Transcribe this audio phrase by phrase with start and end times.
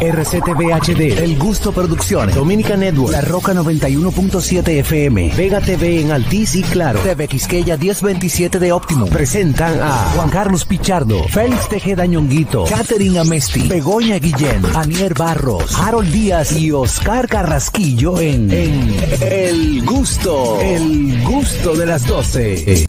[0.00, 6.54] RCTV HD, El Gusto Producciones, Dominica Network, La Roca 91.7 FM, Vega TV en Altiz
[6.54, 9.06] y Claro, TV Quisqueya 1027 de Óptimo.
[9.06, 16.12] Presentan a Juan Carlos Pichardo, Félix Tejeda Ñonguito, Catherine Amesti, Begoña Guillén, Anier Barros, Harold
[16.12, 22.86] Díaz y Oscar Carrasquillo en, en El Gusto, El Gusto de las 12.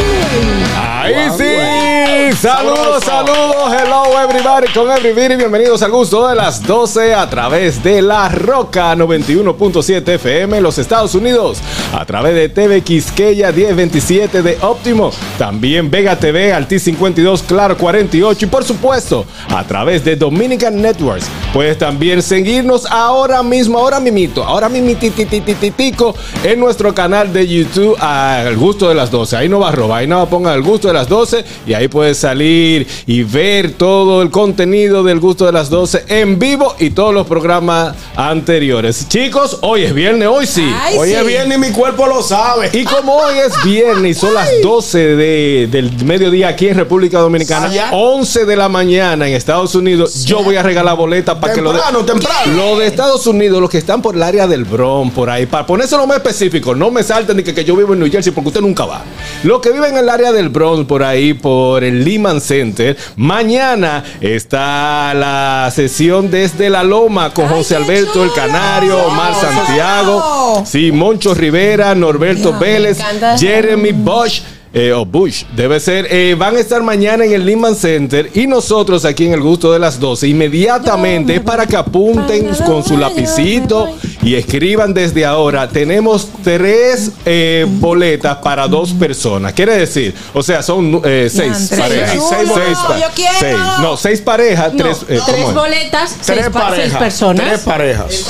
[0.77, 7.29] Ahí sí, saludos, saludos, hello everybody, con everybody, bienvenidos al gusto de las 12 a
[7.29, 11.59] través de La Roca 91.7 FM en los Estados Unidos,
[11.93, 18.45] a través de TV Quisqueya 1027 de Óptimo, también Vega TV, Alti 52, Claro 48
[18.45, 21.27] y por supuesto a través de Dominican Networks.
[21.53, 26.13] Puedes también seguirnos ahora mismo, ahora mimito, ahora mimititititico
[26.43, 29.37] en nuestro canal de YouTube al gusto de las 12.
[29.37, 31.87] Ahí no va a robar, ahí no poner al gusto de las 12 y ahí
[31.87, 36.88] puedes salir y ver todo el contenido del gusto de las 12 en vivo y
[36.91, 39.07] todos los programas anteriores.
[39.07, 40.63] Chicos, hoy es viernes, hoy sí.
[40.81, 41.15] Ay, hoy sí.
[41.15, 42.69] es viernes y mi cuerpo lo sabe.
[42.73, 47.19] Y como hoy es viernes y son las 12 de- del mediodía aquí en República
[47.19, 47.89] Dominicana, Ah, ya.
[47.91, 51.71] 11 de la mañana en Estados Unidos, yo voy a regalar boletas para que lo
[51.73, 52.53] de, Temprano, temprano.
[52.55, 55.65] lo de Estados Unidos, los que están por el área del Bronx, por ahí, para
[55.65, 58.49] ponérselo más específico, no me salten ni que, que yo vivo en New Jersey porque
[58.49, 59.01] usted nunca va.
[59.43, 64.03] Los que viven en el área del Bronx, por ahí, por el Lehman Center, mañana
[64.21, 68.31] está la sesión desde la Loma con José Alberto el.
[68.33, 72.99] Canario, Omar Santiago, sí, Moncho Rivera, Norberto Vélez.
[73.37, 74.41] Jeremy Bosch.
[74.71, 76.07] eh, o Bush, debe ser.
[76.11, 79.71] eh, van a estar mañana en el Lehman Center y nosotros aquí en el gusto
[79.73, 80.27] de las 12.
[80.27, 83.89] Inmediatamente es para que apunten con su lapicito
[84.21, 85.67] y escriban desde ahora.
[85.69, 89.53] Tenemos tres eh, boletas para dos personas.
[89.53, 92.09] Quiere decir, o sea, son eh, seis parejas.
[92.11, 93.33] Seis, Seis, seis pa- Yo quiero.
[93.39, 93.57] seis.
[93.81, 94.97] No, seis parejas, No, tres.
[95.07, 95.53] eh, ¿cómo tres es?
[95.53, 96.99] boletas, seis, Tres pa- seis parejas.
[96.99, 97.47] personas.
[97.47, 98.25] Tres parejas.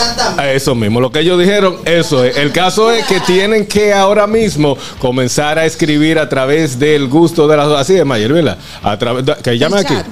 [0.54, 2.38] Eso mismo, lo que ellos dijeron, eso es.
[2.38, 7.48] El caso es que tienen que ahora mismo comenzar a escribir a través del gusto
[7.48, 8.58] de las así de Mayer, ¿verdad?
[8.84, 9.94] A través de- que llamen aquí.
[9.96, 10.06] chat.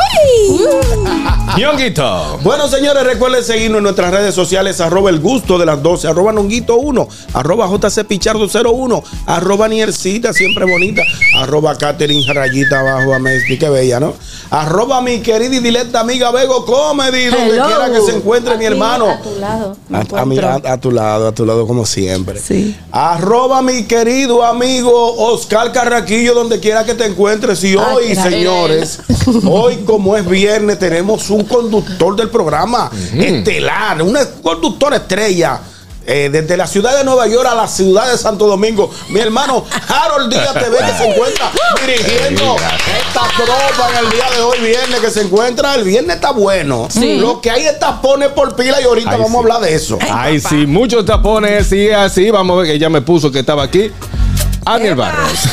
[1.56, 2.38] Ñonguito.
[2.42, 6.32] Bueno, señores, recuerden seguirnos en nuestras redes sociales, arroba el gusto de las 12, arroba
[6.32, 11.02] nonguito 1, arroba jcpichardo 01, arroba niercita, siempre bonita,
[11.38, 14.14] arroba Catherine rayita abajo, Amesti, qué bella, ¿no?
[14.50, 17.66] Arroba mi querida y directa amiga Bego Comedy, donde Hello.
[17.66, 19.08] quiera que se encuentre mi hermano.
[19.10, 19.76] A tu lado.
[19.92, 22.40] A, a mi- a- a tu lado, a tu lado como siempre.
[22.40, 22.76] Sí.
[22.90, 27.62] Arroba mi querido amigo Oscar Carraquillo, donde quiera que te encuentres.
[27.64, 29.00] Y hoy, señores,
[29.48, 35.60] hoy como es viernes, tenemos un conductor del programa estelar, un conductor estrella.
[36.06, 39.64] eh, desde la ciudad de Nueva York a la ciudad de Santo Domingo, mi hermano
[39.86, 41.50] Harold Díaz TV que se encuentra
[41.86, 46.32] dirigiendo esta tropa en el día de hoy, viernes, que se encuentra, el viernes está
[46.32, 46.88] bueno.
[46.90, 47.18] Sí.
[47.18, 49.36] Lo que hay es tapones por pila y ahorita Ay, vamos sí.
[49.36, 49.98] a hablar de eso.
[50.10, 52.30] Ay, sí, muchos tapones, sí, así.
[52.30, 53.92] Vamos a ver que ella me puso que estaba aquí.
[54.65, 55.41] Aniel Barros.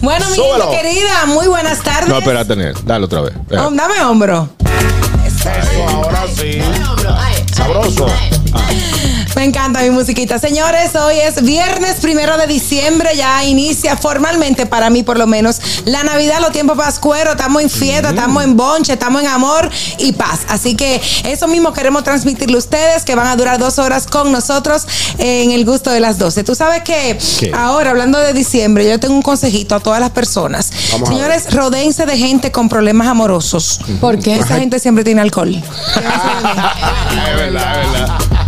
[0.00, 0.70] Bueno, mi Súbelo.
[0.70, 2.08] querida, muy buenas tardes.
[2.08, 2.74] No, espérate, Aniel.
[2.84, 3.32] Dale otra vez.
[3.52, 4.48] Oh, dame hombro.
[5.24, 5.48] Eso,
[5.88, 6.60] ahora sí.
[7.54, 8.06] Sabroso.
[9.38, 10.36] Me encanta mi musiquita.
[10.40, 13.10] Señores, hoy es viernes primero de diciembre.
[13.14, 17.36] Ya inicia formalmente, para mí por lo menos, la Navidad, los tiempos pascueros.
[17.36, 20.40] Estamos en fiesta, estamos en bonche, estamos en amor y paz.
[20.48, 24.32] Así que eso mismo queremos transmitirle a ustedes, que van a durar dos horas con
[24.32, 24.88] nosotros
[25.18, 26.42] en el gusto de las 12.
[26.42, 27.52] Tú sabes que ¿Qué?
[27.54, 30.72] ahora, hablando de diciembre, yo tengo un consejito a todas las personas.
[30.90, 33.78] Vamos Señores, rodéense de gente con problemas amorosos.
[34.00, 34.34] ¿Por qué?
[34.34, 35.54] Esa gente siempre tiene alcohol.
[37.28, 38.47] Es verdad, es verdad.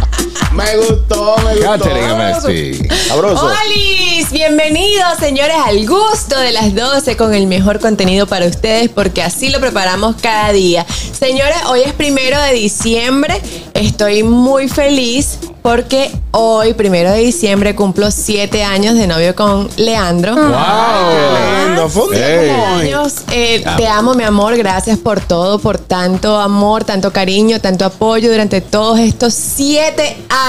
[0.53, 1.71] Me gustó, me gustó.
[1.71, 2.87] Catherine Amesti.
[3.07, 3.45] Sabroso.
[3.45, 4.31] ¡Holis!
[4.31, 9.49] Bienvenidos, señores, al gusto de las 12 con el mejor contenido para ustedes porque así
[9.49, 10.85] lo preparamos cada día.
[11.17, 13.41] Señores, hoy es primero de diciembre.
[13.73, 20.35] Estoy muy feliz porque hoy, primero de diciembre, cumplo siete años de novio con Leandro.
[20.35, 21.87] Qué lindo.
[21.87, 23.03] Fue un día.
[23.31, 24.57] Eh, te amo, mi amor.
[24.57, 30.40] Gracias por todo, por tanto amor, tanto cariño, tanto apoyo durante todos estos siete años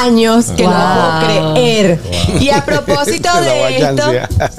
[0.56, 2.00] que no puedo creer.
[2.40, 4.02] Y a propósito de esto.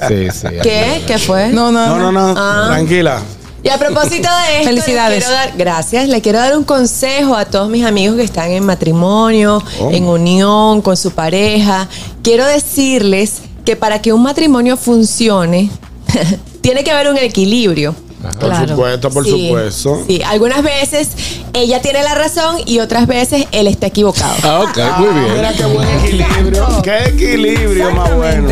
[0.08, 0.46] Sí, sí.
[0.62, 1.02] ¿qué?
[1.06, 1.48] ¿Qué fue?
[1.48, 2.34] No, no, No, no, no.
[2.36, 2.64] Ah.
[2.68, 3.20] Tranquila.
[3.62, 5.18] Y a propósito de esto, Felicidades.
[5.20, 6.08] le quiero dar- gracias.
[6.08, 9.90] Le quiero dar un consejo a todos mis amigos que están en matrimonio, Oh.
[9.90, 11.88] en unión con su pareja.
[12.22, 15.70] Quiero decirles que para que un matrimonio funcione,
[16.60, 17.94] tiene que haber un equilibrio.
[18.32, 20.04] Por supuesto, por Sí, supuesto.
[20.06, 21.08] Sí, algunas veces
[21.52, 24.34] ella tiene la razón y otras veces él está equivocado.
[24.42, 25.34] Ah, ok, muy bien.
[25.34, 26.66] Mira qué buen equilibrio.
[26.82, 28.48] Qué equilibrio más bueno.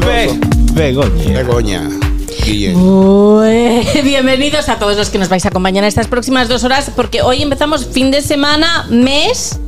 [0.00, 0.38] Ve,
[0.72, 1.42] Begoña.
[1.42, 1.88] Begoña.
[4.04, 7.22] Bienvenidos a todos los que nos vais a acompañar en estas próximas dos horas, porque
[7.22, 9.58] hoy empezamos fin de semana, mes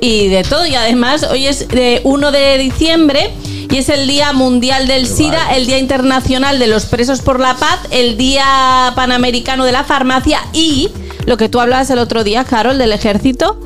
[0.00, 0.66] y de todo.
[0.66, 3.30] Y además, hoy es de 1 de diciembre
[3.70, 7.54] y es el Día Mundial del SIDA, el Día Internacional de los Presos por la
[7.54, 10.88] Paz, el Día Panamericano de la Farmacia y
[11.26, 13.60] lo que tú hablabas el otro día, Carol, del ejército.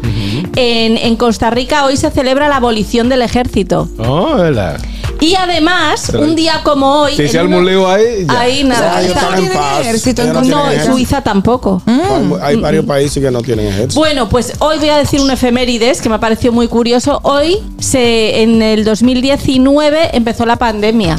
[0.57, 3.89] en, en Costa Rica hoy se celebra la abolición del ejército.
[3.99, 4.81] Oh, ¿verdad?
[5.23, 7.13] Y además, un día como hoy.
[7.17, 8.41] Si se arma un uno- lío ahí, ya.
[8.41, 9.01] Ahí nada.
[9.01, 9.81] ellos está- están en tienen paz.
[9.81, 10.65] ejército en no.
[10.93, 11.81] Suiza tampoco.
[11.87, 14.01] Hay- Hay varios países que no tienen ejército.
[14.01, 17.21] Bueno, pues hoy voy a decir un efemérides que me ha parecido muy curioso.
[17.23, 21.17] Hoy, se, en el 2019, empezó la pandemia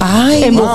[0.00, 0.66] Ay, en wow.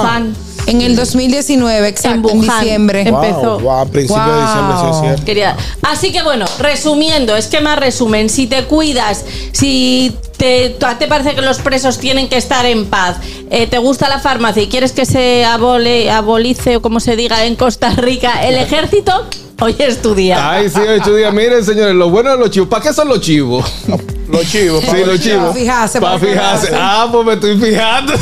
[0.68, 2.60] En el 2019, exacto, en, Wuhan.
[2.60, 3.02] diciembre.
[3.02, 3.60] Em- empezó.
[3.60, 5.02] Wow, wow, a principios de diciembre, sí es Wow.
[5.04, 5.26] cierto.
[5.26, 9.24] Quería- Así que bueno, resumiendo, es que más resumen, si te cuidas,
[9.54, 10.76] si te,
[11.10, 13.16] parece que los presos tienen que estar en paz,
[13.50, 17.46] eh, te gusta la farmacia y quieres que se abole, abolice o como se diga
[17.46, 19.26] en Costa Rica el ejército,
[19.62, 20.52] hoy es tu día.
[20.52, 21.34] Ay, sí, ocho días.
[21.34, 22.68] Miren, señores, lo bueno de los chivos.
[22.70, 23.66] ¿Para qué son los chivos?
[24.30, 24.84] Los chivos.
[24.84, 25.44] Sí, los chivos.
[25.46, 26.70] Para fijarse, Para fijarse.
[26.76, 28.14] Ah, pues me estoy fijando.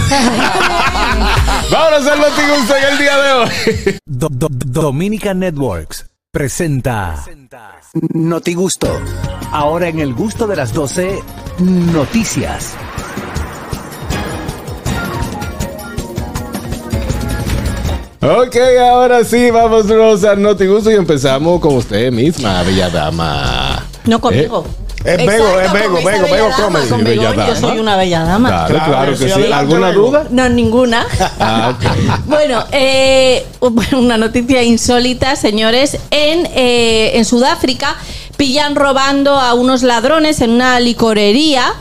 [1.72, 4.00] Vamos a hacer Notigusto en el día de hoy.
[4.06, 7.24] Do- do- Dominica Networks presenta
[8.14, 8.88] Notigusto.
[9.52, 11.20] Ahora en el gusto de las 12,
[11.60, 12.76] noticias.
[18.22, 23.86] Ok, ahora sí, vámonos a Notigusto y empezamos con usted misma, bella dama.
[24.06, 24.66] No conmigo.
[25.06, 26.90] Es Bego, Exacto, es bella Bego dama, Comedy.
[26.90, 28.50] Con bella yo soy una bella dama.
[28.50, 30.28] Claro, Claro, claro que sí, ¿Alguna duda?
[30.32, 31.06] No, ninguna.
[31.40, 32.20] Ah, ok.
[32.26, 33.46] Bueno, eh,
[33.94, 35.98] una noticia insólita, señores.
[36.12, 37.96] En, eh, en Sudáfrica
[38.38, 41.74] pillan robando a unos ladrones en una licorería.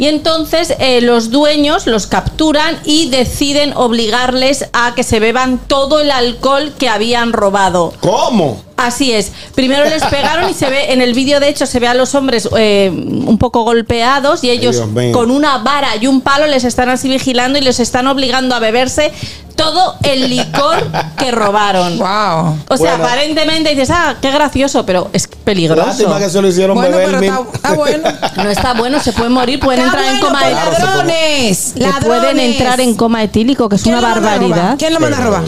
[0.00, 6.00] Y entonces eh, los dueños los capturan y deciden obligarles a que se beban todo
[6.00, 7.92] el alcohol que habían robado.
[8.00, 8.62] ¿Cómo?
[8.78, 9.30] Así es.
[9.54, 12.14] Primero les pegaron y se ve en el vídeo, de hecho, se ve a los
[12.14, 14.82] hombres eh, un poco golpeados y ellos
[15.12, 18.58] con una vara y un palo les están así vigilando y les están obligando a
[18.58, 19.12] beberse
[19.54, 21.98] todo el licor que robaron.
[21.98, 22.56] Wow.
[22.70, 23.04] O sea, Bueno.
[23.04, 25.86] aparentemente dices, ah, qué gracioso, pero es peligroso.
[25.86, 28.08] Lástima que se lo hicieron Bueno, beber está, está bueno.
[28.36, 30.86] No está bueno, se pueden morir, pueden Entrar en coma pues, etílico.
[30.86, 31.72] ladrones.
[31.74, 32.06] Que Ladrones.
[32.06, 34.76] pueden entrar en coma etílico, que es ¿Quién una barbaridad.
[34.78, 35.44] ¿Quién lo manda a robar?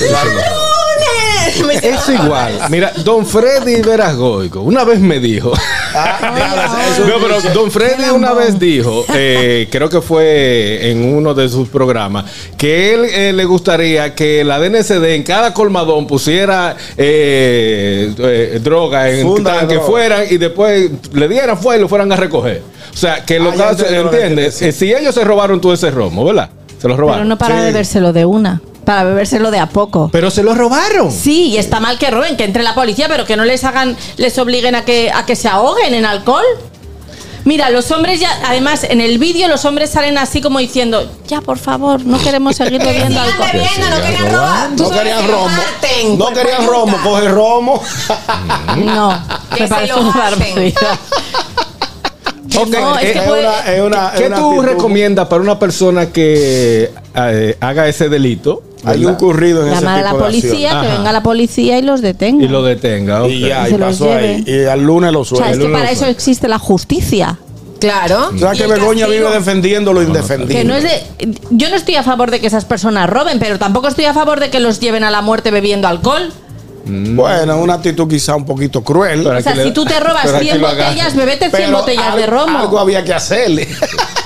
[1.82, 2.52] Es igual.
[2.70, 5.52] Mira, don Freddy Verasgoico una vez me dijo.
[5.92, 11.68] No, pero Don Freddy una vez dijo, eh, creo que fue en uno de sus
[11.68, 12.24] programas,
[12.56, 19.10] que él eh, le gustaría que la DNCD en cada colmadón pusiera eh, eh, droga
[19.10, 19.88] en Funda de tan que droga.
[19.90, 22.62] fueran y después le dieran fuego y lo fueran a recoger.
[22.92, 24.62] O sea, que lo Ah, casos, entendí lo que ¿entiendes?
[24.62, 26.48] Eh, si ellos se robaron todo ese romo, ¿verdad?
[26.80, 27.20] Se los robaron.
[27.20, 27.64] Pero no para Sí.
[27.66, 30.08] bebérselo de una, para bebérselo de a poco.
[30.12, 31.10] Pero se los robaron.
[31.12, 33.96] Sí, y está mal que roben, que entre la policía, pero que no les hagan,
[34.16, 36.44] les obliguen a que, a que se ahoguen en alcohol.
[37.44, 41.40] Mira, los hombres ya, además, en el vídeo los hombres salen así como diciendo, ya
[41.40, 43.48] por favor, no queremos seguir bebiendo alcohol.
[43.52, 44.70] bebiendo, no querían robar.
[44.70, 46.18] No querían que lo romo.
[46.18, 46.96] No querían romo.
[47.02, 47.82] Coge romo.
[48.76, 49.20] No,
[49.54, 50.38] Que me se parece lo una maten.
[50.38, 50.98] barbaridad.
[52.54, 55.40] Ok, No, es que Es puede- una, es una, es ¿Qué una tú recomiendas para
[55.42, 58.62] una persona que eh, haga ese delito?
[58.84, 59.12] Hay ¿verdad?
[59.12, 60.96] un currido en ese Llamar a tipo la de policía, que Ajá.
[60.96, 62.44] venga la policía y los detenga.
[62.44, 63.22] Y lo detenga.
[63.24, 63.30] ok.
[63.30, 64.42] Y ya, y pasó ahí.
[64.46, 65.52] Y al lunes lo o sea, suelta.
[65.52, 67.38] es que para eso existe la justicia.
[67.80, 68.30] Claro.
[68.34, 69.08] O sea que Begoña castigo.
[69.26, 70.54] vive defendiendo lo indefendible.
[70.54, 71.02] Que no es de,
[71.50, 74.38] yo no estoy a favor de que esas personas roben, pero tampoco estoy a favor
[74.40, 76.32] de que los lleven a la muerte bebiendo alcohol.
[76.84, 79.22] Bueno, una actitud quizá un poquito cruel.
[79.22, 80.88] Pero O sea, le- si tú te robas pero aquí 100 lo agarra.
[80.90, 82.58] botellas, bebete 100 Pero botellas de romo.
[82.58, 83.68] Algo había que hacerle.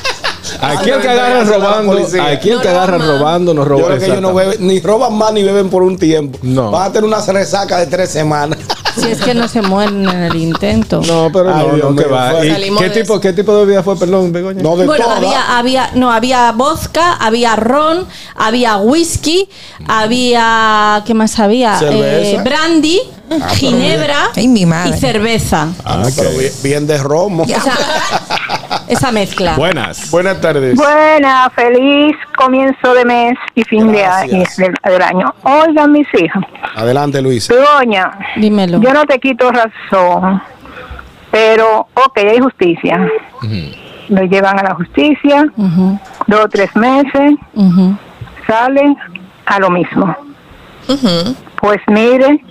[0.60, 3.18] Aquí el que agarran robando, aquí el No que agarran roban.
[3.18, 3.86] robando, no Yo roban.
[3.86, 6.38] creo que ellos no beben, ni roban más ni beben por un tiempo.
[6.42, 6.70] No.
[6.70, 8.58] Van a tener una resaca de tres semanas.
[8.96, 11.02] Si es que no se mueren en el intento.
[11.06, 12.30] No, pero Ay, no, Dios no, que va.
[12.30, 14.62] fue- ¿Y Salimos ¿Qué tipo, ¿Qué tipo de bebida fue, perdón, Begoña?
[14.62, 19.50] No de Bueno, había, había, no, había vodka, había ron, había whisky,
[19.86, 21.78] había, ¿qué más había?
[21.78, 22.40] Cerveza.
[22.40, 23.00] Eh, brandy,
[23.56, 24.96] ginebra Ay, mi madre.
[24.96, 25.68] y cerveza.
[25.84, 26.38] Ah, Ah, pero ok.
[26.38, 27.42] bien, bien de romo.
[27.42, 27.76] O sea,
[28.88, 29.56] esa mezcla.
[29.56, 30.10] Buenas.
[30.10, 30.76] Buenas tardes.
[30.76, 34.56] Buena, feliz comienzo de mes y fin de año, Gracias.
[34.56, 35.34] del, del año.
[35.42, 36.42] Oigan, mis hijas,
[36.74, 37.54] Adelante, Luisa.
[37.54, 38.80] Begoña, Dímelo.
[38.80, 40.42] yo no te quito razón,
[41.30, 43.08] pero, ok, hay justicia.
[44.08, 45.46] Lo llevan a la justicia,
[46.26, 47.96] dos o tres meses, ujú.
[48.46, 48.96] salen
[49.46, 50.16] a lo mismo.
[51.66, 52.44] Pues mire,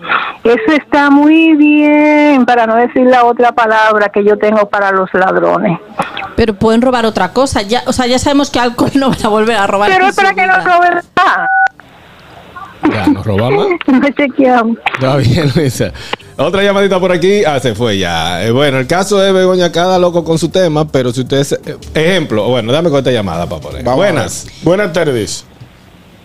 [0.43, 5.09] eso está muy bien, para no decir la otra palabra que yo tengo para los
[5.13, 5.79] ladrones.
[6.35, 7.61] Pero pueden robar otra cosa.
[7.61, 9.89] Ya, o sea, ya sabemos que alcohol no van a volver a robar.
[9.89, 11.49] Pero es para que no roben más.
[12.93, 13.67] Ya, nos robamos.
[13.87, 14.77] No chequeamos.
[14.95, 15.93] Está bien, Luisa.
[16.35, 17.45] Otra llamadita por aquí.
[17.45, 18.43] Ah, se fue ya.
[18.43, 21.53] Eh, bueno, el caso de Begoña, cada loco con su tema, pero si ustedes.
[21.53, 23.81] eh, ejemplo, bueno, dame con esta llamada para poner.
[23.81, 24.47] Vamos Buenas.
[24.61, 25.45] Buenas tardes.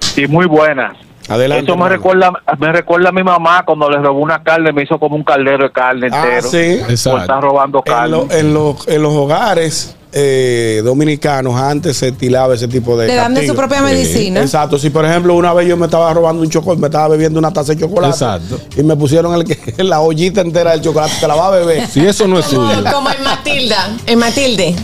[0.00, 0.92] Sí, muy buena.
[1.30, 1.64] Adelante.
[1.64, 1.94] Eso me hermano.
[1.96, 5.24] recuerda, me recuerda a mi mamá cuando le robó una carne, me hizo como un
[5.24, 6.48] caldero de carne Ah, entero.
[6.50, 6.58] sí.
[6.92, 7.20] Exacto.
[7.20, 8.08] estar robando En, carne.
[8.10, 13.14] lo- en los- en los hogares eh, dominicanos antes se estilaba ese tipo de Le
[13.14, 14.40] dan de su propia medicina.
[14.40, 14.76] Exacto.
[14.76, 17.52] Si por ejemplo una vez yo me estaba robando un chocolate, me estaba bebiendo una
[17.52, 18.12] taza de chocolate.
[18.12, 18.58] Exacto.
[18.76, 21.86] Y me pusieron el que, la ollita entera del chocolate, te la va a beber.
[21.86, 22.82] Si eso no es suyo.
[22.92, 24.74] Como en Matilda, en Matilde.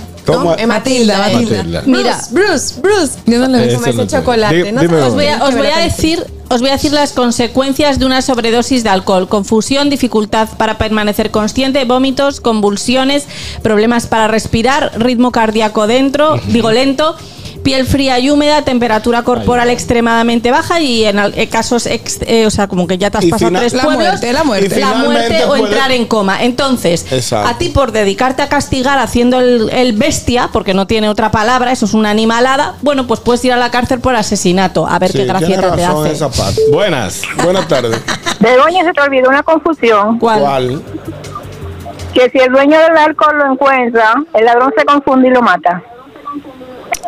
[0.58, 1.82] En Matilda, Matilda.
[1.86, 2.18] Mira.
[2.30, 3.18] Bruce, Bruce.
[3.26, 4.06] Yo no le sé.
[4.06, 4.72] chocolate.
[4.72, 7.98] No Os voy, a, os me voy a decir, os voy a decir las consecuencias
[7.98, 13.26] de una sobredosis de alcohol: confusión, dificultad para permanecer consciente, vómitos, convulsiones,
[13.62, 17.16] problemas para respirar, ritmo cardíaco dentro, digo lento.
[17.66, 22.46] Piel fría y húmeda, temperatura corporal extremadamente baja y en al- eh, casos, ex- eh,
[22.46, 24.44] o sea, como que ya te has Y pasado final- tres La pueblos, muerte, la
[24.44, 24.78] muerte.
[24.78, 26.44] La o puede- entrar en coma.
[26.44, 27.48] Entonces, Exacto.
[27.50, 31.72] a ti por dedicarte a castigar haciendo el, el bestia, porque no tiene otra palabra,
[31.72, 35.10] eso es una animalada, bueno, pues puedes ir a la cárcel por asesinato, a ver
[35.10, 36.12] Sí, qué gracieta te hace.
[36.12, 36.60] esa parte.
[36.70, 37.22] Buenas.
[37.42, 38.00] Buenas tardes.
[38.38, 40.20] Begoña, se te olvidó una confusión.
[40.20, 40.38] ¿Cuál?
[40.40, 40.82] ¿Cuál?
[42.14, 45.82] Que si el dueño del alcohol lo encuentra, el ladrón se confunde y lo mata.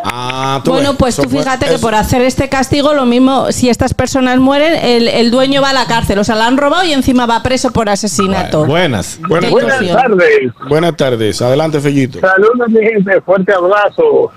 [0.03, 3.05] Ah, tú Bueno, ves, pues eso tú fue- fíjate que por hacer este castigo, lo
[3.05, 6.19] mismo, si estas personas mueren, el, el dueño va a la cárcel.
[6.19, 8.65] O sea, la han robado y encima va preso por asesinato.
[8.65, 9.19] Buenas.
[9.27, 10.01] Buenas, Qué buenas, ilusión.
[10.01, 10.51] tardes.
[10.69, 11.41] buenas tardes.
[11.41, 12.19] Adelante, Fellito.
[12.19, 13.21] Saludos, mi gente.
[13.21, 14.31] Fuerte abrazo.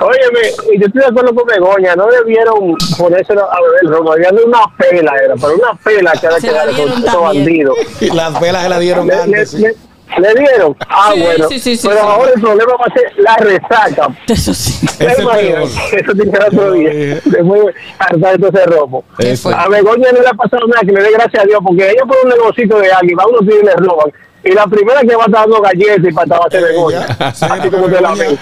[0.00, 0.48] Óyeme,
[0.80, 1.94] yo estoy de acuerdo con Begoña.
[1.94, 4.08] No debieron ponerse a beber ron.
[4.12, 5.34] Habían una pela, era.
[5.36, 7.24] Pero una pela que era Se que la era dieron con también.
[7.44, 7.76] bandidos.
[8.14, 9.50] Las velas se la dieron Le, le, antes.
[9.50, 9.58] sí.
[9.58, 9.76] le-
[10.20, 10.76] le dieron.
[10.88, 11.48] Ah, Sí, bueno.
[11.48, 12.06] sí, sí, sí, pero sí.
[12.08, 14.08] ahora el problema va a ser la resaca.
[14.28, 14.86] Eso sí.
[14.98, 15.70] ¿Te imaginas?
[15.92, 16.90] Eso tiene que otro día.
[16.92, 17.20] Eh.
[17.24, 19.04] Después hartar todo ese robo.
[19.54, 22.02] A Begoña no le ha pasado nada, que le dé gracias a Dios, porque ella
[22.06, 24.12] pone un negocito de alguien, va unos tíos y le roban.
[24.44, 27.04] Y la primera que va a estar dando galletas y para va a ser Begoña.
[27.04, 28.38] Ella, sí, Así porque como te la Begoña- ven.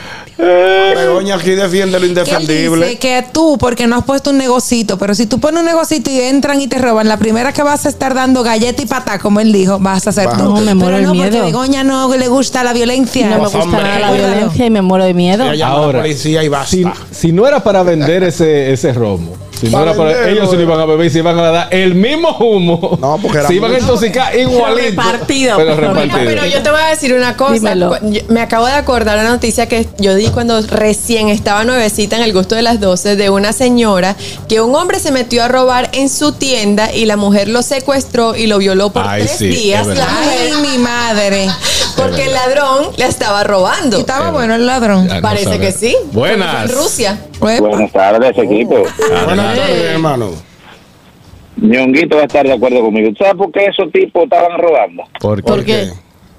[0.96, 2.86] Begoña aquí defiende lo indefendible.
[2.86, 6.10] dice que tú, porque no has puesto un negocito, pero si tú pones un negocito
[6.10, 9.18] y entran y te roban, la primera que vas a estar dando galleta y patá,
[9.18, 10.42] como él dijo, vas a ser tú.
[10.42, 11.42] No, me muero pero de no, porque miedo.
[11.42, 13.26] a Begoña no le gusta la violencia.
[13.28, 15.44] No me Pues, gusta hombre, nada la violencia y me muero de miedo.
[15.44, 16.70] A Ahora, la policía y basta.
[16.70, 20.50] Si, si no era para vender ese, ese romo, si no Para era para, ellos
[20.50, 22.98] se lo iban a beber y se iban a dar el mismo humo.
[23.00, 24.80] No, porque era se iban a intoxicar igualito.
[25.02, 26.30] repartido, Pero pero repartido.
[26.30, 27.54] Pero yo te voy a decir una cosa.
[27.54, 27.96] Dímelo.
[28.28, 32.32] Me acabo de acordar una noticia que yo di cuando recién estaba nuevecita en el
[32.32, 34.16] gusto de las 12 de una señora
[34.48, 38.36] que un hombre se metió a robar en su tienda y la mujer lo secuestró
[38.36, 39.86] y lo violó por Ay, tres sí, días.
[39.86, 41.48] Ay, mujer, mi madre.
[41.96, 43.96] porque el ladrón la estaba robando.
[43.96, 45.08] Y estaba bueno el ladrón.
[45.08, 45.60] Ya no Parece sabe.
[45.60, 45.96] que sí.
[46.12, 46.70] Buenas.
[46.70, 47.18] En Rusia.
[47.38, 48.84] Buenas tardes, equipo.
[49.26, 50.51] Buenas tardes, hermano.
[51.62, 53.10] Ñonguito va a estar de acuerdo conmigo.
[53.12, 55.04] ¿Tú ¿Sabes por qué esos tipos estaban robando?
[55.20, 55.90] ¿Por ¿Por qué?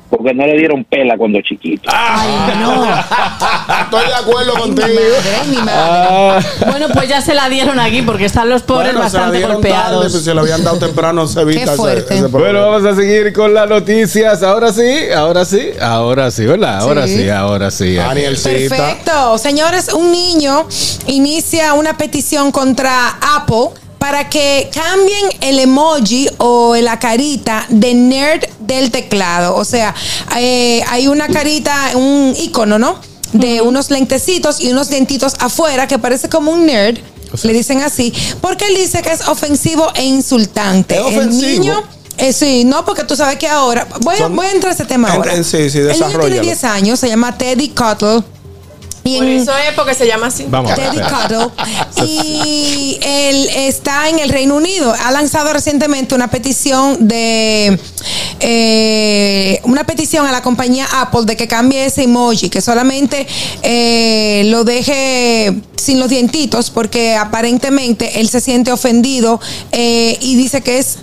[0.10, 1.90] Porque no le dieron pela cuando chiquito.
[3.84, 4.88] Estoy de acuerdo Mi contigo.
[4.88, 5.72] madre, mi madre.
[5.76, 6.40] Ah,
[6.70, 9.48] Bueno, pues ya se la dieron aquí porque están los pobres Bueno, se la bastante
[9.54, 9.86] golpeados.
[10.02, 13.54] tarde, pues se lo habían dado temprano, se evita ese- bueno, vamos a seguir con
[13.56, 14.44] las noticias.
[14.44, 16.80] Ahora sí, ahora sí, ahora sí, ¿verdad?
[16.82, 17.30] Ahora sí, Sí.
[17.30, 17.96] ahora sí.
[17.96, 18.76] Danielcita.
[18.76, 19.38] Perfecto.
[19.40, 20.68] Señores, un niño
[21.08, 23.70] inicia una petición contra Apple
[24.04, 29.56] para que cambien el emoji o la carita de nerd del teclado.
[29.56, 29.96] O sea,
[30.38, 33.00] eh, hay una carita, un icono, ¿no?
[33.32, 36.98] De unos lentecitos y unos dientitos afuera que parece como un nerd.
[37.44, 40.96] Le dicen así, porque él dice que es ofensivo e insultante.
[40.96, 41.48] ¿Es ofensivo?
[41.48, 41.84] El niño,
[42.18, 43.88] eh, sí, no, porque tú sabes que ahora.
[44.02, 45.34] Voy, a- Son- voy a entrar a ese tema En- ahora.
[45.34, 46.42] en- sí, sí, El niño tiene desarróllalo.
[46.42, 48.22] 10 años, se llama Teddy Cuttle.
[49.06, 50.46] Y Por en- eso es porque se llama así.
[50.48, 50.74] Vamos.
[50.76, 51.50] Teddy Cuttle.
[52.08, 54.94] Y él está en el Reino Unido.
[55.06, 57.78] Ha lanzado recientemente una petición de
[58.40, 63.28] eh, una petición a la compañía Apple de que cambie ese emoji, que solamente
[63.62, 69.40] eh, lo deje sin los dientitos, porque aparentemente él se siente ofendido
[69.72, 71.00] eh, y dice que es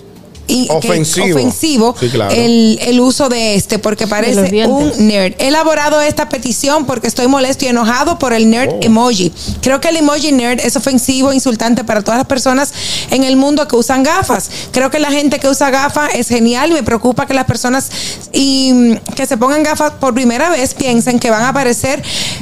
[0.51, 1.35] y- que es Ofensivo.
[1.37, 2.33] ofensivo Sí, claro.
[2.35, 5.33] el, el uso de este porque parece un nerd.
[5.39, 8.79] He elaborado esta petición porque estoy molesto y enojado por el nerd Oh.
[8.81, 9.31] emoji.
[9.61, 12.71] Creo que el emoji nerd es ofensivo, insultante para todas las personas
[13.09, 14.49] en el mundo que usan gafas.
[14.71, 17.89] Creo que la gente que usa gafas es genial y me preocupa que las personas
[18.33, 22.01] y, mm, que se pongan gafas por primera vez piensen que van a aparecer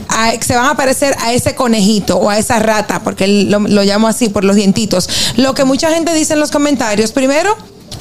[0.09, 3.83] a- se van a parecer a ese conejito o a esa rata, porque lo, lo
[3.83, 5.07] llamo así por los dientitos.
[5.37, 7.55] Lo que mucha gente dice en los comentarios, primero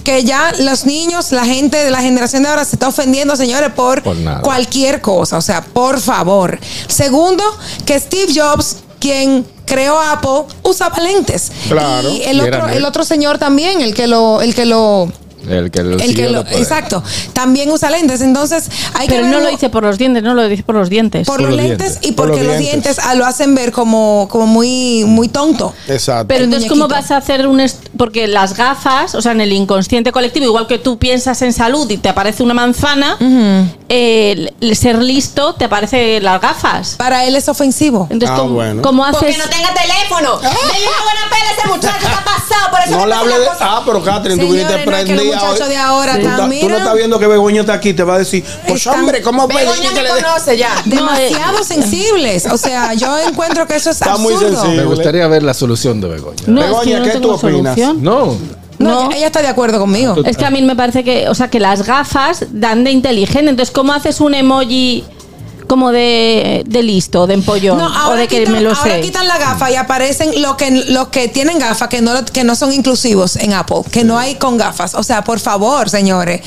[0.08, 3.70] que ya los niños, la gente de la generación de ahora se está ofendiendo, señores,
[3.76, 4.02] por,
[4.40, 5.36] cualquier cosa.
[5.36, 6.58] O sea, por favor.
[6.86, 7.44] Segundo,
[7.84, 11.52] que Steve Jobs, quien creó Apple, usaba lentes.
[11.68, 12.08] Claro.
[12.08, 15.12] Y el otro, el otro señor también, el que lo, el que lo,
[15.48, 17.02] El que lo el que lo, exacto,
[17.32, 18.20] también usa lentes.
[18.20, 20.74] Entonces, hay Pero que no verlo lo dice por los dientes, no lo dice por
[20.74, 21.26] los dientes.
[21.26, 22.08] por por los los lentes dientes.
[22.08, 22.82] y Por porque los los dientes.
[22.96, 25.74] dientes ah, lo hacen ver como, como muy, muy tonto.
[25.88, 26.26] Exacto.
[26.28, 27.58] Pero entonces, ¿cómo vas a hacer un...
[27.96, 31.88] Porque las gafas, o sea, en el inconsciente colectivo, igual que tú piensas en salud
[31.90, 33.16] y te aparece una manzana,
[33.88, 36.94] eh, el ser listo te aparece las gafas.
[36.96, 38.06] Para él es ofensivo.
[38.10, 38.82] Entonces, Ah, ¿cómo, bueno.
[38.82, 39.38] cómo Porque haces...?
[39.38, 40.38] no tenga teléfono.
[40.38, 40.54] Dele
[40.88, 42.70] una buena pela ese muchacho, está pasado.
[42.70, 43.48] Por eso No le hable la de.
[43.60, 45.37] Ah, pero Catherine, tú viniste prendida.
[45.46, 47.92] Muchachos de ahora están, ta- tú no estás viendo que Begoña está aquí.
[47.94, 50.70] Te va a decir, pues Están- hombre, ¿cómo Begoña que me conoce ya.
[50.84, 52.46] demasiado sensibles.
[52.46, 54.52] O sea, yo encuentro que eso es Está muy absurdo.
[54.60, 54.82] sensible.
[54.82, 56.42] Me gustaría ver la solución de Begoña.
[56.46, 57.74] No, Begoña, es que no ¿qué tengo tú opinas?
[57.74, 58.02] solución.
[58.02, 58.36] No.
[58.78, 59.06] No, No.
[59.08, 60.14] ella- ella está de acuerdo conmigo.
[60.24, 63.50] Es que a mí me parece que, o sea, que las gafas dan de inteligente.
[63.50, 65.04] Entonces, ¿cómo haces un emoji
[65.68, 67.78] como de, de listo, de empollón?
[67.78, 69.00] No, o ahora, de que quitan, me lo ahora sé.
[69.00, 72.56] quitan la gafa y aparecen los que, los que tienen gafas que no, que no
[72.56, 74.94] son inclusivos en Apple, que no hay con gafas.
[74.94, 76.40] O sea, por favor, señores.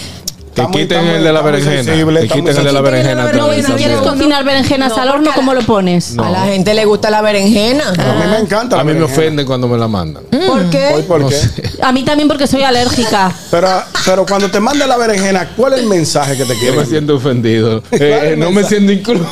[0.53, 1.84] Que quiten el de la berenjena.
[1.84, 3.31] sensible, Que quiten el de la berenjena.
[3.31, 6.13] No, y si quieres cocinar berenjenas No, al horno, ¿cómo lo pones?
[6.15, 6.25] No.
[6.25, 7.88] A la gente le gusta la berenjena.
[7.89, 8.75] A mí me encanta.
[8.75, 10.24] la A mí me ofenden cuando me la mandan.
[10.25, 10.91] ¿Por qué?
[10.93, 11.36] ¿Hoy por No qué?
[11.36, 11.63] sé.
[11.81, 13.31] A mí también porque soy alérgica.
[13.50, 13.70] Pero,
[14.05, 16.77] pero cuando te manda la berenjena, ¿cuál es el mensaje que te Yo quiere?
[16.77, 17.81] me siento ofendido.
[17.89, 19.25] ¿Cuál Eh, el no me siento incluido.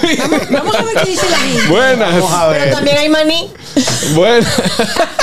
[0.52, 1.68] Vamos a ver qué dice la gente.
[1.70, 2.14] Buenas.
[2.14, 3.50] Vamos a Pero también hay maní.
[4.16, 4.48] Buenas.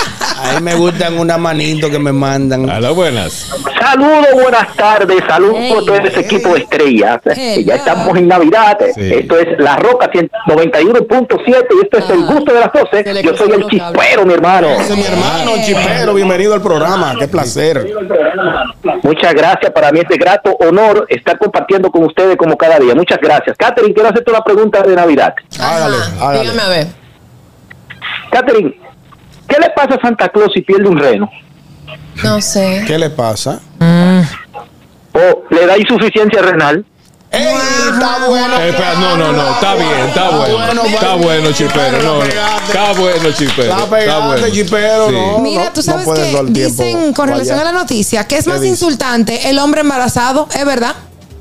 [0.47, 2.71] A mí me gustan una manito que me mandan.
[2.71, 3.53] A las buenas.
[3.81, 5.73] Saludos, buenas tardes, saludos Hey.
[5.75, 7.21] por todo ese equipo de estrellas.
[7.35, 8.79] Hey, ya estamos en Navidad.
[8.95, 9.13] Sí.
[9.13, 13.15] Esto es La Roca 91.7 y esto es el gusto de las se 12.
[13.15, 14.69] le Yo soy el chispero, mi hermano.
[14.69, 16.15] Ese es mi hermano, el chipero.
[16.15, 17.15] Bienvenido al programa.
[17.19, 17.85] Qué placer.
[19.03, 19.73] Muchas gracias.
[19.73, 22.95] Para mí es de grato honor estar compartiendo con ustedes como cada día.
[22.95, 23.57] Muchas gracias.
[23.57, 25.35] Catherine, quiero hacerte una pregunta de Navidad.
[25.59, 26.41] Hágale, hágale.
[26.41, 26.87] Dígame a ver.
[28.31, 28.77] Catherine,
[29.49, 31.29] ¿qué le pasa a Santa Claus si pierde un reno?
[32.23, 32.85] No sé.
[32.87, 33.61] ¿Qué le pasa?
[35.13, 36.85] ¿O le da insuficiencia renal?
[37.31, 37.45] ¡Ey!
[37.93, 38.57] Está bueno.
[38.61, 39.51] Eh, espera, no, no, no.
[39.51, 40.83] Está bien, está bueno.
[40.85, 42.03] Está bueno, chipero.
[42.03, 42.25] No, no.
[42.25, 43.73] Está bueno, chipero.
[43.73, 44.49] Está pegado, bueno.
[44.51, 45.15] chipero, Sí.
[45.15, 45.39] no.
[45.41, 48.71] Mira, tú sabes que dicen con relación a la noticia que es ¿Qué más dice?
[48.73, 50.95] insultante el hombre embarazado, ¿es verdad?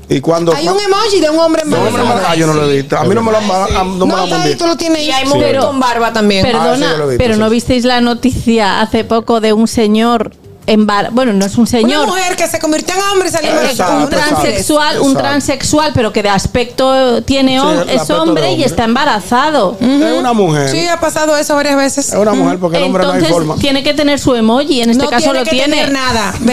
[0.08, 2.26] ¿Y cuando Hay un emoji de un hombre No, embarazado.
[2.28, 2.96] ah, yo no lo he visto.
[2.96, 5.02] A mí no me lo han no me lo No, tú lo tienes.
[5.02, 6.46] Y hay mujeres con barba también.
[6.46, 7.40] Ah, sí, Perdona, lo visto, pero sí.
[7.40, 10.30] ¿no visteis la noticia hace poco de un señor
[10.66, 13.50] embar bueno, no es un Una señor, mujer que se convirtió en hombre y salió
[13.50, 13.96] embarazada.
[14.04, 18.52] un transexual, un transexual, pero que de aspecto tiene Sí, hom- el es aspecto hombre
[18.52, 19.76] y está embarazado.
[19.80, 20.68] Es una mujer.
[20.68, 22.08] Sí, ha pasado eso varias veces.
[22.08, 23.56] Es una mujer porque el hombre no hay Entonces forma.
[23.56, 25.76] tiene que tener su emoji, en este No caso tiene lo que tiene.
[25.76, 26.34] tener nada,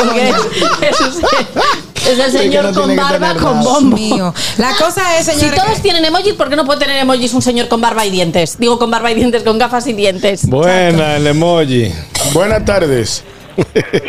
[0.81, 3.95] es, es el que señor no con tiene que barba con bombo.
[3.97, 4.33] Mío.
[4.57, 7.41] La cosa es, Si señores, todos tienen emojis, ¿por qué no puede tener emojis un
[7.41, 8.57] señor con barba y dientes?
[8.59, 10.47] Digo con barba y dientes, con gafas y dientes.
[10.47, 11.91] Buena, el emoji.
[12.33, 13.23] Buenas tardes.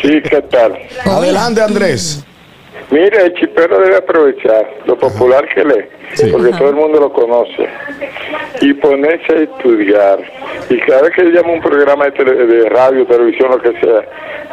[0.02, 0.78] Sí, ¿qué tal?
[1.04, 2.24] Adelante, Andrés.
[2.90, 6.26] Mire, el chipero debe aprovechar lo popular que lee, Sí.
[6.30, 7.66] porque todo el mundo lo conoce,
[8.60, 10.18] y ponerse a estudiar.
[10.70, 14.02] Y cada vez que llama un programa de, tele- de radio, televisión, lo que sea,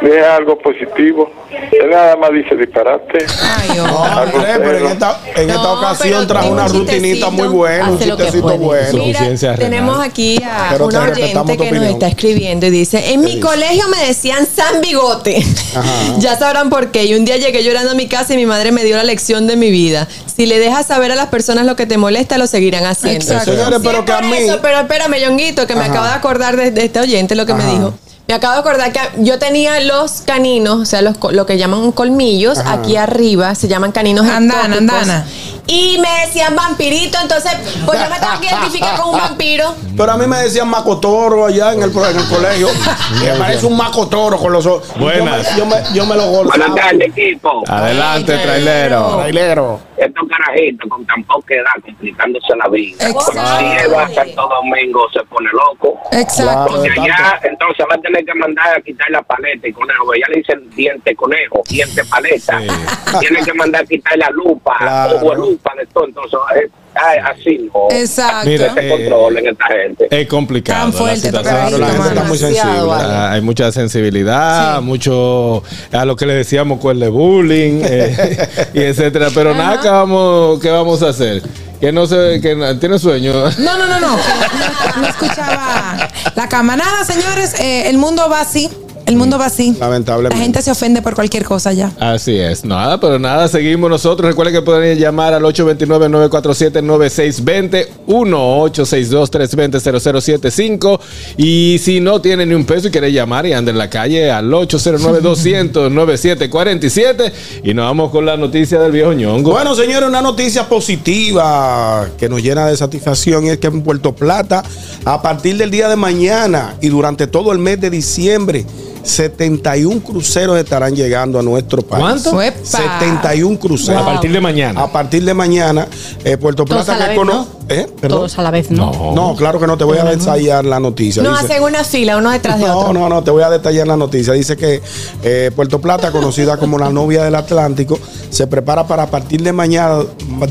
[0.02, 1.30] deja algo positivo.
[1.72, 3.26] Él nada más dice disparate.
[3.60, 4.26] Ay, oh.
[4.58, 8.98] Pero en esta, en esta ocasión trajo una un rutinita muy buena, un chistecito bueno.
[9.06, 13.36] Mira, tenemos aquí a Pero respetamos oyente que nos está escribiendo y dice, en mi
[13.36, 13.40] dice?
[13.42, 15.44] colegio me decían San Bigote.
[16.20, 17.06] ya sabrán por qué.
[17.06, 19.48] Y un día llegué llorando a mi casa y mi madre me dio la lección
[19.48, 20.08] de mi vida.
[20.36, 23.24] Si le dejas saber a las personas lo que te molesta, lo seguirán haciendo.
[23.26, 23.52] Exacto.
[23.52, 26.06] Señores, Sí, pero es que a por mí- eso, pero espérame, Yonguito, que me acabo
[26.06, 27.94] de acordar de, de este oyente lo que me dijo.
[28.32, 31.58] Me acabo de acordar que yo tenía los caninos, o sea, los, co- lo que
[31.58, 32.76] llaman colmillos, Ajá.
[32.76, 35.26] aquí arriba, se llaman caninos Andana, andana.
[35.68, 37.52] Y me decían vampirito, entonces,
[37.86, 39.76] pues yo me tengo que identificar con un vampiro.
[39.98, 42.70] Pero a mí me decían macotoro allá en el, en el colegio.
[43.22, 44.88] Me parece un macotoro con los ojos.
[44.98, 45.56] Buenas.
[45.58, 46.68] Yo me, yo me, yo me lo gozaba.
[46.68, 47.64] Buenas tardes, equipo.
[47.68, 49.18] Adelante, trailero.
[49.18, 49.80] Trailero.
[49.98, 53.08] Estos carajitos con tan poca edad complicándose la vida.
[53.08, 53.32] Exacto.
[53.60, 56.00] Si él va a Santo Domingo se pone loco.
[56.12, 56.74] Exacto.
[56.76, 60.14] Porque ya entonces va a tener que mandar a quitar la paleta y conejo.
[60.16, 62.60] Ya le dicen diente conejo, diente paleta.
[63.20, 65.18] Tiene que mandar a quitar la lupa, Claro.
[65.18, 66.06] ojo lupa de todo.
[66.06, 67.88] Entonces, eh, ay, así no.
[67.96, 68.50] Exacto.
[68.50, 70.08] Mira, Que se eh, esta gente.
[70.10, 70.80] Es complicado.
[70.80, 71.56] Tan la fuerte, situación.
[71.56, 72.92] Claro, la gente está muy sensible.
[72.94, 74.84] Hay mucha sensibilidad, Sí.
[74.86, 79.28] mucho a lo que le decíamos cuerda de bullying eh, y etcétera.
[79.34, 81.42] Pero nada que vamos, que vamos a hacer.
[81.82, 83.34] Que no se, que tiene sueño.
[83.58, 84.18] No, no, no, No,
[85.02, 87.56] no escuchaba la camanada, señores.
[87.60, 88.70] eh, el mundo va así.
[89.12, 89.76] El mundo va así.
[89.78, 90.38] Lamentablemente.
[90.38, 91.92] La gente se ofende por cualquier cosa ya.
[92.00, 94.30] Así es, nada, pero nada, seguimos nosotros.
[94.30, 100.98] Recuerden que pueden llamar al 829-947-9620, 1-862-320-0075.
[101.36, 104.32] Y si no tienen ni un peso y quieren llamar y anden en la calle
[104.32, 107.34] al 809-200-9747.
[107.66, 109.52] Y nos vamos con la noticia del viejo ñongo.
[109.52, 114.16] Bueno, señores, una noticia positiva que nos llena de satisfacción y es que en Puerto
[114.16, 114.64] Plata,
[115.04, 118.66] a partir del día de mañana y durante todo el mes de diciembre,
[119.04, 122.02] 71 cruceros estarán llegando a nuestro país.
[122.04, 122.32] ¿Cuánto?
[122.36, 122.58] Uepa.
[122.64, 124.02] 71 cruceros.
[124.02, 124.82] A partir de mañana.
[124.82, 125.88] A partir de mañana,
[126.24, 127.62] eh, Puerto Todos Plata a la que vez, cono- ¿no?
[127.76, 127.88] ¿Eh?
[128.08, 129.14] Todos a la vez, ¿no?
[129.16, 131.24] No, claro que no, te voy a ensayar la noticia.
[131.24, 132.94] No Dice- hacen una fila, uno detrás de no, otro.
[132.94, 134.34] no, no, te voy a detallar la noticia.
[134.34, 134.82] Dice que
[135.24, 137.98] eh, Puerto Plata, conocida como la novia del Atlántico,
[138.30, 140.00] se prepara para a partir de mañana,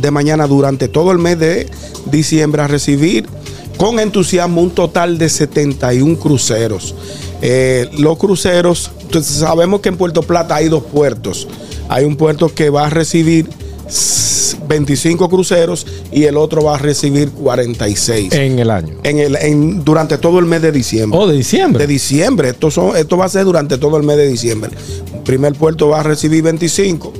[0.00, 1.68] de mañana durante todo el mes de
[2.06, 3.28] diciembre a recibir
[3.76, 6.94] con entusiasmo un total de 71 cruceros.
[7.42, 11.48] Eh, los cruceros, entonces, sabemos que en Puerto Plata hay dos puertos.
[11.88, 13.48] Hay un puerto que va a recibir
[13.88, 18.94] s- 25 cruceros y el otro va a recibir 46 En el año.
[19.02, 21.18] en el, en- durante todo el mes de diciembre.
[21.18, 21.86] Oh, de diciembre.
[21.86, 22.50] De diciembre.
[22.50, 24.70] Esto, son, esto va a ser durante todo el mes de diciembre.
[25.14, 27.12] El primer puerto va a recibir 25,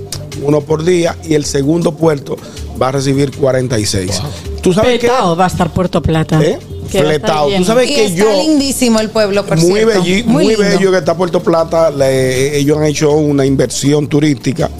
[0.42, 2.37] uno por día, y el segundo puerto
[2.80, 4.22] va a recibir 46.
[4.62, 5.09] ¿Tú sabes qué?
[5.09, 6.40] Petao va a estar Puerto Plata.
[6.42, 6.59] ¿Eh?
[6.90, 7.50] Fletao.
[7.57, 8.42] Tú sabes Y que está yo.
[8.42, 10.03] lindísimo el pueblo, por Muy, cierto.
[10.03, 11.90] belli- muy, bello que está Puerto Plata.
[11.90, 14.70] le- ellos han hecho una inversión turística.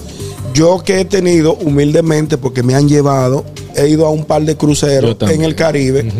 [0.53, 3.45] Yo que he tenido humildemente, porque me han llevado,
[3.75, 6.11] he ido a un par de cruceros en el Caribe.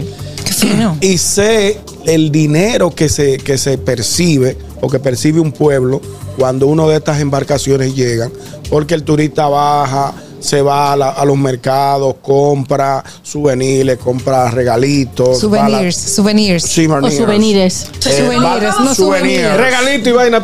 [0.45, 0.97] Qué fino.
[1.01, 6.01] Y sé el dinero que se, que se percibe o que percibe un pueblo
[6.37, 8.31] cuando uno de estas embarcaciones llegan,
[8.69, 15.39] porque el turista baja, se va a, la- a los mercados, compra souvenirs, compra regalitos.
[15.39, 16.63] Souvenirs, souvenirs.
[16.63, 17.75] va la- Sí, O souvenirs.
[17.77, 17.87] souvenirs.
[17.99, 19.57] Souvenirs, va- no souvenirs.
[19.57, 20.43] Regalito y vaina.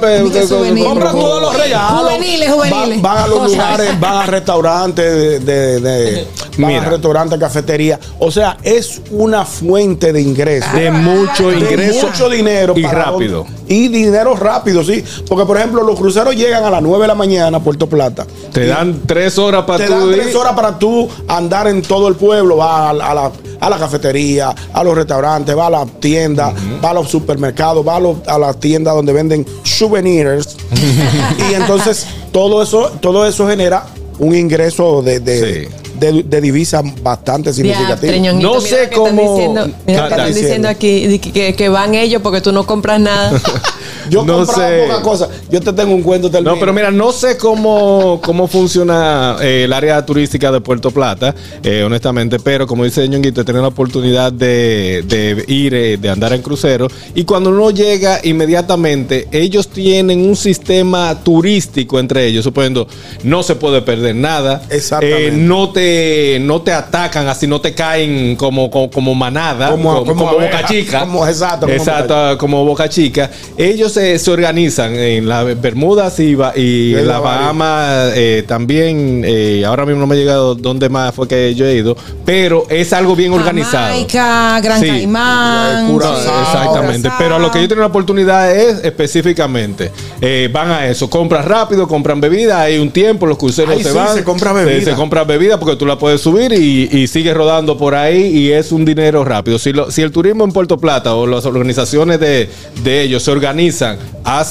[0.86, 2.02] Compran todos los regalos.
[2.14, 3.02] Juveniles, juveniles.
[3.02, 6.82] Van, van a los lugares, van a restaurantes, de, de- de- van Mira.
[6.86, 8.00] a restaurantes, cafetería.
[8.20, 10.72] O sea, es una fuente de ingresos.
[10.74, 12.08] De mucho de ingreso.
[12.08, 13.44] mucho dinero y para rápido.
[13.44, 15.04] donde- y dinero rápido, sí.
[15.28, 18.26] Porque, por ejemplo, los cruceros llegan a las 9 de la mañana a Puerto Plata.
[18.54, 20.16] Te dan tres horas para te tú dan ir.
[20.22, 22.58] tres horas para tú andar en todo el pueblo.
[22.58, 26.92] Va a, a la, a la cafetería, a los restaurantes, va a la tienda, va
[26.92, 30.56] a los supermercados, va a, los- a las tiendas donde venden souvenirs.
[31.52, 33.86] y entonces todo eso, todo eso genera
[34.20, 35.87] un ingreso de, de, Sí.
[36.00, 37.52] De- de divisa bastante.
[37.52, 41.70] Diatre, Ñonguito, No mira sé que están cómo- Diciendo, mira están diciendo aquí que- que
[41.70, 43.32] van ellos porque tú no compras nada.
[44.10, 44.84] Yo No compraba sé.
[44.88, 45.30] poca cosa.
[45.50, 46.54] Yo te tengo un cuento termino.
[46.54, 51.34] No, pero mira, no sé cómo, cómo funciona eh, el área turística de Puerto Plata,
[51.64, 56.10] eh, honestamente, pero como dice Ñonguito, he tenido la oportunidad de, de ir, eh, de
[56.10, 62.44] andar en crucero, y cuando uno llega inmediatamente, ellos tienen un sistema turístico entre ellos,
[62.44, 62.88] suponiendo,
[63.24, 65.32] no se puede perder nada, Exactamente.
[65.32, 70.06] no, te, no te atacan, así no te caen como, como, como manada, Como- como,
[70.06, 71.00] como como boca chica.
[71.02, 76.54] como- exacto, exacto, como Boca Chica, ellos se, se organizan en las Bermudas y, Ba-
[76.56, 77.22] y En en la las.
[77.24, 79.24] Bahamas eh, también.
[79.26, 82.66] eh, ahora mismo no me ha llegado dónde más fue que yo he ido, pero
[82.70, 83.88] es algo bien organizado.
[83.88, 84.88] Jamaica, Gran Sí.
[84.88, 85.92] Caimán.
[85.92, 86.42] Curazao.
[86.42, 87.18] Exactamente, Curazao.
[87.20, 91.44] pero a lo que yo tengo la oportunidad es específicamente, eh, van a eso, compras
[91.46, 94.14] rápido, compran bebida, hay un tiempo, los cruceros Ay, se sí, van.
[94.16, 94.92] se compra bebida.
[94.92, 98.52] Se, compra bebida porque tú la puedes subir y, y sigues rodando por ahí y
[98.52, 99.58] es un dinero rápido.
[99.58, 102.50] Si, lo- si el turismo en Puerto Plata o las organizaciones de,
[102.84, 103.87] de ellos se organizan,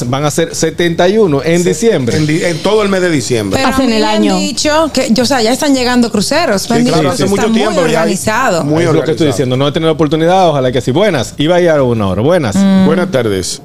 [0.06, 2.16] van a ser 71 en diciembre.
[2.16, 3.58] En, todo el mes de diciembre.
[3.60, 4.34] Pero Hacen el año.
[4.34, 6.62] han dicho que, yo, o sea, ya están llegando cruceros.
[6.62, 8.64] Sí, claro, hace está mucho muy tiempo ya hay- organizado.
[8.64, 9.30] Muy es lo que estoy organizado.
[9.30, 9.56] diciendo.
[9.56, 10.90] No he tenido la oportunidad, ojalá que sí.
[10.90, 12.22] Buenas, iba a ir a una hora.
[12.22, 12.56] Buenas.
[12.86, 13.60] Buenas tardes.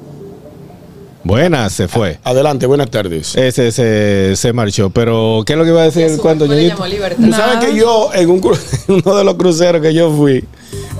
[1.24, 2.18] Buenas, se fue.
[2.24, 3.36] Adelante, buenas tardes.
[3.36, 4.90] Ese se, se marchó.
[4.90, 7.24] Pero, ¿qué es lo que iba a decir llamó Libertad.
[7.24, 8.40] Tú sabes que yo, en un
[8.88, 10.44] uno de los cruceros que yo fui,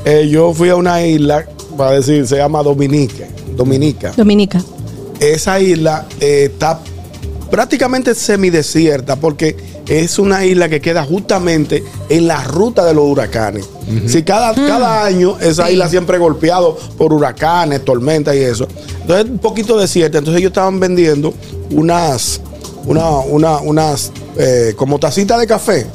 [0.05, 1.45] eh, yo fui a una isla,
[1.81, 3.27] va a decir, se llama Dominica.
[3.57, 4.13] Dominica.
[4.17, 4.63] Dominica.
[5.21, 6.81] Esa isla eh, está
[7.51, 9.57] prácticamente semidesierta porque
[9.87, 13.67] es una isla que queda justamente en la ruta de los huracanes.
[14.07, 18.67] Si cada, cada año esa isla siempre golpeado por huracanes, tormentas y eso.
[19.03, 20.19] Entonces un poquito desierta.
[20.19, 21.35] Entonces ellos estaban vendiendo
[21.71, 22.41] unas,
[22.87, 25.87] una, una- unas eh, como tacitas de café.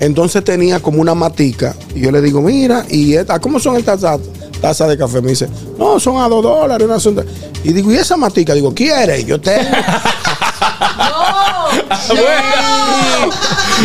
[0.00, 1.76] Entonces tenía como una matica.
[1.94, 4.20] Y yo le digo, mira, ¿y esta, cómo son estas tazas
[4.68, 5.20] taza de café?
[5.20, 5.48] Me dice,
[5.78, 6.86] no, son a dos dólares.
[6.86, 7.24] una son de-".
[7.64, 8.54] Y digo, ¿y esa matica?
[8.54, 9.24] Digo, ¿quiere?
[9.24, 9.68] Yo tengo.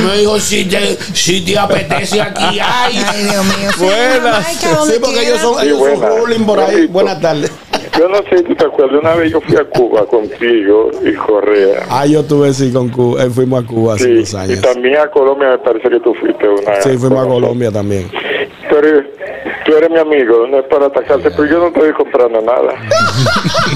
[0.06, 3.04] Me dijo, si te, si te apetece aquí, ay.
[3.08, 3.70] Ay, Dios mío.
[3.80, 4.48] Buenas.
[4.88, 6.88] Sí, porque ellos son, ellos son ruling por ahí.
[6.88, 7.52] Buenas tardes.
[7.98, 11.14] Yo no sé si tú te acuerdas, una vez yo fui a Cuba contigo y
[11.16, 11.86] Correa.
[11.90, 13.24] Ah, yo tuve sí con Cuba.
[13.26, 14.62] eh, fuimos a Cuba hace Sí, unos y años.
[14.62, 16.82] también a Colombia me parece que tú fuiste una.
[16.82, 18.10] Sí, fuimos a Colombia también.
[18.70, 19.02] Pero
[19.70, 22.74] tú eres mi amigo, no es para atacarte, pero yo no estoy comprando nada.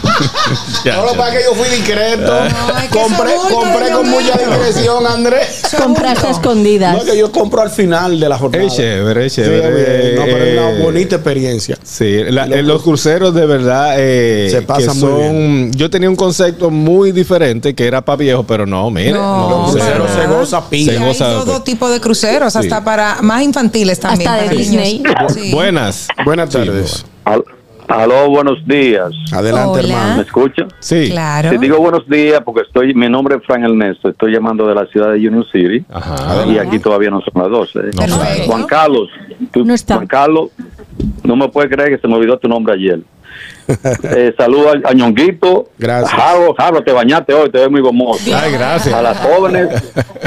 [0.86, 2.22] No, lo que pasa yo fui discreto.
[2.28, 4.20] No, es que compré bulto, compré con mío.
[4.20, 5.62] mucha discreción, Andrés.
[5.82, 6.98] Compraste a No, escondidas.
[6.98, 8.66] es que yo compro al final de la jornada.
[8.66, 9.72] Es chévere, es Sí, chévere.
[10.12, 10.16] bien.
[10.18, 11.78] no, pero es Eh, una bonita experiencia.
[11.84, 16.10] Sí, la- en los cruceros de verdad eh, Se pasa que muy son- Yo tenía
[16.10, 20.12] un concepto muy diferente que era para viejo, pero no, mire, No, los Los cruceros
[20.12, 20.92] se goza pila.
[20.92, 22.60] Se hay goza- todo tipo de cruceros, Sí.
[22.60, 24.30] hasta para más infantiles también.
[24.30, 25.02] Hasta de Disney.
[25.34, 25.52] Sí.
[25.54, 25.83] Buenas.
[26.26, 27.06] Buenas tardes.
[27.26, 27.44] Al-
[27.90, 29.12] Aló, buenos días.
[29.34, 29.82] Adelante, Hola.
[29.82, 30.16] hermano.
[30.16, 30.66] ¿Me escucha?
[30.80, 31.10] Sí.
[31.12, 31.50] Claro.
[31.50, 34.86] Te digo buenos días porque estoy, mi nombre es Frank Ernesto, estoy llamando de la
[34.88, 36.46] ciudad de Union City Ajá.
[36.48, 37.80] y aquí todavía no son las 12.
[37.82, 38.44] Perfecto.
[38.48, 39.10] Juan Carlos,
[39.52, 39.96] tú- No está.
[39.96, 40.50] Juan Carlos,
[41.24, 43.02] no me puedes creer que se me olvidó tu nombre ayer.
[44.04, 45.70] Eh, saludo a, a Ñonguito.
[45.78, 46.12] Gracias.
[46.12, 48.24] Jaro, Jaro, te bañaste hoy, te ves muy gomoso.
[48.36, 48.94] Ay, gracias.
[48.94, 49.70] A las jóvenes,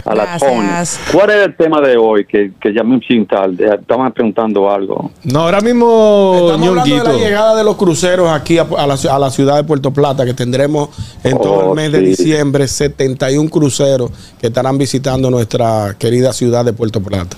[0.05, 0.51] a las Gracias.
[0.51, 1.01] jóvenes.
[1.13, 2.25] ¿Cuál es el tema de hoy?
[2.25, 3.75] Que, que llamé un tarde.
[3.81, 5.11] Estaban preguntando algo.
[5.25, 8.95] No, ahora mismo, Estamos hablando de la llegada de los cruceros aquí a, a la,
[8.95, 10.89] ci- a la ciudad de Puerto Plata, que tendremos
[11.23, 16.65] en todo Oh, el mes de diciembre 71 cruceros que estarán visitando nuestra querida ciudad
[16.65, 17.37] de Puerto Plata.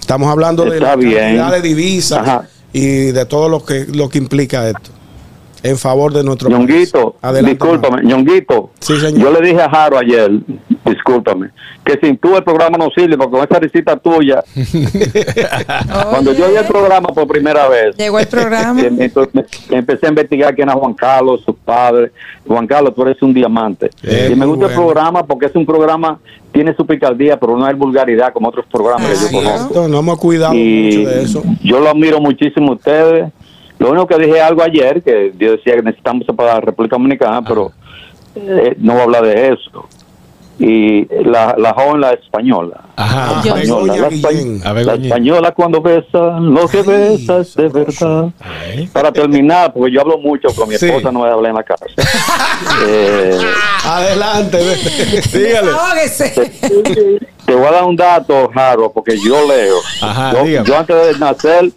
[0.00, 1.14] Estamos hablando de la bien.
[1.36, 2.48] cantidad de divisas Ajá.
[2.72, 4.90] y de todo lo que, lo que implica esto
[5.68, 7.14] en favor de nuestro Ñonguito, país.
[7.22, 8.70] Adelante, discúlpame, Ñonguito.
[8.80, 9.20] Sí, señor.
[9.32, 10.30] Yo le dije a Jaro ayer,
[10.84, 11.50] discúlpame,
[11.84, 14.42] que sin tú el programa no sirve, porque con esa risita tuya,
[16.10, 18.80] cuando yo vi el programa por primera vez, Llegó el programa.
[18.86, 19.34] em- entonces
[19.68, 22.10] me- empecé a investigar quién era Juan Carlos, sus padres.
[22.46, 23.90] Juan Carlos, tú eres un diamante.
[24.02, 26.18] Eh, y me gusta el programa porque es un programa,
[26.52, 29.88] tiene su picardía, pero no hay vulgaridad como otros programas que yo conozco.
[29.88, 31.42] No hemos cuidado y mucho de eso.
[31.62, 33.32] yo lo admiro muchísimo a ustedes.
[33.78, 37.42] Lo único que dije algo ayer, que yo decía que necesitamos para la República Dominicana,
[37.42, 37.72] pero
[38.34, 39.86] eh, no voy a hablar de eso.
[40.58, 42.80] Y la, la joven, la española.
[42.96, 43.42] Ajá.
[43.44, 48.30] La española, la, A española cuando besa, lo que besa es de verdad.
[48.40, 48.86] Ay.
[48.86, 50.86] Para terminar, porque yo hablo mucho, pero mi Sí.
[50.86, 51.84] esposa no me habla en la casa.
[52.88, 53.38] Eh,
[53.84, 54.58] Adelante.
[55.32, 55.66] Dígale.
[55.68, 56.50] Desahógese.
[57.46, 59.76] te voy a dar un dato, Jaro, porque yo leo.
[60.00, 60.32] Ajá,
[60.64, 61.70] yo antes de nacer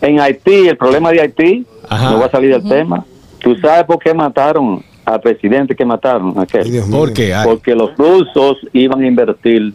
[0.00, 2.10] en Haití, el problema de Haití, Ajá.
[2.10, 3.04] no voy a salir del tema.
[3.40, 6.34] ¿Tú sabes por qué mataron al presidente que mataron?
[6.36, 6.70] Ay, Aquel?
[6.70, 6.98] Dios mío.
[6.98, 7.34] ¿Por qué?
[7.34, 7.46] Ay.
[7.46, 9.72] Porque los rusos iban a invertir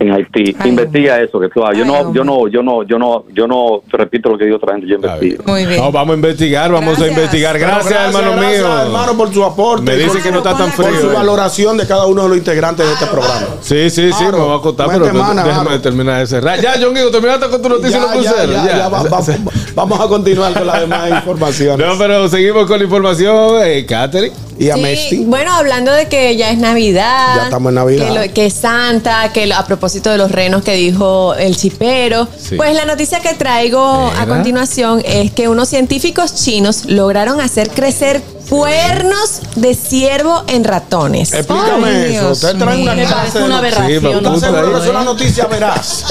[0.00, 0.56] en Haití.
[0.58, 1.78] Ay, Investiga eso, que tú sabes.
[1.78, 4.56] Yo Ay, no, yo no, yo no, yo no, yo no repito lo que digo
[4.56, 5.44] otra gente, yo investigo.
[5.46, 5.80] Muy bien.
[5.80, 7.08] No, vamos a investigar, vamos Gracias.
[7.08, 7.52] a investigar.
[7.54, 8.82] Pero Gracias, hermano gracias, mío.
[8.82, 9.84] hermano, por su aporte.
[9.84, 11.10] Me dice por- que no está tan Por por su frío.
[11.12, 11.14] eh.
[11.14, 13.46] valoración de cada uno de los integrantes de este programa.
[13.60, 14.38] Sí, sí, sí, Claro.
[14.38, 16.60] me voy a contar, pero semana, déjame terminar de cerrar.
[16.60, 18.54] Ya, John Guido, terminaste con tu noticia Ya, ya, cruceros.
[18.64, 19.20] ya, ya, va- va-
[19.74, 21.86] vamos a continuar con las demás informaciones.
[21.86, 24.34] No, pero seguimos con la información, eh, Catherine.
[24.62, 25.16] Y a Sí, Messi.
[25.24, 27.36] bueno, hablando de que ya es Navidad.
[27.36, 28.06] Ya estamos en Navidad.
[28.12, 31.56] Que, lo- que es Santa, que lo- a propósito de los renos que dijo el
[31.56, 32.28] chipero.
[32.38, 32.56] Sí.
[32.56, 38.22] Pues la noticia que traigo a continuación es que unos científicos chinos lograron hacer crecer
[38.48, 41.32] cuernos de ciervo en ratones.
[41.32, 42.30] Explícame Ay, eso.
[42.32, 43.46] Usted trae una clase una.
[43.46, 44.02] Sí, aberración.
[44.02, 44.72] pero ¿Estás Punto seguro ahí.
[44.74, 46.04] que es una noticia veraz?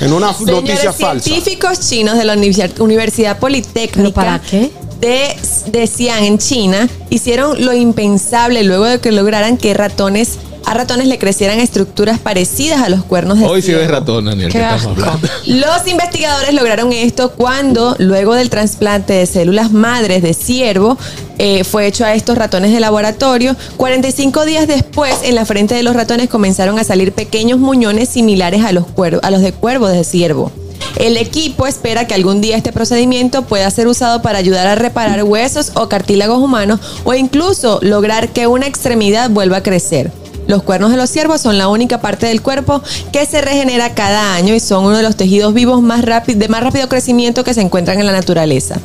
[0.00, 1.24] En una noticia Señores, falsa.
[1.24, 2.34] científicos chinos de la
[2.78, 4.70] Universidad, Politécnica ¿Pero para qué?
[5.00, 5.36] De,
[5.66, 11.06] de Xi'an en China hicieron lo impensable luego de que lograran que ratones a ratones
[11.08, 14.86] le crecieran estructuras parecidas a los cuernos de Hoy sí ves ratón, Daniel, que estamos
[14.86, 15.26] hablando.
[15.46, 20.98] Los investigadores lograron esto cuando, luego del trasplante de células madres de ciervo,
[21.38, 23.56] eh, fue hecho a estos ratones de laboratorio.
[23.78, 28.62] 45 días después, en la frente de los ratones comenzaron a salir pequeños muñones similares
[28.64, 30.52] a los, cuerv- a los de cuervo de ciervo.
[30.96, 35.22] El equipo espera que algún día este procedimiento pueda ser usado para ayudar a reparar
[35.24, 40.10] huesos o cartílagos humanos o incluso lograr que una extremidad vuelva a crecer.
[40.46, 44.34] Los cuernos de los ciervos son la única parte del cuerpo que se regenera cada
[44.34, 47.54] año y son uno de los tejidos vivos más rápido, de más rápido crecimiento que
[47.54, 48.80] se encuentran en la naturaleza.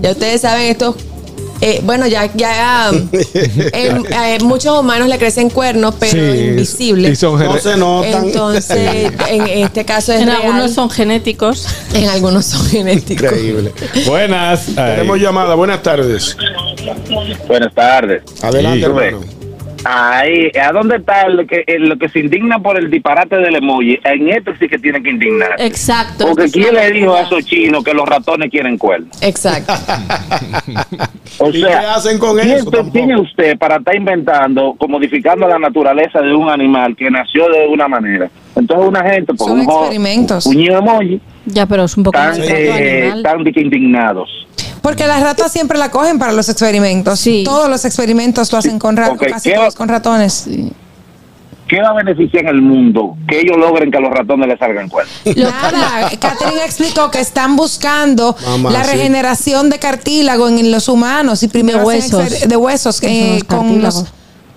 [0.00, 0.94] Ya ustedes saben, estos.
[1.64, 3.08] Eh, bueno, ya, ya en-
[4.12, 7.12] eh, muchos humanos le crecen cuernos, pero Sí, invisibles.
[7.12, 8.24] y son No se notan.
[8.26, 10.42] Entonces, en este caso es En real.
[10.42, 11.66] algunos son genéticos.
[11.94, 13.24] En algunos son genéticos.
[13.32, 13.72] Increíble.
[14.06, 14.68] Buenas.
[14.76, 14.96] Ay.
[14.96, 15.54] Tenemos llamada.
[15.54, 16.36] Buenas tardes.
[17.46, 18.22] Buenas tardes.
[18.42, 18.84] Adelante, Sí.
[18.84, 19.20] hermano.
[19.84, 23.56] Ahí, ¿a dónde está el que, el- lo que se indigna por el disparate del
[23.56, 23.98] emoji?
[24.04, 25.64] En esto sí que tiene que indignarse.
[25.66, 26.26] Exacto.
[26.28, 29.20] Porque ¿quién le dijo a esos chinos que los ratones quieren cuernos?
[29.22, 29.72] Exacto.
[31.38, 32.70] O ¿Y sea, qué hacen con ¿quién, eso?
[33.10, 37.88] es usted para estar inventando modificando la naturaleza de un animal que nació de una
[37.88, 38.28] manera?
[38.54, 40.44] Entonces una gente por Son un jo- experimentos.
[40.46, 43.14] un emoji Ya, pero es un poco eh,
[43.54, 44.46] que indignados.
[44.82, 47.20] Porque las ratas siempre la cogen para los experimentos.
[47.20, 47.42] Sí.
[47.44, 50.46] Todos los experimentos lo hacen con ratas, Ok, casi ¿qué- todos con ratones.
[51.68, 54.58] ¿Qué va a beneficiar en el mundo que ellos logren que a los ratones les
[54.58, 55.14] salgan cuernos?
[55.36, 58.90] Nada, Catherine explicó que están buscando Mamá, la sí.
[58.90, 62.40] regeneración de cartílago en los humanos y primero De huesos.
[62.46, 64.04] de huesos eh, con los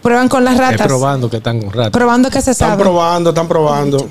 [0.01, 1.91] prueban con las ratas, probando que están con ratas.
[1.91, 2.83] probando que se Están sabe.
[2.83, 4.07] probando, están probando.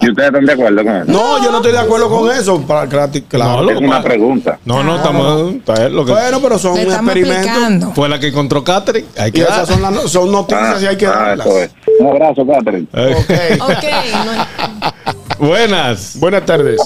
[0.00, 1.04] ¿Y ustedes están de acuerdo con eso?
[1.12, 2.60] No, yo no estoy de acuerdo con eso.
[2.62, 3.62] Para, claro.
[3.62, 4.58] No, es una pregunta.
[4.64, 5.54] No, no, estamos.
[5.78, 7.94] es lo que- Bueno, pero son estamos experimentos.
[7.94, 9.06] fue la que encontró Catherine.
[9.18, 11.46] Hay Y que esas son, las- son noticias y hay que Ah, darlas.
[11.46, 11.70] eso es.
[12.00, 12.86] Un abrazo, Catherine.
[12.92, 13.60] Ok.
[13.62, 13.84] Ok,
[14.24, 16.16] no- Buenas.
[16.18, 16.80] Buenas tardes.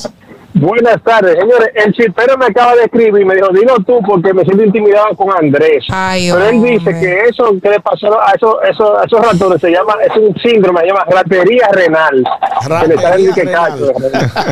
[0.54, 1.70] Buenas tardes, señores.
[1.74, 5.16] El chipero me acaba de escribir y me dijo, dilo tú porque me siento intimidado
[5.16, 5.84] con Andrés.
[5.88, 6.70] Ay, Pero él hombre.
[6.72, 10.14] dice que eso que le pasó a esos, esos, a esos ratones se llama, es
[10.16, 12.22] un síndrome, se llama ratería renal.
[12.62, 12.68] Que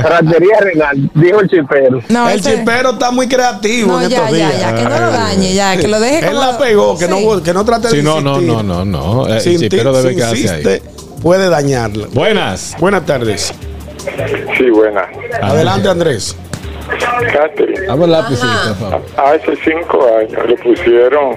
[0.03, 2.01] Ratería renal, dijo el chipero.
[2.09, 4.61] No, el ese- chipero está muy creativo no, en ya, estos ya, días.
[4.61, 7.11] ya, que no lo dañe, ya, que lo deje Él como la pegó, que, Sí.
[7.27, 9.27] no, que no trate de Sí, no, no, no, no, no.
[9.27, 10.83] El chipero debe si quedarse insiste, ahí.
[11.23, 12.07] puede dañarla.
[12.13, 12.75] Buenas.
[12.81, 13.53] Buenas tardes.
[14.57, 15.07] Sí, buena.
[15.43, 16.37] Adelante, Andrés.
[17.33, 17.87] Catherine,
[19.17, 21.37] hace cinco años le pusieron,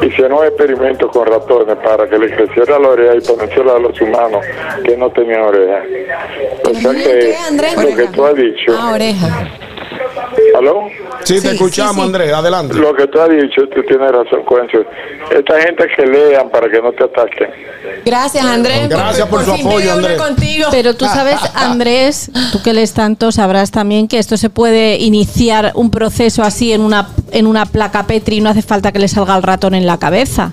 [0.00, 4.00] hicieron un experimento con ratones para que le creciera la oreja y ponérsela a los
[4.00, 4.44] humanos
[4.84, 5.82] que no tenían oreja.
[6.70, 7.74] O sea que ¿Qué, Andrés?
[7.76, 9.48] lo que tú has dicho, Ah, oreja.
[10.58, 10.88] ¿Aló?
[11.24, 12.06] Sí, Sí, te escuchamos, sí, sí.
[12.06, 12.32] Andrés.
[12.32, 12.74] Adelante.
[12.74, 14.84] Lo que tú has dicho, tú tienes razón eso.
[15.30, 17.48] Esta gente que lean para que no te ataquen.
[18.04, 18.88] Gracias, Andrés.
[18.88, 20.18] Gracias por su fin apoyo, pegué una Andrés.
[20.22, 20.68] contigo.
[20.70, 25.72] Pero tú sabes, Andrés, tú que lees tanto, sabrás también que esto se puede iniciar
[25.74, 29.08] un proceso así en una, en una placa Petri y no hace falta que le
[29.08, 30.52] salga el ratón en la cabeza.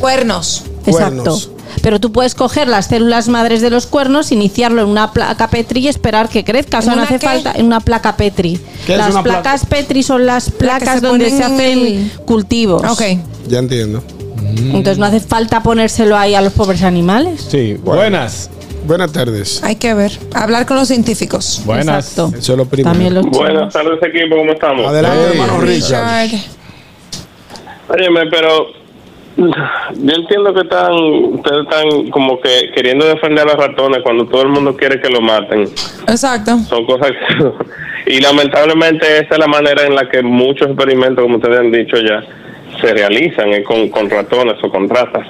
[0.00, 0.64] cuernos.
[0.86, 1.14] Exacto.
[1.22, 1.50] Cuernos.
[1.84, 5.80] Pero tú puedes coger las células madres de los cuernos, iniciarlo en una placa Petri
[5.80, 6.78] y esperar que crezca.
[6.78, 7.26] O sea, ¿En no hace qué?
[7.26, 8.58] falta en una placa Petri.
[8.86, 9.22] ¿Qué es Las placa?
[9.22, 12.82] placas Petri son las placas se donde se en hacen cultivos.
[12.90, 13.02] Ok.
[13.48, 14.02] Ya entiendo.
[14.56, 17.46] Entonces no hace falta ponérselo ahí a los pobres animales.
[17.50, 18.48] Sí, buenas.
[18.86, 19.62] Buenas tardes.
[19.62, 21.60] Hay que ver, hablar con los científicos.
[21.66, 22.08] Buenas.
[22.08, 22.32] Exacto.
[22.38, 22.92] Eso es lo primero.
[22.92, 24.86] También los Buenas tardes equipo, ¿cómo estamos?
[24.86, 25.38] Adelante, Hey.
[25.40, 26.22] hermano Richard.
[26.22, 26.40] Richard.
[27.88, 28.66] Óyeme, pero
[29.36, 34.42] yo entiendo que están, ustedes están como que queriendo defender a los ratones cuando todo
[34.42, 35.62] el mundo quiere que lo maten.
[36.06, 36.58] Exacto.
[36.68, 37.44] Son cosas que...
[38.06, 41.96] Y lamentablemente esa es la manera en la que muchos experimentos, como ustedes han dicho
[41.96, 42.22] ya,
[42.78, 45.26] se realizan es con, con ratones o con ratas.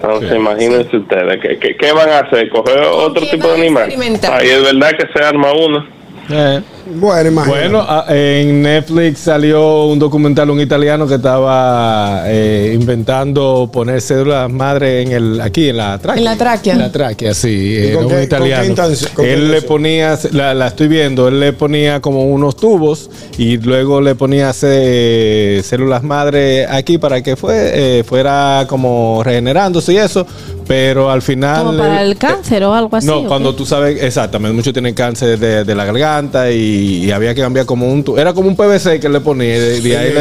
[0.00, 2.48] Entonces, imagínense ustedes, ¿qué, qué, qué van a hacer?
[2.50, 3.90] ¿Coger otro tipo de animal?
[4.30, 5.84] Ahí es verdad que se arma uno.
[6.30, 6.60] Eh,
[6.94, 7.62] Bueno, imagínate.
[7.68, 14.50] Bueno, ah, en Netflix salió un documental, un italiano que estaba eh, inventando poner cédulas
[14.50, 16.18] madre en el, aquí en la tráquea.
[16.18, 16.72] En la tráquea.
[16.74, 17.48] En la tráquea, sí.
[17.50, 18.74] ¿Y Era con un qué- italiano.
[18.74, 23.10] qué qué él le ponía, la, la estoy viendo, él le ponía como unos tubos
[23.36, 29.92] y luego le ponía cé- células madre aquí para que fue, eh, fuera como regenerándose
[29.92, 30.26] y eso,
[30.66, 31.64] pero al final...
[31.66, 33.06] Como para el cáncer o algo así.
[33.06, 33.58] no, ¿o cuando qué?
[33.58, 37.66] tú sabes, exactamente, muchos tienen cáncer de, de la garganta y, y había que cambiar
[37.66, 38.04] como un...
[38.04, 40.20] tu- Era como un PVC que le ponía, de, de ahí, le,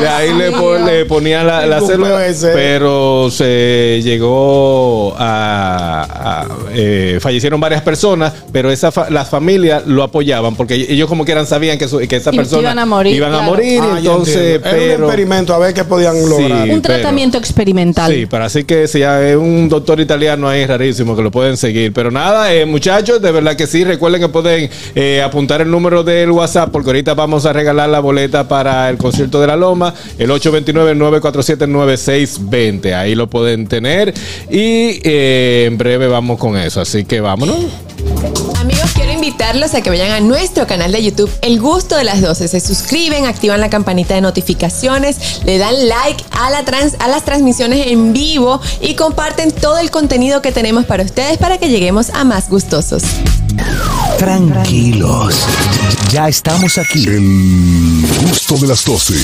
[0.00, 2.50] de ahí le, pon- le ponía la, la Un célula, PVC.
[2.52, 6.06] pero se llegó a...
[6.10, 11.24] a- eh, fallecieron varias personas, pero esa fa- las familias lo apoyaban porque ellos como
[11.24, 13.80] que eran sabían que, su- que esa Y- persona iban a morir, iban a morir,
[13.82, 14.36] Ah, entonces.
[14.36, 15.04] Era un pero...
[15.06, 16.28] experimento a ver qué podían Sí.
[16.28, 16.62] lograr.
[16.68, 18.12] Un pero- tratamiento experimental.
[18.12, 21.92] Sí, pero así que si hay un doctor italiano ahí rarísimo que lo pueden seguir.
[21.92, 26.04] Pero nada, eh, muchachos, de verdad que sí, recuerden que pueden eh, apuntar el número
[26.04, 29.94] del WhatsApp porque ahorita vamos a regalar la boleta para el concierto de la Loma,
[30.18, 32.92] el 829-947-9620.
[32.92, 34.12] Ahí lo pueden tener
[34.50, 36.82] y eh, en breve vamos con eso.
[36.82, 37.56] Así que vámonos.
[38.60, 42.20] Amigos, quiero invitarlos a que vayan a nuestro canal de YouTube El Gusto de las
[42.20, 42.48] 12.
[42.48, 47.24] Se suscriben, activan la campanita de notificaciones, le dan like a, la trans- a las
[47.24, 52.10] transmisiones en vivo y comparten todo el contenido que tenemos para ustedes para que lleguemos
[52.10, 53.02] a más gustosos.
[54.18, 55.34] Tranquilos.
[56.12, 57.06] Ya estamos aquí.
[57.06, 59.14] El gusto de las 12.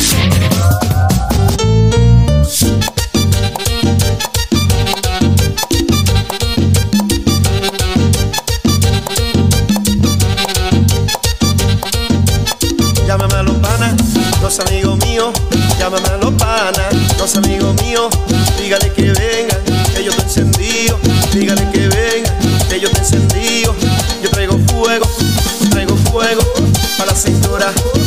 [27.49, 27.98] Cintura,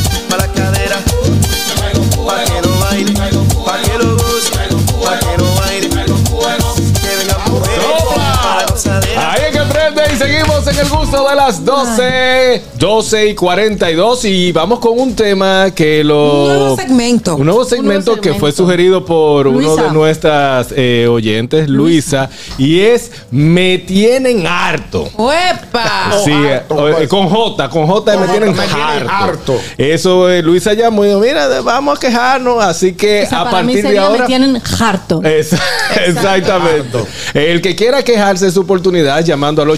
[10.81, 16.43] el gusto de las 12, 12 y 42 y vamos con un tema que lo...
[16.43, 17.35] Un nuevo segmento.
[17.35, 23.11] Un nuevo segmento que fue sugerido por uno de nuestras eh, oyentes, Luisa, y es
[23.29, 25.07] Me tienen harto.
[25.17, 26.13] ¡Uepa!
[26.23, 26.63] Sí, eh,
[26.99, 29.53] eh, con J, con J me Con tienen J, me tienen harto.
[29.53, 29.59] harto.
[29.77, 33.51] Eso eh, Luisa llamó y dijo, mira, vamos a quejarnos, así que O sea, a
[33.51, 34.19] para mí partir de sería ahora...
[34.21, 35.21] me tienen harto.
[36.05, 36.97] Exactamente.
[37.35, 39.69] El que quiera quejarse de su oportunidad, llamando al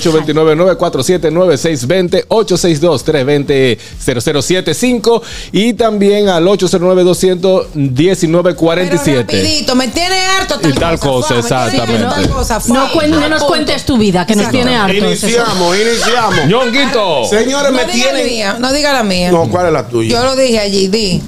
[0.93, 5.21] 829-947-9620, 862-320-0075
[5.51, 9.17] y también al 809-219-47.
[9.17, 12.03] Rapidito, me tiene harto tal, Y tal cosa, tiene exactamente.
[12.05, 12.59] harto tal cosa.
[12.67, 14.97] No, cuen- no nos cuentes tu vida, que nos tiene hartos.
[14.97, 16.45] Iniciamos, iniciamos.
[16.47, 17.25] Ñonguito.
[17.25, 18.25] Señores, No me tienen.
[18.27, 19.31] mía, no diga la mía.
[19.31, 20.09] No, ¿cuál es la tuya?
[20.11, 21.21] Yo lo dije allí, di.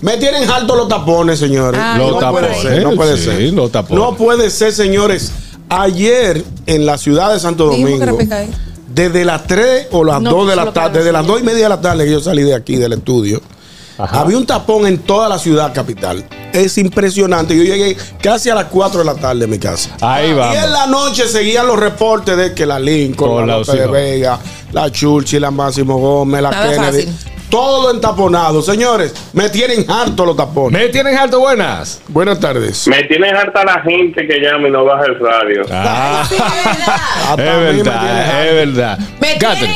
[0.00, 1.80] Me tienen alto los tapones, señores.
[1.82, 3.40] Ah, Los no puede tapones, ser, no puede sí, ser.
[3.52, 4.04] los tapones.
[4.04, 5.30] No puede ser, señores.
[5.68, 8.18] Ayer en la ciudad de Santo Domingo.
[8.94, 11.40] Desde las 3 o las No, 2 de la tarde, desde las recibir.
[11.40, 13.40] 2 y media de la tarde que yo salí de aquí del estudio,
[13.98, 16.24] había un tapón en toda la ciudad capital.
[16.52, 17.56] Es impresionante.
[17.56, 19.90] Yo llegué casi a las 4 de la tarde a mi casa.
[20.00, 23.74] Ahí Y en la noche seguían los reportes de que la Lincoln, Con la López
[23.74, 23.86] de.
[23.86, 24.38] Vega,
[24.72, 27.06] la Churchill, la Máximo Gómez, la Nada Kennedy.
[27.06, 27.31] fácil.
[27.52, 28.62] Todo entaponado.
[28.62, 30.80] Señores, me tienen harto los tapones.
[30.80, 32.00] Me tienen harto buenas.
[32.08, 32.86] Buenas tardes.
[32.88, 35.62] Me tienes harta la gente que llama y no baja el radio.
[35.70, 38.98] Ah, es tienen verdad, es verdad.
[39.20, 39.74] Me tienen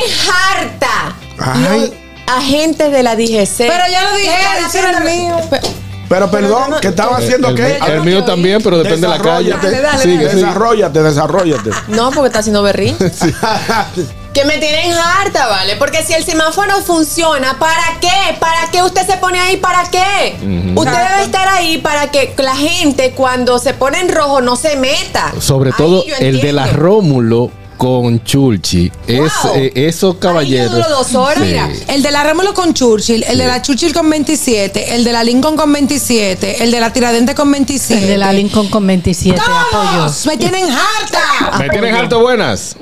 [0.57, 1.15] harta.
[1.39, 1.81] Ay.
[2.27, 3.57] Los agentes de la DGC.
[3.59, 5.37] Pero ya lo dije, ¿Qué ese era mío.
[5.51, 5.61] Pe-
[6.09, 7.79] Pero perdón, no, ¿qué estaba El, haciendo el- qué?
[7.89, 9.51] el mío también, pero depende de la calle.
[9.53, 10.03] Desarrollate, Dale, dale, dale.
[10.03, 10.29] sigue.
[10.35, 11.71] Desarrollate, desarrollate.
[11.89, 13.05] No, porque está haciendo berrinche.
[14.37, 15.77] Que me tienen harta, ¿vale?
[15.77, 18.37] Porque si el semáforo funciona, ¿para qué?
[18.39, 19.57] ¿Para qué usted se pone ahí?
[19.57, 20.37] ¿Para qué?
[20.77, 24.77] Usted debe estar ahí para que la gente cuando se pone en rojo no se
[24.77, 25.33] meta.
[25.41, 26.67] Sobre Ahí todo yo el de la.
[26.67, 28.93] Rómulo con Chulchi.
[29.07, 29.53] Es, Wow.
[29.55, 30.71] eh, esos caballeros.
[30.75, 31.39] duró dos horas.
[31.39, 31.45] Sí.
[31.45, 35.13] Mira, el de la Rémulo con Churchill, el de la Churchill con 27, el de
[35.13, 38.03] la Lincoln con 27, el de la Tiradente con 27.
[38.03, 39.61] El de la Lincoln con 27, apoyo.
[39.71, 40.27] ¡Todos!
[40.27, 41.57] ¡Me tienen harta!
[41.59, 42.77] Me tienen harto buenas.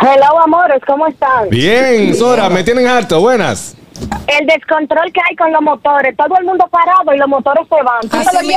[0.00, 1.48] Hello, amores, ¿cómo están?
[1.50, 3.74] Bien, Sora, me tienen harto buenas.
[4.26, 7.82] El descontrol que hay con los motores, todo el mundo parado y los motores se
[7.84, 8.00] van.
[8.08, 8.52] ¿Tú Así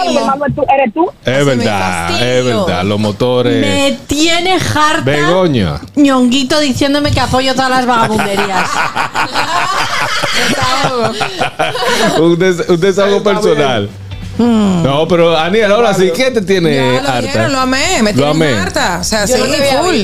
[0.73, 1.07] ¿Eres tú?
[1.23, 2.83] Es verdad, es verdad.
[2.83, 3.61] Los motores.
[3.61, 5.01] Me tiene harta.
[5.03, 5.81] Begoña.
[5.95, 8.69] Ñonguito diciéndome que apoyo todas las vagabunderías.
[12.19, 13.89] un, des- un desahogo personal.
[14.37, 17.47] No, pero Aniel, ahora sí, ¿qué te tiene Ya lo harta?
[17.49, 18.53] lo amé, me Lo amé.
[18.53, 18.97] harta.
[18.99, 19.95] O sea, Yo sí, no full.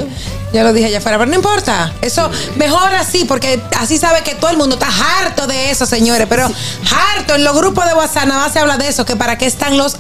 [0.54, 1.93] Ya lo dije allá afuera, pero no importa.
[2.02, 4.88] Eso, mejor así, porque así sabe que todo el mundo está
[5.22, 6.28] harto de eso, señores.
[6.30, 9.38] Pero harto, en los grupos de WhatsApp nada más se habla de eso, que para
[9.38, 9.95] qué están los,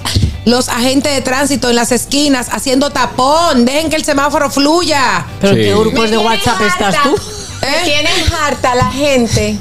[0.45, 3.63] los agentes de tránsito en las esquinas haciendo tapón.
[3.65, 5.25] Dejen que el semáforo fluya.
[5.39, 5.61] ¿Pero Sí.
[5.61, 7.15] qué grupos de WhatsApp estás tú?
[7.61, 9.57] Me tienen harta la gente.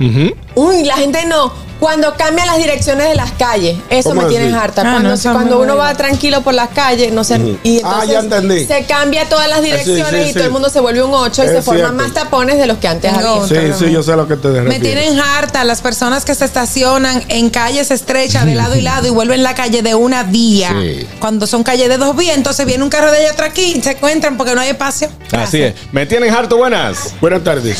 [0.00, 0.34] Ujú.
[0.56, 1.52] Uy, la gente no.
[1.80, 4.64] Cuando cambian las direcciones de las calles, eso ¿Cómo me tienen así?
[4.64, 4.82] harta.
[4.86, 5.00] Ah,
[5.32, 8.64] cuando no, uno va tranquilo por las calles, no sé, y Ah, ya entendí.
[8.64, 10.32] se cambia todas las direcciones sí, y sí.
[10.34, 12.78] todo el mundo se vuelve un 8 y Es se forman más tapones de los
[12.78, 13.72] que antes No, había.
[13.74, 14.80] Sí, sí, yo sé lo que te Me refieres.
[14.82, 19.10] tienen harta las personas que se estacionan en calles estrechas de lado y lado y
[19.10, 20.70] vuelven la calle de una vía.
[20.80, 21.06] Sí.
[21.18, 23.82] Cuando son calles de dos vías, entonces viene un carro de allá atrás aquí y
[23.82, 25.08] se encuentran porque no hay espacio.
[25.32, 25.74] Así es.
[25.92, 27.14] Me tienen harto buenas.
[27.20, 27.78] Buenas tardes.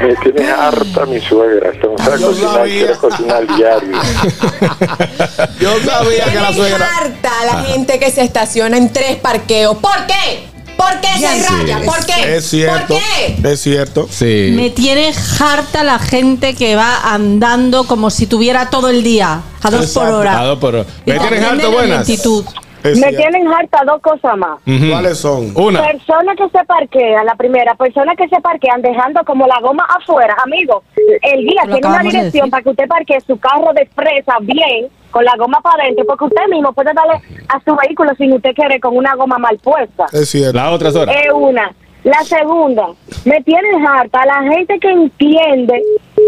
[0.00, 1.72] Me tiene harta mi suegra.
[1.72, 2.78] Se nos Yo a cocinar, sabía.
[2.78, 3.98] quiere cocinar diario.
[5.60, 6.88] Yo sabía que la Me suegra.
[6.98, 9.76] harta la gente que se estaciona en tres parqueos.
[9.76, 10.48] ¿Por qué?
[10.76, 11.46] ¿Por qué se Sí.
[11.46, 11.80] raya?
[11.84, 12.36] ¿Por qué?
[12.36, 12.94] Es cierto.
[12.94, 12.98] ¿Por
[13.42, 13.52] qué?
[13.52, 14.08] Es cierto.
[14.10, 14.52] Sí.
[14.54, 19.70] Me tiene harta la gente que va andando como si tuviera todo el día, a
[19.70, 20.16] dos por Exacto.
[20.18, 20.40] hora.
[20.40, 20.74] A dos por.
[20.76, 20.78] Y
[21.10, 22.08] ¿Me tienen también harto de la buenas?
[22.08, 22.44] lentitud.
[22.82, 23.16] Es Me cierto.
[23.18, 24.58] tienen harta dos cosas más.
[24.64, 25.52] ¿Cuáles son?
[25.54, 25.82] Una.
[25.82, 30.34] Personas que se parquean, la primera, personas que se parquean dejando como la goma afuera.
[30.44, 30.82] Amigo,
[31.22, 34.34] el guía Lo tiene una de dirección para que usted parquee su carro de fresa
[34.40, 38.32] bien, con la goma para adentro, porque usted mismo puede darle a su vehículo sin
[38.32, 40.06] usted querer con una goma mal puesta.
[40.12, 40.56] Es cierto.
[40.56, 41.12] La otra Sora.
[41.12, 41.72] Es una.
[42.04, 42.86] La segunda,
[43.24, 45.82] me tienes harta la gente que entiende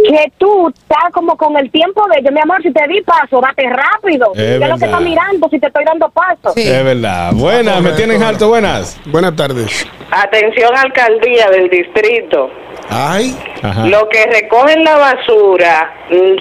[0.06, 2.32] que tú estás como con el tiempo de ellos.
[2.32, 4.32] Mi amor, si te di paso, date rápido.
[4.34, 6.52] Es ¿Qué es lo que estás mirando si te estoy dando paso?
[6.54, 6.68] Sí.
[6.68, 7.32] Es verdad.
[7.32, 9.00] Buenas, me tienen harto buenas.
[9.06, 9.86] Buenas tardes.
[10.10, 12.50] Atención alcaldía del distrito.
[12.90, 13.34] Ay.
[13.62, 13.86] Ajá.
[13.86, 15.94] Lo que recogen la basura,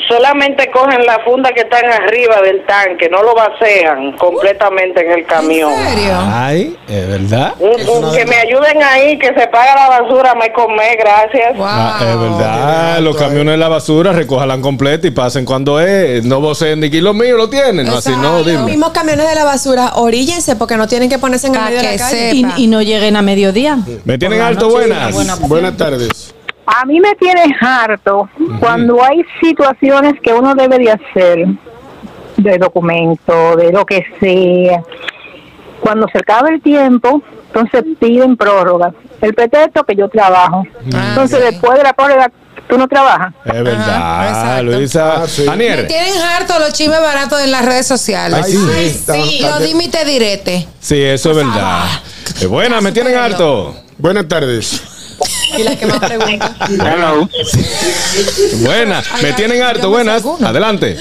[0.08, 5.26] solamente cogen la funda que están arriba del tanque, no lo vacían completamente en el
[5.26, 5.72] camión.
[5.72, 6.14] ¿En serio?
[6.18, 7.54] Ay, es verdad.
[7.60, 7.72] Un-
[8.06, 11.56] un- que me ayuden ahí, que se paga la basura, me come, gracias.
[11.58, 11.66] Wow.
[11.68, 16.24] Ah, es verdad, los camiones de la basura recójalan completa y pasen cuando es.
[16.26, 17.86] No voceen de que los míos lo tienen.
[17.86, 21.48] No, así no, Los mismos camiones de la basura, oríllense porque no tienen que ponerse
[21.48, 22.32] en el medio de la calle.
[22.58, 23.78] Y, no lleguen a mediodía.
[24.06, 25.48] Me tienen noche, buenas.
[25.48, 26.34] Buenas tardes.
[26.66, 31.48] A mí me tiene harto cuando hay situaciones que uno debe de hacer,
[32.38, 34.84] de documento, de lo que sea.
[35.80, 38.94] Cuando se acaba el tiempo, entonces piden prórroga.
[39.22, 40.64] El pretexto que yo trabajo.
[40.86, 41.46] entonces sí.
[41.52, 42.32] después de la prórroga,
[42.70, 43.34] tú no trabajas.
[43.46, 44.64] Es verdad.
[44.64, 45.24] Luisa.
[45.24, 45.46] Ah, sí.
[45.50, 48.40] Me tienen harto los chismes baratos en las redes sociales.
[48.46, 48.58] Ay, sí.
[48.76, 48.98] Ay, sí.
[49.08, 50.68] bastante- Lo dime y te direte.
[50.80, 51.86] Sí, eso es verdad.
[52.40, 53.76] Eh, buenas, me tienen harto.
[53.98, 55.01] Buenas tardes.
[55.58, 56.56] Y la que más pregunta.
[56.70, 57.30] Hello.
[58.62, 59.90] Buenas, me tienen harto.
[59.90, 60.24] Buenas.
[60.42, 60.98] Adelante.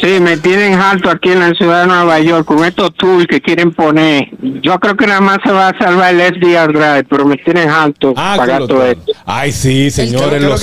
[0.00, 3.40] Sí, me tienen alto aquí en la ciudad de Nueva York con estos tools que
[3.40, 4.26] quieren poner.
[4.62, 7.68] Yo creo que nada más se va a salvar el SDR Drive, pero me tienen
[7.68, 9.12] alto Ah, pagar todo esto.
[9.26, 10.60] Ay, sí, señores, ¿Qué es lo los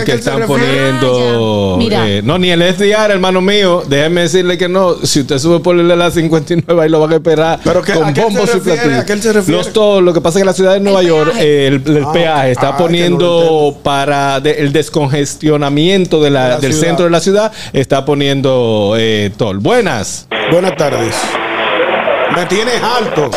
[0.00, 1.76] qué que están poniendo.
[1.78, 2.08] Mira.
[2.08, 3.82] eh, no, ni el SDR, hermano mío.
[3.88, 4.94] Déjeme decirle que no.
[5.04, 7.92] Si usted sube por el de la 59, ahí lo van a esperar ¿Pero qué-
[7.92, 8.76] a con qué él se bombos y refiere?
[8.78, 9.00] platillos.
[9.02, 9.58] ¿A qué él se refiere?
[9.58, 12.04] Los toll, lo que pasa es que la ciudad de Nueva York, eh, el, el
[12.04, 16.86] Ah, peaje está ah, no poniendo para de- el descongestionamiento de la- La del ciudad.
[16.88, 18.65] centro de la ciudad, está poniendo
[18.96, 19.58] eh, toll.
[19.58, 20.28] Buenas.
[20.50, 21.14] Buenas tardes.
[22.34, 23.30] Me tienes alto.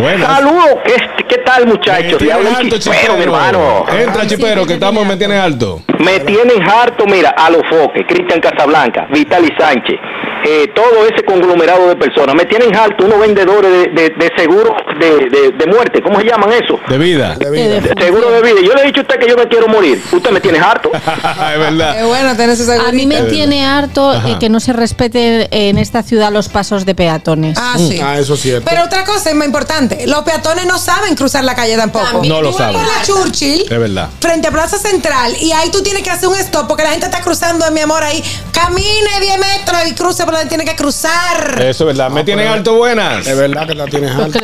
[0.00, 0.26] Buenas.
[0.26, 1.27] Saludos, ¿qué,
[1.64, 2.12] Me muchachos?
[2.12, 3.84] Le tienes habla el alto, chispero, mi hermano.
[3.92, 5.82] Entra, chipero, que estamos, me tienes alto.
[5.98, 9.96] Me tienen harto, mira, a los foques, Cristian Casablanca, Vitali Sánchez,
[10.44, 12.34] eh, todo ese conglomerado de personas.
[12.36, 16.26] Me tienen harto unos vendedores de, de, de seguro de, de, de muerte, ¿cómo se
[16.26, 16.78] llaman eso?
[16.88, 17.34] De vida.
[17.34, 17.80] De vida.
[17.80, 18.60] De seguro de vida.
[18.62, 20.00] Yo le he dicho a usted que yo me quiero morir.
[20.12, 20.90] Usted me tiene harto.
[20.94, 22.06] es verdad.
[22.06, 26.02] Bueno tener su A mí me tiene harto eh, que no se respete en esta
[26.02, 27.58] ciudad los pasos de peatones.
[27.60, 28.00] Ah, sí.
[28.02, 28.68] Ah, eso es cierto.
[28.68, 32.04] Pero otra cosa es más importante, los peatones no saben cruzar la calle tampoco.
[32.04, 32.32] También.
[32.34, 34.08] No lo Tú por la Churchill, Es verdad.
[34.20, 37.06] frente a Plaza Central, y ahí tú tienes que hacer un stop porque la gente
[37.06, 38.22] está cruzando, mi amor, ahí.
[38.52, 41.60] Camine 10 metros y cruce por donde tiene que cruzar.
[41.60, 42.10] Eso es verdad.
[42.10, 43.26] Me tienen alto buenas.
[43.26, 44.38] Es verdad que la tienes alto.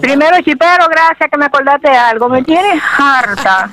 [0.00, 2.28] Primero, Chipero, gracias que me acordaste de algo.
[2.28, 3.70] Me tienes harta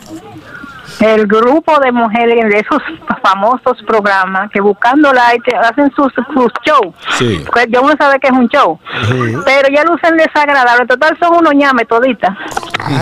[1.00, 2.82] el grupo de mujeres de esos
[3.22, 6.96] famosos programas que buscando like hacen sus, sus shows.
[7.20, 7.44] Sí.
[7.52, 8.80] Pues ya uno sabe que es un show.
[9.46, 10.86] Pero ya lucen desagradable.
[10.88, 12.36] Total, son unos ñames toditas.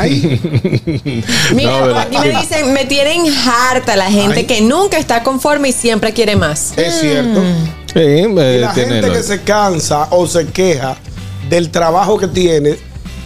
[1.54, 2.02] Mira, No, ¿verdad?
[2.08, 3.26] aquí me dicen, me tienen
[3.72, 4.46] harta la gente Ay.
[4.46, 6.78] que nunca está conforme y siempre quiere más.
[6.78, 7.42] Es cierto.
[7.94, 10.96] Sí, Y eh, la gente lo- que se cansa o se queja
[11.50, 12.78] del trabajo que tiene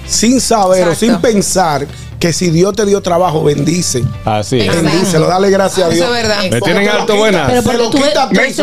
[0.05, 1.85] sin saber o sin pensar
[2.19, 4.03] que si Dios te dio trabajo, bendice.
[4.25, 4.67] Así es.
[4.67, 6.17] Bendícelo, dale gracias a Eso Dios.
[6.17, 6.43] es verdad.
[6.51, 7.49] Me tienen lo buenas.
[7.49, 7.97] Pero Se porque lo tú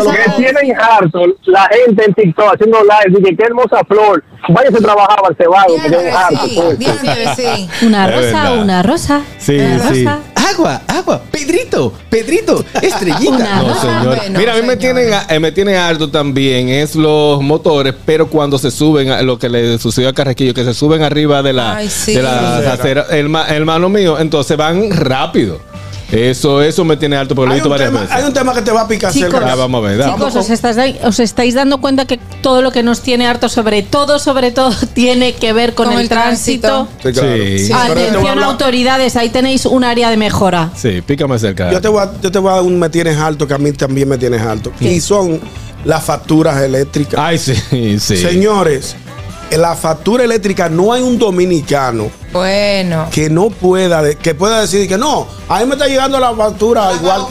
[0.09, 3.19] Me tienen harto la gente en TikTok haciendo live.
[3.19, 4.23] Dije, qué hermosa flor.
[4.49, 5.77] Váyase a trabajar al cebado.
[5.79, 6.47] Me tienen harto.
[6.47, 6.61] Sí,
[7.37, 7.83] pues.
[7.83, 9.23] Una rosa, una rosa.
[9.39, 10.07] Sí, una sí.
[10.53, 13.63] Agua, agua, Pedrito, Pedrito, estrellita.
[13.67, 14.17] No, señor.
[14.17, 18.29] Bueno, Mira, a mí me tienen, eh, me tienen harto también es los motores, pero
[18.29, 21.53] cuando se suben, a lo que le sucedió a Carrequillo, que se suben arriba de
[21.53, 22.15] la, Ay, sí.
[22.15, 25.61] de la acera, el, ma- hermano mío, entonces van rápido.
[26.11, 28.17] Eso, eso me tiene harto porque lo he Hay visto un, varias tema, veces.
[28.17, 29.53] hay un tema que te va a picar Chicos, cerca.
[29.53, 30.05] Ah, vamos a ver.
[30.05, 33.83] Chicos, os, estáis, os estáis dando cuenta que todo lo que nos tiene harto, sobre
[33.83, 36.89] todo, sobre todo, tiene que ver con, Con el, el tránsito.
[37.03, 37.03] tránsito.
[37.03, 37.93] Sí, claro.
[37.97, 38.03] Sí.
[38.09, 40.71] Atención, autoridades, ahí tenéis un área de mejora.
[40.77, 41.73] Sí, pícame cerca.
[41.73, 43.59] Yo te voy a, yo te voy a dar un me tienes alto que a
[43.59, 44.73] mí también me tienes alto.
[44.81, 45.41] Y son
[45.85, 47.19] las facturas eléctricas.
[47.19, 47.55] Ay, sí,
[48.01, 48.17] sí.
[48.17, 48.95] Señores,
[49.51, 53.09] en la factura eléctrica no hay un dominicano Bueno.
[53.13, 56.93] que no pueda, que pueda decir que no, a mí me está llegando la factura
[56.95, 57.23] igual,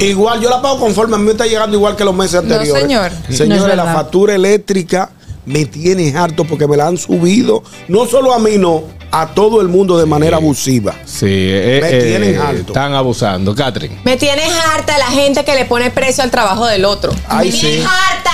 [0.00, 2.54] igual, yo la pago conforme, a mí me está llegando igual que los meses No,
[2.54, 2.82] anteriores.
[2.82, 3.12] señor.
[3.30, 5.10] Señores, No es la factura eléctrica
[5.44, 9.62] me tiene harto porque me la han subido, no solo a mí no, a todo
[9.62, 10.94] el mundo de manera abusiva.
[11.06, 12.66] Sí, eh, Me eh, tienen harto.
[12.66, 13.54] Están abusando.
[13.54, 13.98] Catherine.
[14.04, 17.12] Me tienes harta la gente que le pone precio al trabajo del otro.
[17.26, 17.60] Ay, me sí.
[17.60, 18.30] tienes harta,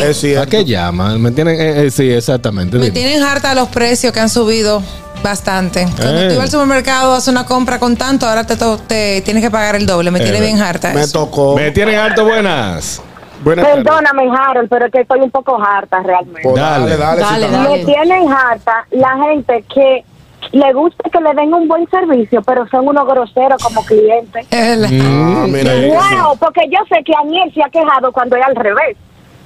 [0.00, 0.42] Es cierto.
[0.42, 1.20] ¿A qué llaman?
[1.20, 1.60] ¿Me tienen?
[1.60, 2.76] eh, eh, sí, exactamente.
[2.78, 2.94] Me dime.
[2.94, 4.82] tienen harta los precios que han subido
[5.22, 5.86] bastante.
[5.96, 6.28] Cuando Eh.
[6.28, 9.50] tú ibas al supermercado, haces una compra con tanto, ahora te, to- te tienes que
[9.50, 10.10] pagar el doble.
[10.10, 10.92] Me Eh, tiene bien harta.
[10.92, 11.24] Me eso.
[11.24, 11.56] tocó.
[11.56, 13.02] Me tienen harto buenas.
[13.42, 13.84] Buenas tardes.
[13.84, 16.40] Perdóname, Harold, pero es que estoy un poco harta realmente.
[16.42, 17.68] Pues dale, dale, Dale, sí, dale.
[17.78, 20.04] Me tienen harta la gente que
[20.52, 24.46] le gusta que le den un buen servicio, pero son unos groseros como clientes.
[24.50, 24.90] Es verdad.
[25.06, 25.72] Ah, mira.
[25.74, 28.96] Wow, porque yo sé que Aniel se ha quejado cuando es al revés.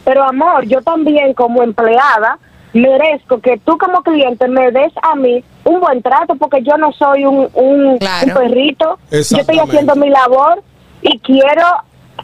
[0.05, 2.39] Pero amor, yo también como empleada
[2.73, 6.93] merezco que tú como cliente me des a mí un buen trato porque yo no
[6.93, 8.27] soy un, un, Claro.
[8.27, 8.99] un perrito.
[9.11, 10.63] Yo estoy haciendo mi labor
[11.01, 11.63] y quiero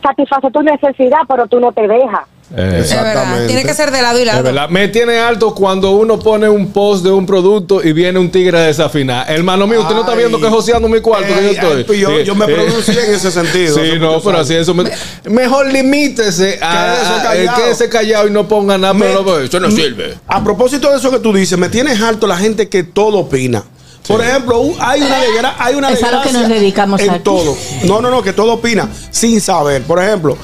[0.03, 2.27] satisfacer tu necesidad, pero tú no te dejas.
[2.57, 3.07] Eh, Es verdad.
[3.13, 3.47] Exactamente.
[3.47, 4.43] Tiene que ser de lado y es lado.
[4.43, 4.69] verdad.
[4.69, 8.59] Me tienen alto cuando uno pone un post de un producto y viene un tigre
[8.59, 9.31] a desafinar.
[9.31, 11.87] Hermano mío, usted no está viendo que joseando mi cuarto que yo estoy.
[11.89, 12.53] ay, yo, Sí, yo me sí.
[12.53, 13.77] pronuncié en ese sentido.
[13.77, 14.75] Sí, no, pero así eso.
[14.75, 14.91] me-
[15.25, 17.63] mejor limítese a, Quédese a- callado.
[17.63, 20.15] quédese callado y no ponga nada, Me- pero no, eso no sirve.
[20.27, 23.63] A propósito de eso que tú dices, me tienes harto la gente que todo opina.
[24.09, 27.21] Por ejemplo, hay una desgra- hay una Es a lo que nos dedicamos en aquí.
[27.23, 27.57] todo.
[27.85, 29.83] No, no, no, que todo opina sin saber.
[29.83, 30.37] Por ejemplo,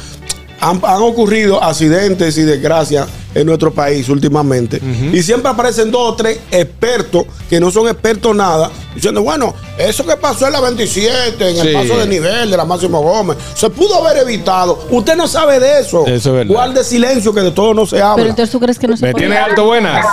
[0.61, 4.81] han, ocurrido accidentes y desgracias en nuestro país últimamente.
[5.13, 10.05] Y siempre aparecen dos o tres expertos que no son expertos nada, diciendo, bueno, eso
[10.07, 13.69] que pasó en la 27, en el paso de nivel de la Máximo Gómez, se
[13.71, 14.79] pudo haber evitado.
[14.91, 16.07] Usted no sabe de eso.
[16.07, 16.83] Eso es verdad.
[16.83, 18.17] Silencio que de todo no se habla.
[18.17, 19.27] Pero entonces tú crees que no se Me puede?
[19.27, 20.07] tienen alto buenas.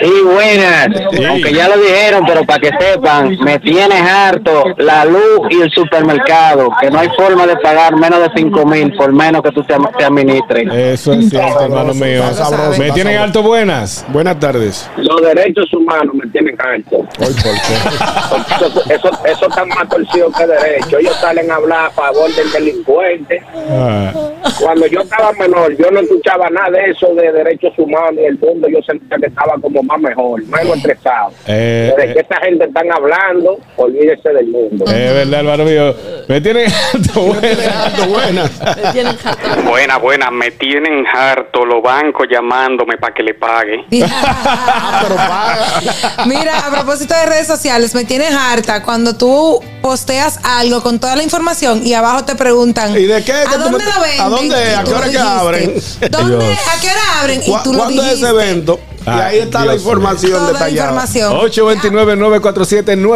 [0.00, 0.88] Sí, buenas.
[1.12, 1.24] Sí.
[1.24, 5.70] Aunque ya lo dijeron, pero para que sepan, me tienes harto la luz y el
[5.70, 9.64] supermercado, que no hay forma de pagar menos de 5 mil por menos que tú
[9.64, 10.68] te, te administres.
[10.72, 12.22] Eso es cierto, hermano mío.
[12.24, 14.04] está sabroso, Me tienen alto buenas.
[14.08, 14.90] Buenas tardes.
[14.96, 16.96] Los derechos humanos me tienen alto.
[16.98, 18.54] Hoy, ¿por qué?
[18.54, 20.98] Eso, eso, eso está más torcido que derecho.
[20.98, 23.42] Ellos salen a hablar a favor del delincuente.
[23.70, 24.12] Ah,
[24.60, 28.38] Cuando yo estaba menor, yo no escuchaba nada de eso de derechos humanos y el
[28.38, 28.68] mundo.
[28.68, 31.32] Yo sentía que estaba como más mejor, menos estresado.
[31.46, 34.84] eh, Desde que esta gente están hablando, olvídese del mundo.
[34.86, 35.94] Es verdad, hermano mío.
[36.28, 37.68] Me tienen alto buenas.
[37.76, 38.60] Harto, buenas.
[38.76, 39.62] Me tienen harto.
[39.68, 43.84] Buena, buena, me tienen harto los bancos llamándome para que le pague.
[44.08, 46.24] Ah, pero paga.
[46.26, 51.16] Mira, a propósito de redes sociales, me tienes harta cuando tú posteas algo con toda
[51.16, 54.00] la información y abajo te preguntan ¿Y de qué es que ¿A dónde me- lo
[54.00, 54.20] venden?
[54.20, 54.74] a dónde?
[54.76, 55.74] ¿A qué hora lo que abren?
[56.10, 56.46] ¿Dónde?
[56.48, 56.58] Dios.
[56.76, 57.42] ¿A qué hora abren?
[57.42, 58.26] Y ¿Cu- tú lo ¿Cuándo es dijiste.
[58.26, 58.80] ese evento?
[59.06, 59.92] Y ahí está la Dios mío.
[59.92, 61.04] información la detallada.
[61.04, 61.32] información.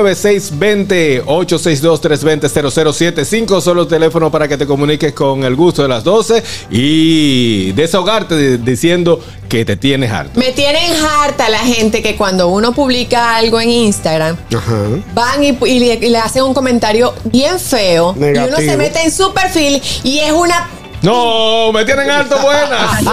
[0.01, 7.72] 829-947-9620, 862-320-0075, solo teléfono para que te comuniques con el gusto de las 12 y
[7.72, 10.38] desahogarte de- diciendo que te tienes harto.
[10.38, 14.78] Me tienen harta la gente que cuando uno publica algo en Instagram, Ajá.
[15.14, 19.03] van y, y le, y le hacen un comentario bien feo y uno se mete
[19.03, 20.68] en su perfil y es una
[21.03, 23.05] No, me tienen harto buenas.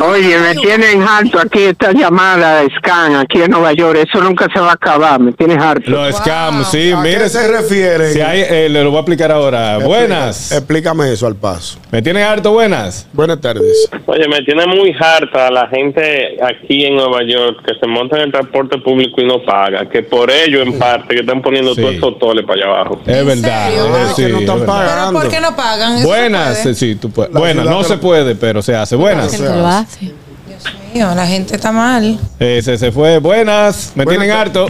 [0.00, 3.98] Oye, me tienen harto aquí esta llamada de scan aquí en Nueva York.
[4.08, 5.18] Eso nunca se va a acabar.
[5.20, 5.90] Me tienes harto.
[5.90, 7.18] Los scams, sí, ¿A mire.
[7.24, 8.12] qué se refiere?
[8.12, 9.78] Si hay, eh, le lo voy a explicar ahora.
[9.78, 10.52] Buenas.
[10.52, 11.78] Explícame eso al paso.
[11.90, 13.06] Me tienen harto buenas.
[13.12, 13.88] Buenas tardes.
[14.06, 18.22] Oye, me tiene muy harta la gente aquí en Nueva York que se monta en
[18.22, 21.80] el transporte público y no paga, que por ello en parte que están poniendo Sí.
[21.80, 23.00] todos esos toles para allá abajo.
[23.06, 23.68] Es verdad.
[24.14, 24.64] sí, no es están verdad.
[24.66, 25.20] ¿Pero pagando.
[25.20, 26.02] por qué no pagan?
[26.04, 26.74] Buenas, se puede.
[26.74, 27.32] sí, sí, tú puedes.
[27.32, 28.96] La Buenas, ciudad no se lo- puede, pero se hace.
[28.96, 29.32] Buenas.
[29.32, 30.12] Que lo hace.
[30.92, 32.18] Mío, la gente está mal.
[32.38, 33.18] Eh, se, se fue.
[33.18, 33.92] Buenas.
[33.94, 34.66] Me Buenas tienen harto.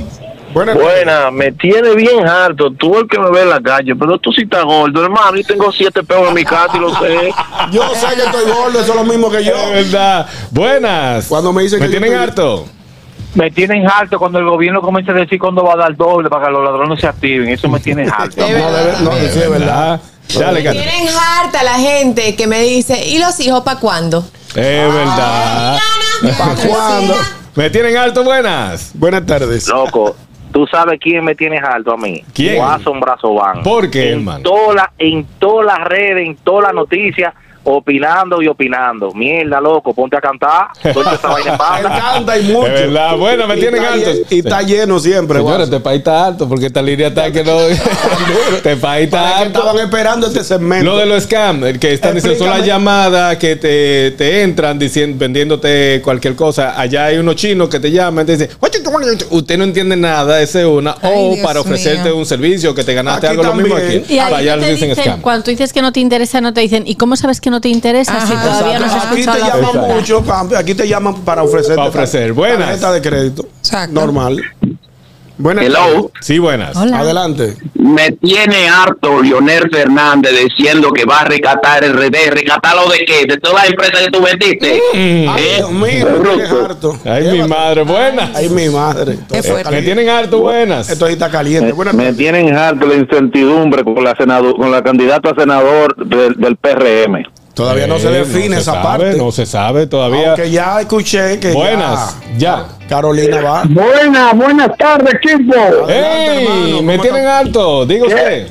[0.54, 2.70] Buenas Buena, me tiene bien harto.
[2.70, 5.36] Tú el que me ve en la calle, pero tú sí estás gordo, hermano.
[5.36, 7.32] Y tengo siete peos en mi casa y lo sé.
[7.72, 9.52] Yo sé que estoy gordo, eso es lo mismo que yo.
[9.74, 10.26] Es verdad.
[10.52, 11.26] Buenas.
[11.26, 12.66] Cuando me dicen me que yo tienen estoy- harto.
[13.34, 16.46] Me tienen harto cuando el gobierno comienza a decir cuándo va a dar doble para
[16.46, 17.48] que los ladrones se activen.
[17.48, 18.40] Eso me tiene harto.
[18.40, 20.00] No, debe- no, sí, es verdad.
[20.38, 24.24] Dale, tienen harta la gente que me dice, ¿y los hijos para cuándo?
[24.48, 25.78] Es verdad.
[26.38, 27.14] ¿Para cuándo?
[27.54, 28.24] Me tienen harto.
[28.24, 28.90] Buenas.
[28.94, 29.68] Buenas tardes.
[29.68, 30.16] Loco,
[30.52, 32.24] tú sabes quién me tiene harto a mí.
[32.32, 32.60] ¿Quién?
[32.60, 33.62] Watson Brazovan.
[33.62, 34.50] ¿Por qué, en hermano?
[34.98, 37.32] en todas las redes, en todas las noticias,
[37.64, 39.12] opinando y opinando.
[39.12, 40.68] Mierda, loco, ponte a cantar.
[40.82, 41.98] Esa vaina en Él banda.
[42.12, 42.66] canta y mucho.
[42.68, 43.16] Es verdad.
[43.16, 45.38] Bueno, me Y tienen lle- Y está lleno siempre.
[45.38, 47.58] Señores, este país está alto porque esta línea está que no.
[48.56, 49.58] este país está Para alto.
[49.60, 50.84] estaban esperando este segmento.
[50.84, 54.78] Lo de los scams, el que están diciendo son las llamadas que te, te entran
[54.78, 56.78] diciendo, vendiéndote cualquier cosa.
[56.78, 59.64] Allá hay unos chinos que te llaman y te dicen, "Oye, ¿cómo no- usted no
[59.64, 60.96] entiende nada, esa es una.
[61.02, 62.16] Ay, o Dios para ofrecerte mío.
[62.16, 64.02] un servicio que te ganaste Aquí algo lo mismo aquí.
[64.08, 65.20] Y allá te dicen dicen, scam.
[65.20, 67.53] cuando tú dices que no te interesa, no te dicen, ¿y cómo sabes que no
[67.60, 70.88] te interesa si todavía no has Aquí te escuchado la llaman mucho, campe, aquí te
[70.88, 72.32] llaman para ofrecer Para ofrecer.
[72.32, 72.80] Buenas.
[72.80, 73.48] tarjeta de crédito.
[73.90, 74.42] Normal.
[75.36, 75.64] Buenas.
[75.64, 76.12] Hello.
[76.20, 76.76] Sí, buenas.
[76.76, 77.56] Adelante.
[77.74, 82.30] Me tiene harto Lionel Fernández diciendo que va a rescatar el RD.
[82.30, 83.26] ¿Rescatarlo de qué?
[83.26, 84.80] ¿De todas las empresas que tú vendiste?
[84.94, 85.54] Ay, ¿Eh?
[85.56, 86.98] Dios mío, me harto.
[87.04, 88.30] Ay, mi madre, buenas.
[88.34, 89.18] Ay, mi madre.
[89.70, 90.88] Me tienen harto buenas.
[90.88, 91.72] Esto ahí está caliente.
[91.72, 96.34] Buenas Me tienen harto la incertidumbre con la senado, con la candidata a senador del,
[96.36, 97.24] del PRM.
[97.54, 99.16] Todavía no se Eh, define se esa sabe, parte.
[99.16, 100.28] No se sabe todavía.
[100.30, 102.66] Aunque ya escuché que Buenas, ya.
[102.88, 103.62] Carolina va.
[103.68, 105.54] Buenas, buenas tardes, equipo.
[105.88, 106.82] ¡Ey!
[106.82, 108.48] Me tienen harto, diga usted.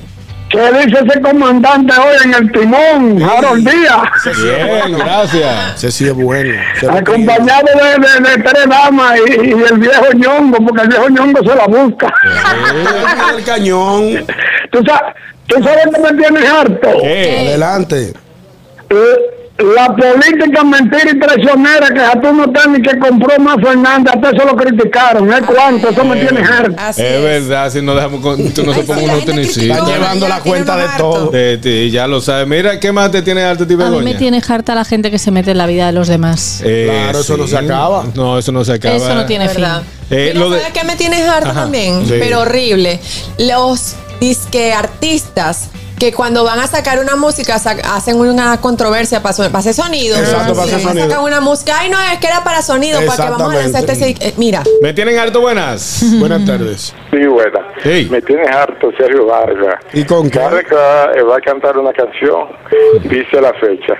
[0.49, 4.03] ¿Qué dice ese comandante hoy en el timón, Harold Díaz?
[4.43, 5.75] Bien, gracias.
[5.77, 6.53] Ese sí es bueno.
[6.95, 7.99] Acompañado de,
[8.29, 11.65] de- de tres damas y, y el viejo ñongo, porque el viejo ñongo se la
[11.65, 12.13] busca.
[12.21, 13.37] pido.
[13.37, 14.25] el cañón.
[14.71, 15.15] ¿Tú sabes,
[15.47, 16.89] tú sabes que me tienes harto?
[16.89, 18.13] Adelante.
[18.93, 23.57] Eh, La política mentira y traicionera que a tú no estás ni que compró más
[23.63, 25.31] Fernández, hasta eso lo criticaron.
[25.31, 25.89] ¿Es cuánto?
[25.89, 26.75] Eso me tiene harto.
[26.97, 29.75] Es verdad, si no dejamos con, tú no se ponga uno tenisita.
[29.75, 31.29] Están llevando la cuenta de todo.
[31.29, 32.47] De ti, ya lo sabes.
[32.47, 35.19] Mira, ¿qué más te tiene harto, ti, A mí me tiene harta la gente que
[35.19, 36.61] se mete en la vida de los demás.
[36.65, 37.51] Eh, Claro, eso no sí.
[37.51, 38.05] se acaba.
[38.15, 38.95] No, eso no se acaba.
[38.95, 39.61] Eso no tiene fin.
[39.61, 39.83] ¿Verdad?
[40.09, 42.03] Eh, Mira, lo de- ¿sabes qué me tienes harto Ajá, también?
[42.07, 42.15] sí.
[42.19, 42.99] Pero horrible.
[43.37, 45.69] Los disque artistas
[45.99, 49.73] que cuando van a sacar una música sa- hacen una controversia para, son- para hacer
[49.73, 50.17] sonido.
[50.17, 51.07] Exacto, para Sí, sonido.
[51.07, 51.73] Sacan una música.
[51.79, 54.27] Ay, no, es que era para sonido, para que vamos a lanzar este.
[54.27, 54.63] eh, mira.
[54.81, 56.03] Me tienen harto buenas.
[56.19, 56.93] Buenas tardes.
[57.11, 57.59] Sí, buena.
[58.09, 59.75] Me tienes harto Sergio Vargas.
[59.93, 60.39] ¿Y con qué?
[60.39, 62.47] Cada vez que va, eh, va a cantar una canción,
[63.03, 63.93] dice la fecha.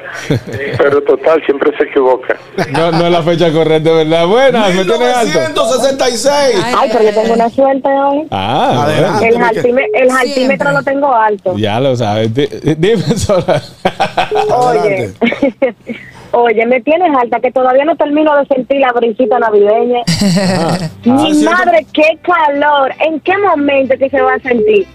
[0.77, 2.35] Pero total, siempre se equivoca.
[2.73, 4.25] No, no es la fecha correcta, ¿verdad?
[4.25, 5.27] Buenas, me tienen harto.
[5.27, 6.63] 1966.
[6.75, 8.27] Ay, pero yo tengo una suerte hoy.
[8.31, 9.27] Ah, Adelante.
[9.29, 11.53] El, altímetro, el altímetro lo tengo alto.
[11.57, 12.33] Ya lo sabes.
[12.33, 13.61] Di- Dime, Sora.
[14.55, 15.11] Oye,
[16.31, 19.99] oye, me tienes alta que todavía no termino de sentir la brisita navideña.
[21.03, 22.91] Mi Ah, sí, madre, qué calor.
[22.99, 24.87] ¿En qué momento que se va a sentir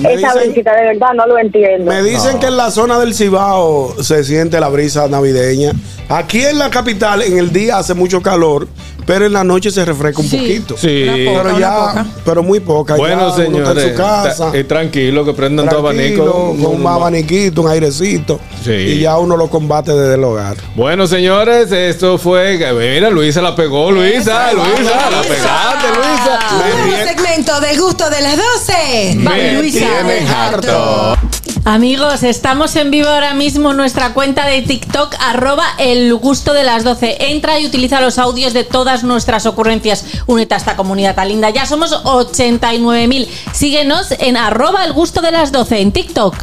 [0.00, 0.74] Me esa dicen- brisita?
[0.74, 1.90] De verdad, no lo entiendo.
[1.90, 5.72] Me dicen que en la zona del Cibao se siente la brisa navideña.
[6.08, 8.68] Aquí en la capital, en el día hace mucho calor,
[9.06, 10.36] pero en la noche se refresca un Sí.
[10.38, 10.76] poquito.
[10.76, 11.06] Sí.
[11.26, 12.96] Poca, pero ya, pero muy poca.
[12.96, 13.84] Bueno, ya señores.
[13.84, 14.50] en su casa.
[14.52, 16.56] ta- eh, tranquilo, que prendan tu tranquilo, abanico.
[16.70, 18.40] con un abaniquito, un airecito.
[18.64, 18.70] Sí.
[18.72, 20.56] Y ya uno lo combate desde el hogar.
[20.74, 22.58] Bueno, señores, esto fue.
[22.74, 26.38] Mira, Luisa la pegó, Luisa, Luisa, la pegaste, Luisa.
[26.86, 29.14] Nuevo segmento del gusto de las 12.
[29.16, 29.78] Me Luisa.
[29.78, 31.16] tienes harto.
[31.66, 36.62] Amigos, estamos en vivo ahora mismo en nuestra cuenta de TikTok, arroba el gusto de
[36.62, 37.30] las 12.
[37.30, 40.04] Entra y utiliza los audios de todas nuestras ocurrencias.
[40.26, 41.48] Únete a esta comunidad tan linda.
[41.48, 43.28] Ya somos 89.000.
[43.54, 46.36] Síguenos en arroba el gusto de las 12 en TikTok.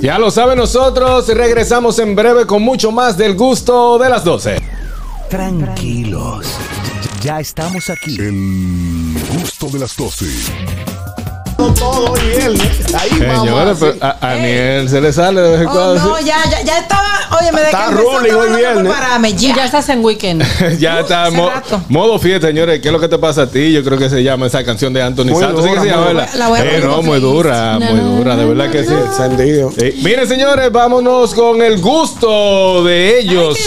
[0.00, 4.60] Ya lo saben nosotros, regresamos en breve con mucho más del gusto de las 12.
[5.30, 6.46] Tranquilos.
[7.22, 8.16] Ya estamos aquí.
[8.18, 10.91] El gusto de las 12.
[11.74, 12.60] Todo y él.
[12.98, 15.94] Ahí Señores, pero a, a Aniel se le sale de vez en Oh, cuando.
[15.94, 17.08] no, ya, ya, ya estaba.
[17.40, 18.92] Oye, me de Está estaba hoy viernes.
[19.40, 19.54] ya.
[19.56, 20.42] Ya estás en weekend.
[20.78, 21.50] ya está mo-
[21.88, 22.80] modo fiesta, señores.
[22.80, 23.72] ¿Qué es lo que te pasa a ti?
[23.72, 25.64] Yo creo que se llama esa canción de Anthony Muy Santos.
[25.64, 26.28] ¿Sí que dura, se llama, muy verdad?
[26.32, 26.38] dura.
[26.38, 28.92] La voy a Eh, no, muy dura, muy dura, de verdad que sí.
[28.92, 29.72] Encendido.
[29.78, 33.58] Eh, miren, señores, vámonos con el gusto de ellos.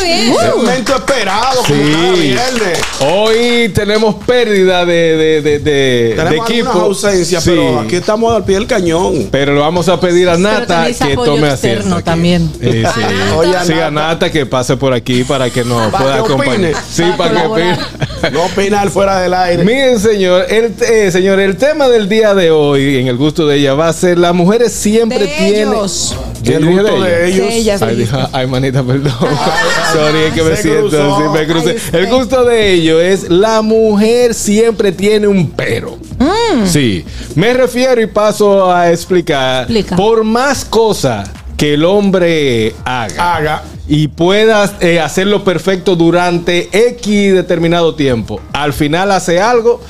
[0.55, 1.91] Momento esperado, como Sí.
[1.91, 2.79] cada viernes.
[3.01, 6.93] Hoy tenemos pérdida de, de, de, de- de Tenemos equipo.
[6.93, 7.35] Sí.
[7.45, 9.29] pero aquí estamos al pie del cañón.
[9.31, 12.01] Pero le vamos a pedir a Nata que apoyo tome asiento.
[12.03, 12.49] también.
[12.61, 13.01] Eh, sí.
[13.37, 14.31] Oye, a Sí, a Nata.
[14.31, 16.51] Que pase por aquí para que nos Para pueda que opine.
[16.67, 16.83] acompañar.
[16.91, 17.77] Sí, Para para, que opine.
[18.31, 19.63] No opinar fuera del aire.
[19.63, 23.57] Miren, señor, el, eh, señor, el tema del día de hoy, en el gusto de
[23.57, 25.69] ella, va a ser las mujeres siempre De tienen.
[25.69, 26.15] ellos.
[26.43, 27.47] ¿Qué El gusto de ellos.
[27.49, 29.13] De ellas, Ay, ay, manita, perdón.
[29.93, 31.17] Sorry, es que me siento, cruzó.
[31.17, 31.69] sí, me crucé.
[31.93, 35.97] Ay, El gusto de ello es la mujer siempre tiene un pero.
[36.17, 36.65] Mm.
[36.65, 37.03] Sí,
[37.35, 39.63] me refiero y paso a explicar.
[39.63, 39.95] Explica.
[39.95, 43.63] Por más cosas que el hombre haga, Haga.
[43.87, 49.81] y puedas eh, hacerlo perfecto durante X determinado tiempo, al final hace algo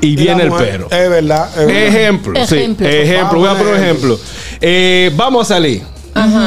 [0.00, 0.84] y, Y viene el mujer- pero.
[0.90, 1.48] Es verdad.
[1.50, 1.86] es verdad.
[1.86, 2.86] Ejemplo, Ejemplo.
[2.88, 3.38] sí, ejemplo.
[3.38, 4.18] Voy a poner un ejemplo.
[4.60, 5.82] Eh, vamos a salir.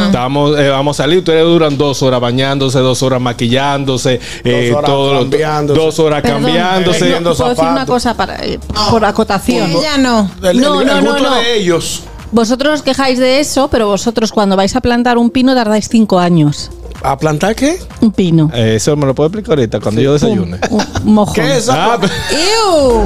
[0.06, 1.20] Estamos, eh, vamos a salir.
[1.20, 5.80] Ustedes duran dos horas bañándose, dos horas maquillándose, eh, horas todo lo- cambiándose.
[5.80, 6.98] dos horas Perdón, cambiándose.
[7.00, 8.60] Eligiendo no, ¿Puedo decir una cosa para, eh,
[8.90, 9.70] por acotación?
[9.72, 10.30] Ella no.
[10.44, 12.04] El, No, el- el no, no, de ellos.
[12.32, 16.20] Vosotros os quejáis de eso, pero vosotros cuando vais a plantar un pino tardáis cinco
[16.20, 16.70] años.
[17.04, 17.78] ¿A plantar qué?
[18.02, 18.50] Un pino.
[18.54, 20.58] Eh, Eso me lo puedo explicar ahorita cuando yo desayune.
[21.04, 21.34] Un mojón.
[21.36, 21.72] ¿Qué es eso?
[21.76, 23.04] Ah, pero- ¡Ew!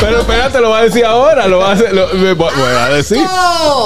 [0.00, 1.46] pero espérate, lo va a decir ahora.
[1.48, 3.18] Lo va a, hacer, lo, me voy voy a decir.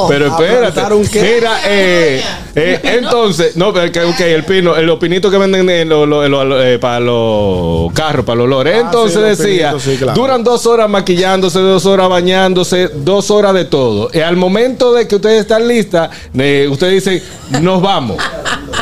[0.09, 0.59] Pero ¿A espérate.
[0.73, 1.35] plantar un qué?
[1.37, 2.23] Mira, eh,
[2.55, 6.27] eh, entonces, no, pero que, el pino, el- los pinitos que venden en lo- lo-
[6.29, 8.75] lo- eh, para los carros, para los lores.
[8.77, 10.15] Ah, Entonces sí, decía, pinitos, sí, claro.
[10.21, 14.11] duran dos horas maquillándose, dos horas bañándose, dos horas de todo.
[14.13, 17.23] Y al momento de que ustedes están listas, eh, ustedes dicen,
[17.63, 18.17] nos vamos.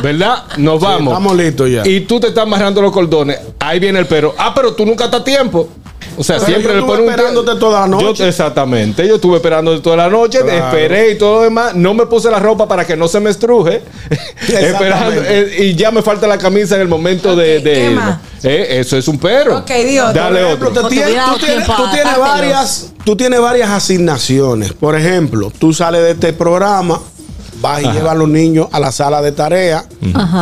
[0.03, 0.45] ¿Verdad?
[0.59, 1.13] Nos vamos.
[1.13, 1.87] estamos listos ya.
[1.87, 3.39] Y tú te estás amarrando los cordones.
[3.61, 4.35] Ahí viene el pero.
[4.39, 5.69] Ah, pero tú nunca estás a tiempo.
[6.17, 8.15] O sea, Pero siempre yo le estuve ponen un esperándote toda la noche.
[8.23, 9.09] Yo- exactamente.
[9.09, 10.67] Yo estuve esperando toda la noche, Claro.
[10.67, 11.75] esperé y todo lo demás.
[11.75, 13.83] No me puse la ropa para que no se me estruje.
[14.49, 17.97] Esperando, eh, y ya me falta la camisa en el momento de, de ¿qué irme.
[17.97, 18.19] más?
[18.43, 19.59] Eh, eso es un pero.
[19.59, 20.13] Ok, di otro.
[20.13, 20.83] Dale Por ejemplo, otro.
[20.83, 24.73] te tienes- tú tienes, tú varias, tú tienes varias asignaciones.
[24.75, 27.01] Por ejemplo, tú sales de este programa,
[27.65, 29.87] vas y llevas a los niños a la sala de tarea,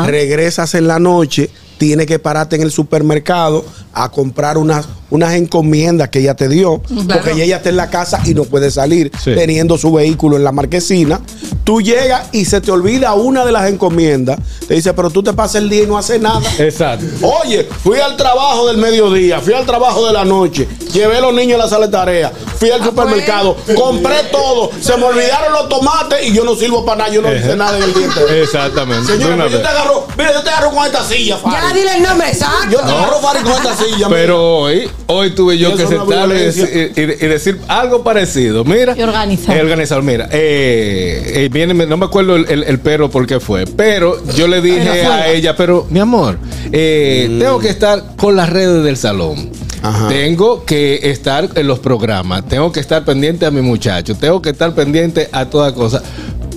[0.06, 1.48] regresas en la noche,
[1.82, 6.80] tienes que pararte en el supermercado a comprar unas, unas encomiendas que ella te dio,
[7.12, 9.32] porque ella está en la casa y no puede salir Sí.
[9.34, 11.20] teniendo su vehículo en la marquesina.
[11.64, 14.38] Tú llegas y se te olvida una de las encomiendas.
[14.68, 16.40] Te dice, pero tú te pasas el día y no haces nada.
[16.58, 17.04] Exacto.
[17.42, 21.34] Oye, fui al trabajo del mediodía, fui al trabajo de la noche, llevé a los
[21.34, 25.68] niños a la sala de tarea, fui al supermercado, compré todo, se me olvidaron los
[25.68, 28.28] tomates y yo no sirvo para nada, yo no hice nada en el día entero.
[28.28, 29.12] Exactamente.
[29.12, 32.28] Señora, yo te agarro, mira, yo te agarro con esta silla, Ya Dile el nombre
[32.28, 32.70] exacto.
[32.70, 34.08] Yo te agarro, Fari, con esta silla.
[34.08, 38.64] Pero hoy, hoy tuve yo Y que sentarme y decir, y- y decir algo parecido.
[38.64, 38.94] Mira.
[38.96, 39.56] Y organizar.
[39.56, 40.28] Eh, organizador, mira.
[40.30, 43.64] eh, eh, viene, no me acuerdo el, el- el pero por qué fue.
[43.66, 46.38] Pero yo le dije a ella, pero mi amor,
[46.72, 49.50] eh, tengo que estar con las redes del salón.
[49.84, 50.08] Ajá.
[50.08, 54.50] Tengo que estar en los programas, tengo que estar pendiente a mi muchacho, tengo que
[54.50, 56.00] estar pendiente a toda cosa.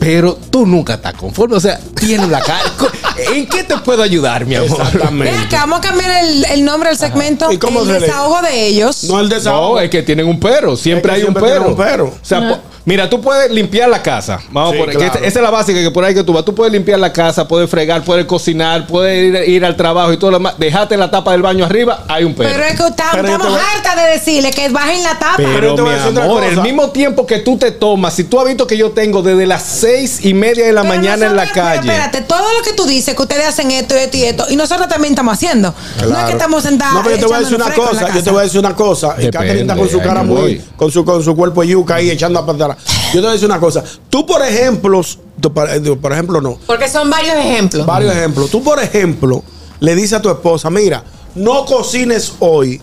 [0.05, 2.61] Pero tú nunca estás conforme, o sea, tienes la cara.
[3.33, 4.69] ¿En qué te puedo ayudar, mi amor?
[4.69, 5.35] Ven Exactamente.
[5.37, 7.51] acá, vamos a cambiar el, el nombre del segmento.
[7.51, 9.03] ¿Y cómo el se le- desahogo de ellos.
[9.05, 9.75] No el desahogo.
[9.75, 10.77] No, es que tienen un pero.
[10.77, 11.63] Siempre Es que hay un siempre pero.
[11.65, 12.05] tienen un pero.
[12.05, 14.39] O sea, mira, tú puedes limpiar la casa.
[14.51, 15.05] Vamos Sí, por claro.
[15.05, 16.45] esa, esa es la básica que por ahí que tú vas.
[16.45, 20.17] Tú puedes limpiar la casa, puedes fregar, puedes cocinar, puedes ir, ir al trabajo y
[20.17, 20.55] todo lo demás.
[20.57, 22.49] Dejate la tapa del baño arriba, hay un pero.
[22.49, 25.33] Pero es que estamos voy- hartas de decirle que bajen la tapa.
[25.37, 26.51] Pero, Pero yo te voy a mi otra amor, cosa.
[26.53, 29.45] el mismo tiempo que tú te tomas, si tú has visto que yo tengo desde
[29.45, 31.79] las seis y media de la Pero mañana en la pero calle.
[31.91, 34.87] Espérate, todo lo que tú dices, que ustedes hacen esto, esto y esto, y nosotros
[34.87, 35.73] también estamos haciendo.
[35.97, 36.27] No es Claro.
[36.27, 36.93] que estamos sentados.
[36.95, 38.75] No, pero yo te voy a decir una cosa, yo te voy a decir una
[38.75, 39.15] cosa.
[39.19, 42.39] Y Catherine está con su cara muy, con su, con su cuerpo yuca ahí echando
[42.39, 42.45] a
[43.13, 43.83] Yo te voy a decir una cosa.
[44.09, 45.01] Tú, por ejemplo,
[45.39, 45.69] tú, por
[45.99, 46.57] por ejemplo, no.
[46.65, 47.85] Porque son varios ejemplos.
[47.85, 48.49] Varios ejemplos.
[48.49, 49.43] Tú, por ejemplo,
[49.79, 51.03] le dices a tu esposa, mira,
[51.35, 52.81] no cocines hoy.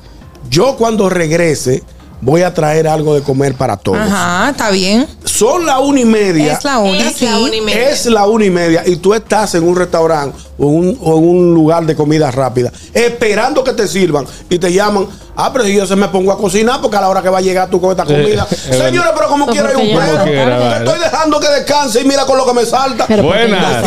[0.51, 1.82] Yo cuando regrese
[2.23, 3.99] voy a traer algo de comer para todos.
[3.99, 5.07] Ajá, está bien.
[5.25, 6.55] Son la una y media.
[6.55, 7.27] Es la una, Es sí.
[7.27, 7.91] la una y media.
[7.91, 11.25] Es la una y media y tú estás en un restaurante o, un- o en
[11.29, 15.07] un lugar de comida rápida esperando que te sirvan y te llaman.
[15.35, 17.39] Ah, pero si yo se me pongo a cocinar porque a la hora que va
[17.39, 18.47] a llegar tú con esta comida.
[18.53, 20.25] Eh, eh, Señores, pero como quiera hay un perro.
[20.25, 20.77] Te vale.
[20.85, 23.07] estoy dejando que descanse y mira con lo que me salta.
[23.09, 23.83] Pero Buenas.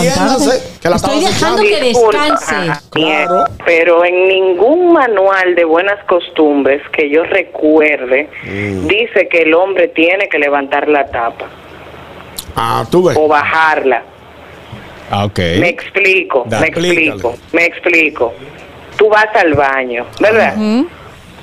[0.81, 1.61] que la Estoy dejando escuchando.
[1.61, 2.55] que descanse.
[2.55, 3.45] Disculpa, Claro.
[3.65, 8.87] pero en ningún manual de buenas costumbres que yo recuerde Mm.
[8.87, 11.45] dice que el hombre tiene que levantar la tapa
[12.55, 13.17] Ah, tú ves.
[13.19, 14.01] o bajarla.
[15.11, 15.37] Ah, ok.
[15.59, 17.05] Me explico, Da, me explícale.
[17.07, 18.33] explico, me explico.
[18.97, 20.55] Tú vas al baño, ¿verdad?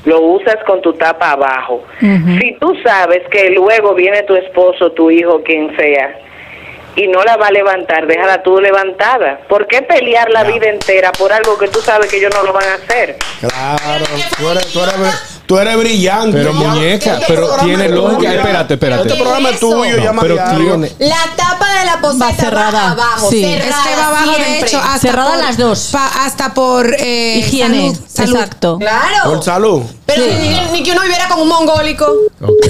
[0.05, 1.85] Lo usas con tu tapa abajo.
[2.01, 6.19] Si tú sabes que luego viene tu esposo, tu hijo, quien sea,
[6.97, 9.39] y no la va a levantar, déjala tú levantada.
[9.49, 12.53] ¿Por qué pelear la vida entera por algo que tú sabes que ellos no lo
[12.53, 13.17] van a hacer?
[13.41, 14.05] Claro,
[14.39, 16.37] tú eres, tú eres, tú eres brillante.
[16.39, 16.59] Pero, Ya.
[16.69, 18.35] muñeca, Este pero tiene es lógica.
[18.35, 19.09] Espérate, espérate.
[19.09, 20.93] Este programa es tuyo, No, ya pero tiene.
[20.99, 22.71] La tapa de la poseta Va cerrada.
[22.73, 23.31] va abajo.
[23.31, 23.45] Sí.
[23.45, 24.69] Es cerrada que va abajo, de siempre.
[24.69, 25.89] hecho, hasta Cerrada por, las dos.
[25.93, 27.93] pa- hasta por eh, Higiene.
[27.95, 28.35] salud, salud.
[28.37, 28.79] Exacto.
[28.79, 29.25] Claro.
[29.25, 29.83] Por salud.
[30.07, 32.07] Pero ni, ni que uno viviera como un mongólico.
[32.41, 32.67] Ok.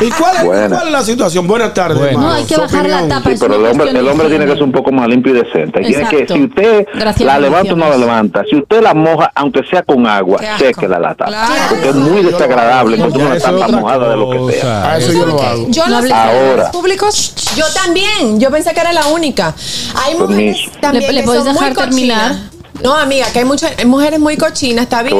[0.00, 1.46] ¿Y cuál es, cuál es la situación?
[1.46, 2.20] Buenas tardes, Bueno.
[2.20, 3.28] No, hay que bajar la tapa.
[3.28, 5.32] Sí, es pero el hombre, el de hombre tiene que ser un poco más limpio
[5.32, 5.80] y decente.
[5.80, 6.34] Tiene que, Exacto.
[6.34, 9.82] si usted Gracias, la levanta o no la levanta, si usted la moja, aunque sea
[9.82, 11.30] con agua, séquela la tapa.
[11.30, 11.76] Claro.
[11.82, 14.98] Porque es muy desagradable encontrar una tapa mojada de lo que sea.
[14.98, 15.66] Eso yo lo hago.
[15.68, 16.70] Yo No no hables sé, Ahora.
[16.70, 17.34] públicos.
[17.56, 18.40] Yo también.
[18.40, 19.54] Yo pensé que era la única.
[19.96, 20.80] Hay mujeres Permiso.
[20.80, 22.28] también ¿Le- le que puedes son muy dejar terminar?
[22.32, 22.52] cochinas.
[22.82, 24.84] No, amiga, que hay muchas hay mujeres muy cochinas.
[24.84, 25.16] Está bien.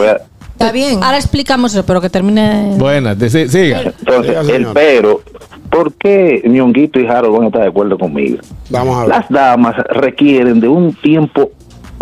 [0.52, 1.02] Está bien.
[1.02, 2.74] Ahora explicamos eso, pero que termine.
[2.76, 3.80] Buenas, de- sí, siga.
[3.82, 4.74] Entonces, Diga, el señor.
[4.74, 5.22] pero,
[5.70, 8.38] ¿por qué Ñonguito y Harold van a estar de acuerdo conmigo?
[8.70, 9.08] Vamos a ver.
[9.08, 11.50] Las damas requieren de un tiempo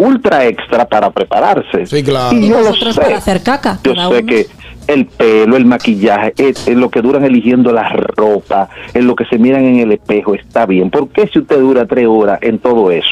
[0.01, 1.87] ultra extra para prepararse.
[1.87, 2.37] Sí, claro.
[2.37, 3.01] Y yo lo sé.
[3.01, 3.79] para hacer caca.
[3.85, 4.27] Yo sé uno.
[4.27, 4.47] que
[4.87, 9.25] el pelo, el maquillaje, es, es lo que duran eligiendo la ropa, en lo que
[9.27, 10.91] se miran en el espejo, está bien.
[10.91, 13.09] ¿Por qué si usted dura tres horas en todo eso?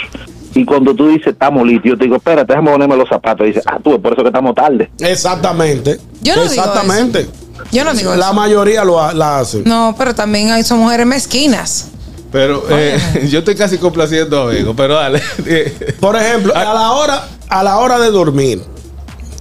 [0.55, 3.45] Y cuando tú dices estamos listos, yo te digo, espérate, déjame ponerme los zapatos.
[3.45, 4.91] Y dices, ah, tú, es por eso que estamos tarde.
[4.99, 5.99] Exactamente.
[6.23, 7.27] Yo no digo Exactamente.
[7.71, 8.35] Yo no digo La eso.
[8.35, 9.63] mayoría lo ha- la hacen.
[9.67, 11.93] No, pero también hay son mujeres mezquinas.
[12.31, 15.23] Pero eh, yo estoy casi complaciendo a pero dale.
[16.01, 18.63] Por ejemplo, a la hora, a la hora de dormir,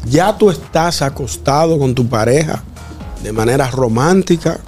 [0.06, 2.64] ya tú estás acostado con tu pareja
[3.24, 4.60] de manera romántica,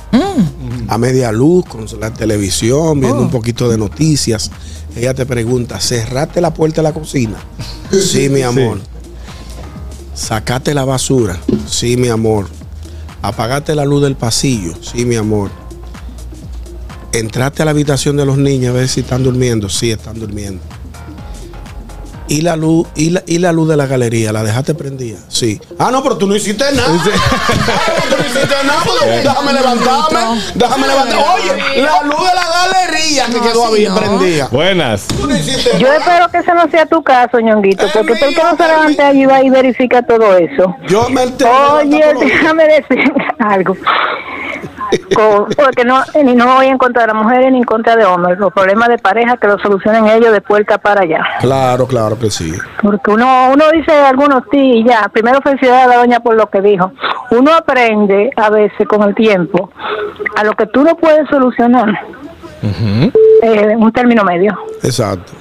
[0.87, 4.51] a media luz, con la televisión, viendo un poquito de noticias.
[4.95, 7.37] Ella te pregunta, ¿cerraste la puerta de la cocina?
[7.91, 8.79] Sí, mi amor.
[10.13, 11.39] ¿Sacaste la basura?
[11.67, 12.47] Sí, mi amor.
[13.21, 14.73] ¿Apagaste la luz del pasillo?
[14.81, 15.49] Sí, mi amor.
[17.11, 19.67] ¿Entraste a la habitación de los niños a ver si están durmiendo?
[19.69, 20.61] Sí, están durmiendo.
[22.27, 24.31] ¿Y la luz, y la, y la luz de la galería?
[24.31, 25.17] ¿La dejaste prendida?
[25.29, 25.59] Sí.
[25.79, 26.87] Ah, no, pero tú no hiciste nada.
[26.87, 28.81] Ah, tú no hiciste nada.
[28.85, 30.41] porque Déjame levantarme.
[30.53, 31.23] Déjame levantarme.
[31.33, 34.47] Oye, la luz de la galería que quedó bien prendida.
[34.51, 35.07] Buenas.
[35.79, 38.67] Yo espero que ese no sea tu caso, ñonguito, porque tú el que no se
[38.67, 40.75] levante allí va y verifica todo eso.
[40.87, 43.75] Yo me Oye, déjame decir algo.
[45.15, 48.05] Con- porque no, ni no voy en contra de las mujeres ni en contra de
[48.05, 48.37] hombres.
[48.39, 51.23] Los problemas de pareja que los solucionen ellos de puerta para allá.
[51.41, 52.53] Claro, claro que sí.
[52.81, 55.09] Porque uno, uno dice algunos sí y ya.
[55.11, 56.91] Primero felicidades a la doña por lo que dijo.
[57.31, 59.69] Uno aprende a veces con el tiempo
[60.35, 61.87] a lo que tú no puedes solucionar.
[62.61, 64.57] eh, un término medio.
[64.83, 65.33] Exacto.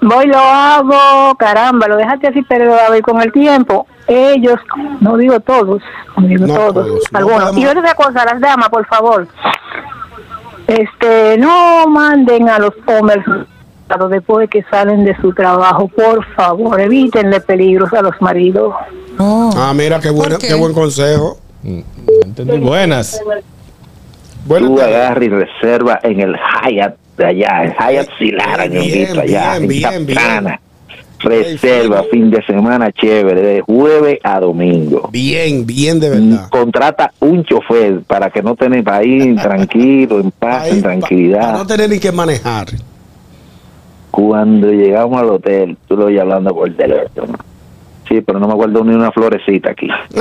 [0.00, 4.58] Voy, lo hago, caramba, lo dejaste así, pero a ver, con el tiempo, ellos,
[5.00, 5.82] no digo todos,
[6.16, 7.40] no digo No todos, todos, no algunos.
[7.50, 9.26] podemos- y otra cosa, las damas, por favor,
[10.66, 13.18] este, no manden a los hombres
[14.10, 18.74] después de que salen de su trabajo, por favor, evítenle peligros a los maridos.
[19.18, 21.38] Ah, mira, qué, buena, qué buen consejo.
[22.24, 22.58] Entendí.
[22.58, 23.20] Buenas.
[24.46, 29.62] Tú agarras y reserva en el Hyatt de allá, el Hyatt Silara, bien, allá, bien,
[29.62, 29.68] en
[30.06, 30.60] bien, Santana.
[31.26, 35.08] Reserva fin de semana chévere, de jueves a domingo.
[35.10, 36.48] Bien, bien de verdad.
[36.50, 41.40] Contrata un chofer para que no tenés para ir tranquilo, en paz, en tranquilidad.
[41.40, 42.68] Para no tener ni que manejar.
[44.10, 47.34] Cuando llegamos al hotel, tú lo oyes hablando por teléfono.
[48.08, 49.88] Sí, pero no me acuerdo ni una florecita aquí.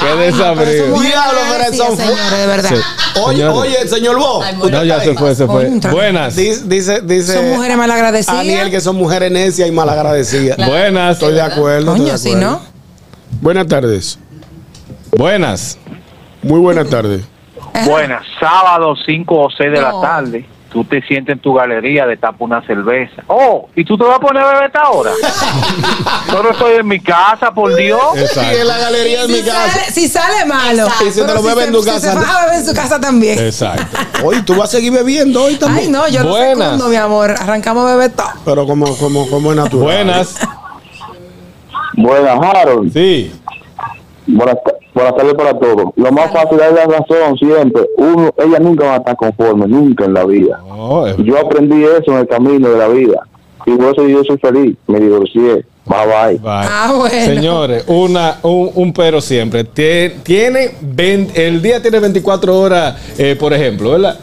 [0.00, 0.98] Qué desabrido.
[1.00, 2.70] Diablo, pero eso fue- de verdad.
[2.70, 3.20] Sí.
[3.20, 4.42] Oye, oye, señor Bo.
[4.70, 5.68] No, ya se fue, se fue.
[5.90, 6.36] Buenas.
[6.36, 8.40] Dice, dice, dice Son mujeres malagradecidas.
[8.40, 10.56] Aniel que son mujeres necias y malagradecidas.
[10.56, 11.14] Buenas.
[11.14, 11.92] Estoy de acuerdo.
[11.92, 12.60] Coño, si no.
[13.40, 14.18] Buenas tardes.
[15.16, 15.78] Buenas.
[16.42, 17.22] Muy buenas tardes.
[17.84, 20.46] Buenas, sábado 5 o 6 de la tarde.
[20.72, 23.22] Tú te sientes en tu galería, de tapa una cerveza.
[23.26, 25.12] Oh, ¿y tú te vas a poner a beber esta hora?
[26.30, 27.98] Yo no estoy en mi casa, por Dios.
[28.14, 29.70] Y en la galería de mi Si casa.
[29.70, 30.86] sale, si sale malo.
[31.06, 32.10] Y si te lo bebe en se- tu si casa.
[32.10, 33.38] Se baja a beber en su casa también.
[33.38, 33.96] Exacto.
[34.24, 35.86] Oye, tú vas a seguir bebiendo hoy también.
[35.86, 36.58] Ay, no, yo no Buenas.
[36.72, 37.30] secundo, mi amor.
[37.30, 38.26] Arrancamos a beber todo.
[38.44, 39.84] Pero como, como, como es natural.
[39.84, 40.34] Buenas.
[41.94, 42.92] Buenas, Harold.
[42.92, 43.32] Sí.
[44.26, 44.56] Buenas,
[44.98, 45.92] buenas tardes para todos.
[45.96, 47.82] Lo más fácil es la razón siempre.
[47.96, 50.60] Uno, ella nunca va a estar conforme, nunca en la vida.
[50.68, 53.20] No, es- Yo aprendí eso en el camino de la vida.
[53.66, 54.76] Y por eso yo soy feliz.
[54.86, 55.64] Me divorcié.
[55.84, 56.38] Bye bye.
[56.38, 56.42] Bye.
[56.68, 57.24] Ah, bueno.
[57.26, 59.64] Señores, una, un, un pero siempre.
[59.64, 64.18] Tie- Tiene, 20 el día tiene 24 horas, eh, por ejemplo, ¿verdad?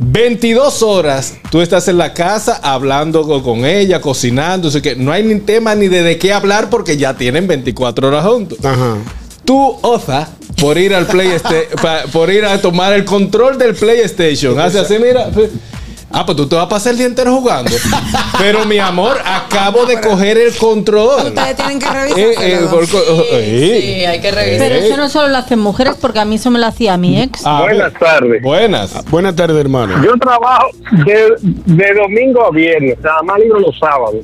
[0.00, 5.10] 22 horas tú estás en la casa hablando co- con ella, cocinando, así que no
[5.10, 8.58] hay ni tema ni de, de qué hablar porque ya tienen 24 horas juntos.
[8.64, 8.96] Ajá.
[9.48, 10.28] Tú, Oza,
[10.60, 11.70] por ir al PlayStation,
[12.12, 15.30] por ir a tomar el control del PlayStation, hace así, mira.
[16.10, 17.70] Ah, pues tú te vas a pasar el día entero jugando.
[18.38, 21.26] Pero mi amor, acabo de coger el control.
[21.26, 22.18] Ustedes tienen que revisar.
[22.18, 22.98] Eh, eh, por co-
[23.32, 24.58] eh, Sí, hay que revisar.
[24.58, 27.20] Pero eso no solo lo hacen mujeres, porque a mí eso me lo hacía mi
[27.20, 27.44] ex.
[27.44, 28.42] a ver, Buenas tardes.
[28.42, 29.04] Buenas.
[29.10, 30.02] Buenas tardes, hermano.
[30.02, 30.68] Yo trabajo
[31.04, 31.34] de,
[31.66, 34.16] de domingo a viernes, nada más libro los sábados.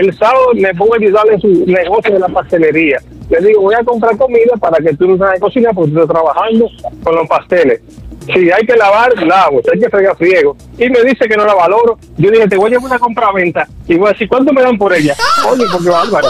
[0.00, 2.98] El sábado me pongo a ayudarle en su negocio de la pastelería.
[3.28, 6.66] Le digo, voy a comprar comida para que tú no sabes cocinar porque estoy trabajando
[7.02, 7.80] con los pasteles.
[8.34, 9.60] Si hay que lavar, lavo.
[9.64, 10.56] Si hay que fregar, friego.
[10.78, 11.98] Y me dice que no la valoro.
[12.16, 13.66] Yo dije, te voy a llevar una compra-venta.
[13.86, 15.14] Y voy a decir, ¿cuánto me dan por ella?
[15.50, 16.28] Oye, porque bárbaro.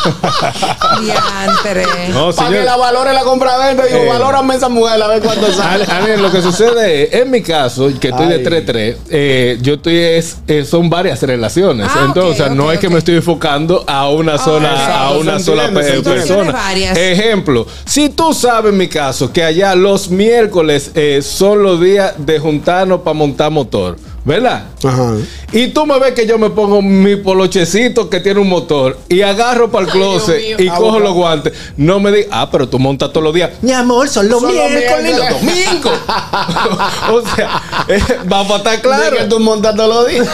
[2.13, 4.09] No, Para que la valore la compra-venta, digo, Eh.
[4.09, 5.85] valórame esa mujer, a ver cuánto sale.
[5.89, 8.45] Ani- Ani, lo que sucede es, en mi caso, que estoy de Ay.
[8.45, 11.89] 3-3, eh, yo estoy, es, eh, son varias relaciones.
[11.91, 15.69] Ah, Entonces, no es que me estoy enfocando a una sola, exacto, a una sola
[15.71, 16.53] persona.
[16.53, 16.97] Varias.
[16.97, 21.88] Ejemplo, si tú sabes en mi caso que allá los miércoles eh, son los días
[22.19, 23.97] de juntarnos para montar motor.
[24.25, 24.65] ¿verdad?
[24.85, 25.15] Ajá.
[25.53, 29.23] Y tú me ves que yo me pongo mi polochecito que tiene un motor y
[29.23, 31.07] agarro para el closet y Ah, cojo bueno.
[31.07, 31.53] los guantes.
[31.79, 33.53] No me digas, ah, pero tú montas todos los días.
[33.63, 35.93] Mi amor, son los miércoles y los domingos.
[37.11, 39.17] o sea, eh, vamos a estar Claro.
[39.17, 40.29] que tú montas todos los días.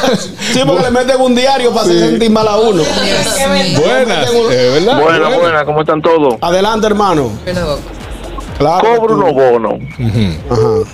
[0.53, 2.83] Sí, porque le meten un diario para sentir mal a uno.
[2.83, 5.01] Buenas, eh, ¿verdad?
[5.01, 5.39] Buena, Buenas.
[5.41, 6.35] buena, ¿cómo están todos?
[6.41, 7.31] Adelante, hermano.
[8.59, 8.83] Claro.
[8.97, 10.85] Cobro unos bonos, Ujú.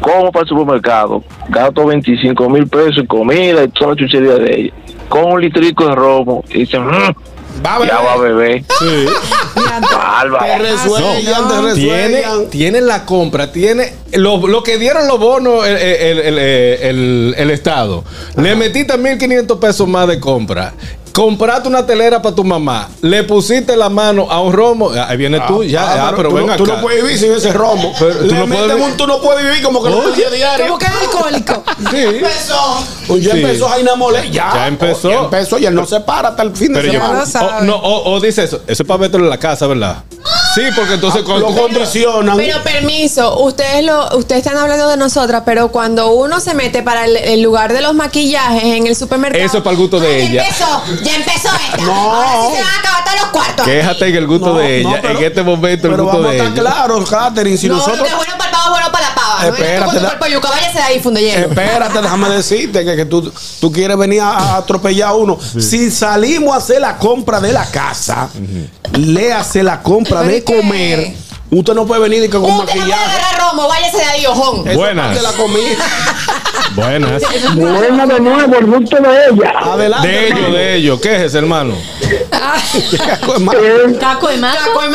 [0.00, 4.60] Como para el supermercado, gasto 25 mil pesos en comida y toda la chuchería de
[4.60, 4.72] ella.
[5.08, 7.14] Con un litrico de romo, y dicen, "Mm,
[7.64, 8.62] Va a ya va a beber.
[8.78, 9.06] Sí.
[9.80, 10.38] Bárbaro.
[10.38, 10.58] Te
[11.64, 16.38] te Tiene, tiene la compra, tiene lo, lo que dieron los bonos el, el- el-
[16.38, 18.04] el- el Estado.
[18.36, 20.72] Le metiste 1.500 pesos más de compra.
[21.18, 22.88] Compraste una telera para tu mamá.
[23.02, 24.90] Le pusiste la mano a un romo.
[24.90, 26.62] Ahí viene tú, ya, ah, pero, tú, ven no- acá.
[26.62, 27.92] tú no puedes vivir sin ese romo.
[27.98, 30.30] Pero tú no puedes meten vi- un tú no puedes vivir como que lo pedía
[30.30, 30.66] diario.
[30.66, 31.64] Como que es alcohólico.
[31.90, 32.04] Sí.
[33.06, 33.40] Pues ya Sí.
[33.40, 34.30] empezó Jaina Mole.
[34.30, 35.10] Ya, Ya empezó.
[35.10, 37.20] Ya empezó y él no se para hasta el fin de Pero yo, semana.
[37.20, 37.46] lo sabe.
[37.62, 38.60] o, no, o, o dice eso.
[38.66, 40.04] Eso es para meterlo en la casa, ¿verdad?
[40.58, 42.36] Sí, porque entonces Ah, lo condicionan.
[42.36, 47.04] Pero permiso, ustedes lo, ustedes están hablando de nosotras, pero cuando uno se mete para
[47.04, 49.44] el, el lugar de los maquillajes en el supermercado.
[49.44, 50.42] Eso es para el gusto de ella.
[50.44, 51.76] empezó, ya empezó esta.
[51.84, 51.92] No.
[52.14, 53.66] Ahora sí se van a acabar todos los cuartos.
[53.66, 54.98] Quéjate en el gusto No, de no, ella.
[55.02, 56.60] pero- en este momento, el Pero gusto vamos a de estar ella.
[56.62, 57.56] claros, Catherine.
[57.56, 57.98] Si no, nosotros.
[57.98, 59.42] lo que es bueno para el pavo, bueno para la pava.
[59.42, 61.46] No Espérate, tu da- cuerpo yuca, váyase de ahí, funde lleno.
[61.46, 65.38] Espérate, déjame decirte que, que tú, tú quieres venir a, a atropellar a uno.
[65.40, 68.28] Si salimos a hacer la compra de la casa,
[68.96, 70.44] le hace la compra ¿Pero de?
[70.52, 71.12] Comer.
[71.50, 73.04] Usted no puede venir y que con Usted no puede maquillaje.
[73.04, 74.60] agarrar romo, váyase de ahí, ojón.
[74.60, 75.06] Eso es Buenas.
[75.06, 75.84] parte de la comida.
[76.74, 77.22] Buenas.
[77.56, 79.52] Buena de nuevo, el gusto de ella.
[79.58, 80.08] Adelante.
[80.08, 81.00] De ellos, de ellos.
[81.00, 81.72] ¿Qué es ese, hermano?
[82.02, 83.98] Eh, Caco de maco.
[83.98, 84.38] Caco de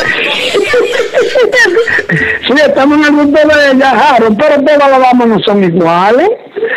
[2.46, 6.28] sí, estamos en el gusto de ella, Jaro, pero todas las damas no son iguales.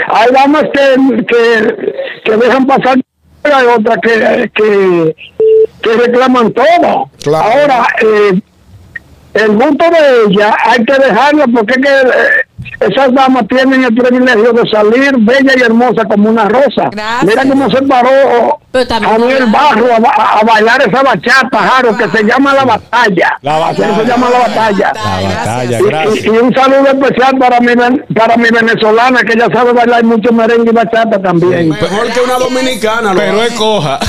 [0.10, 1.76] Hay damas que, que,
[2.26, 2.98] que dejan pasar,
[3.44, 5.16] hay otras que, que,
[5.82, 7.10] que reclaman todo.
[7.22, 7.50] Claro.
[7.50, 8.40] Ahora, eh,
[9.38, 13.96] el gusto de ella hay que dejarlo porque es que eh, esas damas tienen el
[13.96, 16.90] privilegio de salir bella y hermosa como una rosa.
[16.92, 17.24] Gracias.
[17.24, 22.24] Mira cómo se paró Javier Barro a, ba- a bailar esa bachata, Jaro, que se
[22.24, 23.38] llama La Batalla.
[23.42, 23.96] La Batalla.
[23.98, 24.92] Se llama La Batalla.
[24.94, 26.26] La batalla, Y- Y, gracias.
[26.26, 27.74] y un saludo especial para mi,
[28.14, 31.70] para mi venezolana, que ella sabe bailar mucho merengue y bachata también.
[31.70, 33.14] Mejor que una dominicana.
[33.14, 34.00] lo Pero es coja.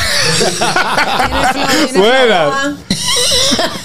[1.54, 1.92] Tienes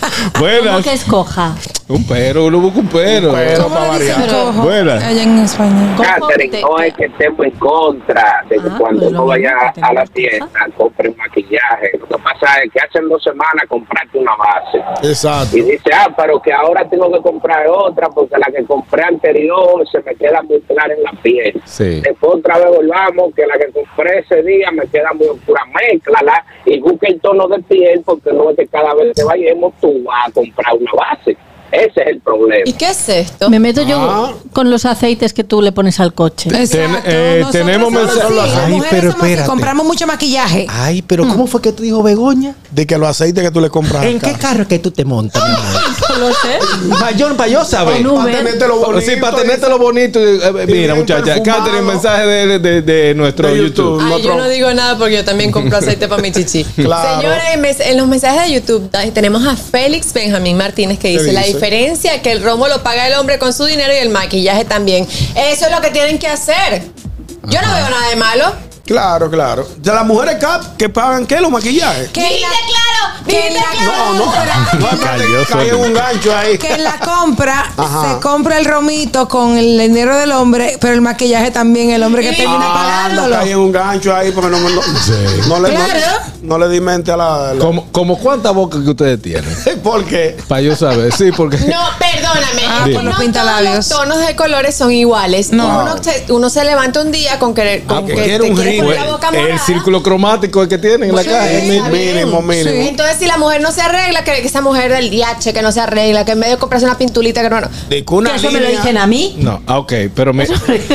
[0.39, 0.72] Buenas.
[0.72, 1.56] ¿Cómo que escoja?
[1.89, 3.34] Un pero, uno busca un pero.
[3.34, 4.54] Pero ¿Cómo para variar.
[4.54, 5.04] Buenas.
[5.04, 5.93] Allá en España.
[5.97, 9.74] ¿Cómo Catherine, no es que estemos en contra de que Ah, cuando lo uno vaya
[9.82, 10.47] a la tienda
[10.78, 11.91] compre maquillaje.
[11.99, 15.58] Lo que pasa es que hace dos semanas compraste una base Exacto.
[15.58, 19.86] y dice, ah, pero que ahora tengo que comprar otra porque la que compré anterior
[19.91, 21.62] se me queda muy clara en la piel.
[21.66, 22.01] Sí.
[22.01, 25.62] Después otra vez volvamos que la que compré ese día me queda muy oscura.
[25.66, 29.74] Mézclala y busca el tono de piel porque no es que cada vez que vayamos
[29.82, 31.37] tú vas a comprar una base.
[31.71, 32.61] Ese es el problema.
[32.65, 33.49] ¿Y qué es esto?
[33.49, 34.33] Me meto yo Ah.
[34.51, 36.49] con los aceites que tú le pones al coche.
[36.49, 36.99] Exacto.
[37.05, 39.49] eh, tenemos somos mensaje- así, las Ay, mujeres pero espérate.
[39.49, 40.67] compramos mucho maquillaje.
[40.69, 42.53] Ay, pero ¿cómo fue que te dijo Begoña?
[42.69, 44.05] De que los aceites que tú le compras.
[44.05, 44.31] ¿En acá.
[44.33, 45.49] qué carro que tú te montas, mi?
[45.49, 45.57] No
[46.24, 46.59] lo sé.
[46.89, 48.03] Para yo, para yo saber.
[48.03, 49.11] Para tenerte lo bonito.
[49.11, 50.19] Sí, para tenerte lo bonito.
[50.19, 51.41] Eh, Mira, muchacha.
[51.43, 53.99] Catherine, mensaje de, de, de nuestro De YouTube.
[54.01, 54.13] YouTube.
[54.15, 56.63] Ay, yo no digo nada porque yo también compro aceite para mi chichi.
[56.63, 57.21] Claro.
[57.21, 62.21] Señores, en los mensajes de YouTube tenemos a Félix Benjamín Martínez que dice, la diferencia
[62.21, 65.07] que el romo lo paga el hombre con su dinero y el maquillaje también.
[65.36, 66.84] Eso es lo que tienen que hacer.
[67.43, 68.72] Yo no veo nada de malo.
[68.86, 69.65] Claro, claro.
[69.77, 72.09] De las mujeres cap que pagan qué los maquillajes.
[72.09, 73.23] Que la- claro!
[73.25, 74.25] que en la No, no.
[74.25, 76.57] compra- Cayó un gancho ahí.
[76.57, 78.15] que en la compra Ajá.
[78.15, 82.23] se compra el romito con el dinero del hombre, pero el maquillaje también el hombre
[82.23, 83.36] que termina Ah, no pagándolo.
[83.38, 84.81] cae en un gancho ahí porque no, no,
[85.47, 85.99] no le, Claro.
[86.41, 87.53] no, le di mente a la.
[87.53, 89.55] la- ¿Como, como cuántas bocas que ustedes tienen?
[89.84, 90.36] ¿Por qué?
[90.49, 91.13] Para yo saber.
[91.13, 91.57] Sí, porque.
[91.59, 92.63] No, perdóname.
[92.67, 93.75] Ah, que por los no pintalabios.
[93.75, 95.51] los tonos de colores son iguales.
[95.53, 95.84] No.
[95.84, 98.47] Uno, se, uno se levanta un día con querer con Ah, que que te
[98.82, 101.47] boca el círculo cromático es que tienen en la Sí, caja.
[101.91, 102.69] Mínimo, mínimo.
[102.69, 105.82] Entonces, si la mujer no se arregla, que, esa mujer del DH que no se
[105.82, 107.61] arregla, que en vez de comprarse una pintulita que no.
[107.61, 107.67] no.
[107.89, 109.36] De eso me lo dicen a mí.
[109.39, 110.43] No, ah, ok, pero mi-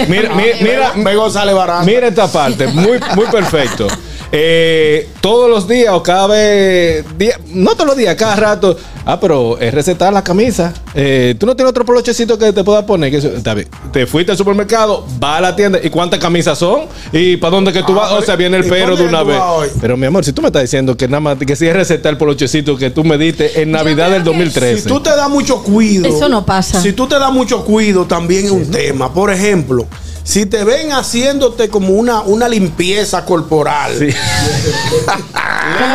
[0.08, 1.84] mira, mi- mira, Bego sale barato.
[1.86, 3.86] mira esta parte, muy, muy perfecto.
[4.30, 8.76] Eh, todos los días o cada vez, día- no todos los días, cada rato.
[9.06, 10.74] Ah, pero es recetar la camisa.
[10.94, 13.10] Eh, Tú no tienes otro polochecito que te puedas poner.
[13.10, 13.66] Que eso- está bien.
[13.90, 15.78] Te fuiste al supermercado, va a la tienda.
[15.82, 16.82] ¿Y cuántas camisas son?
[17.10, 18.12] ¿Y para dónde que tú Ah, vas?
[18.12, 19.40] O sea, viene el ¿y pero de una vez.
[19.80, 22.12] Pero mi amor, si tú me estás diciendo que nada más que si es recetar
[22.12, 24.82] el polochecito que tú me diste en Navidad del 2013.
[24.82, 26.06] Si tú te das mucho cuido.
[26.08, 26.80] Eso no pasa.
[26.80, 29.12] Si tú te das mucho cuido, también es un tema.
[29.12, 29.86] Por ejemplo,
[30.24, 33.92] si te ven haciéndote como una, una limpieza corporal,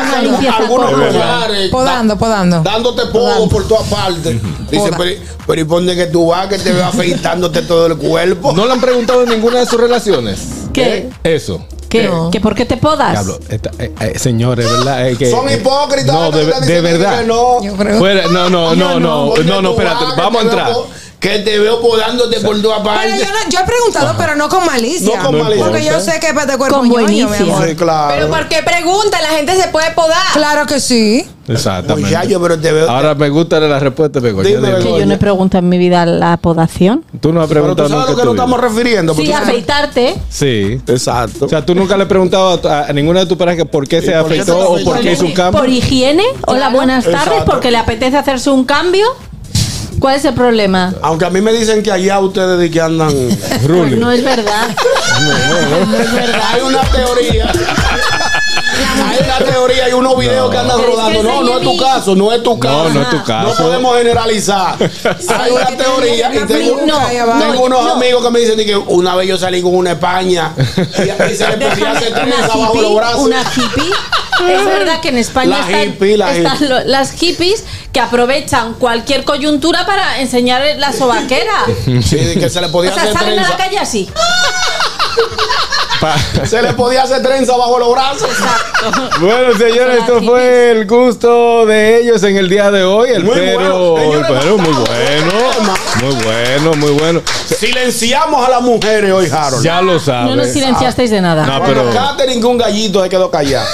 [0.08, 1.14] una limpieza algunos corporal.
[1.14, 2.62] lugares, Podando, podando.
[2.64, 4.36] dándote polvo por todas partes.
[4.72, 7.98] Dice, pero, pero ¿y por dónde que tú vas que te veo afeitándote todo el
[7.98, 8.54] cuerpo?
[8.54, 10.40] ¿No le han preguntado en ninguna de sus relaciones?
[10.74, 11.10] ¿Qué?
[11.24, 11.64] Eso.
[12.02, 12.10] ¿Qué?
[12.32, 13.12] ¿Que por qué te podas?
[13.12, 15.08] Diablo, esta- eh, eh, señores, ¿verdad?
[15.08, 16.14] Eh, que- Son hipócritas.
[16.14, 17.22] No, de, de verdad.
[17.22, 17.60] que no.
[18.00, 20.74] Fuera- no, no, no, no, no, no, tú espérate, vamos a entrar.
[21.24, 23.18] Que te veo podándote por todas Pero partes.
[23.20, 25.18] yo, no- yo he preguntado, pero no con malicia.
[25.18, 25.66] No con malicia.
[25.66, 27.66] Porque yo sé que es para de cuerpo Con ñoño, mi amor.
[27.66, 28.14] Sí, claro.
[28.14, 29.22] Pero ¿por qué pregunta?
[29.22, 30.18] La gente se puede podar.
[30.34, 31.26] Claro que sí.
[31.48, 32.10] Exactamente.
[32.10, 32.90] Muchacho, pero te veo.
[32.90, 34.50] Ahora me gusta la respuesta, Begoña.
[34.50, 34.80] Dime, dime.
[34.84, 37.06] Que yo no he preguntado en mi vida la podación.
[37.22, 39.14] Tú no has pero tú preguntado sabes nunca lo que nos estamos refiriendo.
[39.14, 40.16] Sí, afeitarte.
[40.30, 40.82] Sí.
[40.88, 41.46] Exacto.
[41.46, 44.02] O sea, tú nunca le has preguntado a, a ninguna de tus parejas por qué
[44.02, 45.62] se afeitó o por qué hizo un cambio.
[45.62, 46.24] Por higiene.
[46.48, 47.22] Hola, buenas tardes.
[47.28, 47.46] Exacto.
[47.46, 49.06] Porque le apetece hacerse un cambio.
[50.00, 50.94] ¿Cuál es el problema?
[51.02, 53.12] Aunque a mí me dicen que allá ustedes de que andan.
[53.66, 54.00] Ruling.
[54.00, 54.68] No es verdad.
[55.24, 56.42] No es verdad.
[56.54, 57.52] Hay una teoría.
[59.14, 61.24] Hay una teoría y unos videos que andan rodando.
[61.24, 62.90] No, no es tu caso, no es tu caso.
[62.90, 63.48] no es tu caso.
[63.50, 64.76] No podemos generalizar.
[65.40, 67.92] Hay una teoría y tengo, No, tengo no, unos no.
[67.94, 71.58] amigos que me dicen que una vez yo salí con una España y, se le
[71.58, 73.20] podía Déjame, hacer una trenza bajo hippie, los brazos.
[73.22, 73.92] una hippie.
[74.50, 76.68] Es verdad que en España La están, hippie, la están hippie.
[76.70, 77.64] lo- las hippies
[77.94, 81.66] que aprovechan cualquier coyuntura para enseñar la sobaquera.
[81.86, 84.10] Sí, que se le podía O sea, hacer salen a la calle así.
[86.02, 88.30] Pa- Se le podía hacer trenza bajo los brazos.
[89.20, 93.10] Bueno, señores, esto fue el gusto de ellos en el día de hoy.
[93.12, 93.98] El Muy pero, bueno.
[94.02, 95.74] Señores, pero muy bueno.
[96.04, 97.22] Muy bueno, muy bueno.
[97.60, 99.64] Silenciamos a las mujeres hoy, Harold.
[99.64, 100.30] Ya lo sabes.
[100.30, 101.46] No nos silenciasteis de nada.
[101.46, 103.66] No, pero- Catherine un gallito se quedó callado.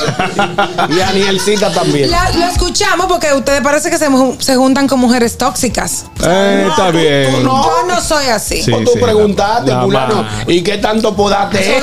[0.90, 2.12] y Anielcita también.
[2.12, 4.08] La- lo escuchamos porque ustedes parece que se,
[4.40, 6.06] se juntan con mujeres tóxicas.
[6.24, 7.32] Eh, está bien.
[7.36, 7.64] tú no.
[7.64, 8.62] Yo no soy así.
[8.62, 11.82] Sí, O tú sí, preguntaste, la- la fulano, ¿y qué tanto podaste?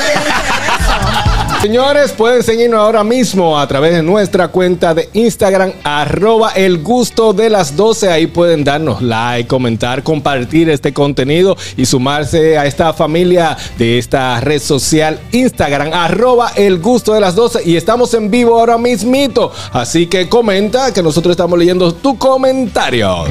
[1.60, 7.32] Señores, pueden seguirnos ahora mismo a través de nuestra cuenta de Instagram, arroba el gusto
[7.32, 8.08] de las 12.
[8.10, 14.38] Ahí pueden darnos like, comentar, compartir este contenido y sumarse a esta familia de esta
[14.40, 17.62] red social Instagram, arroba el gusto de las 12.
[17.64, 19.50] Y estamos en vivo ahora mismito.
[19.72, 23.28] Así que comenta que nosotros estamos leyendo tus comentarios.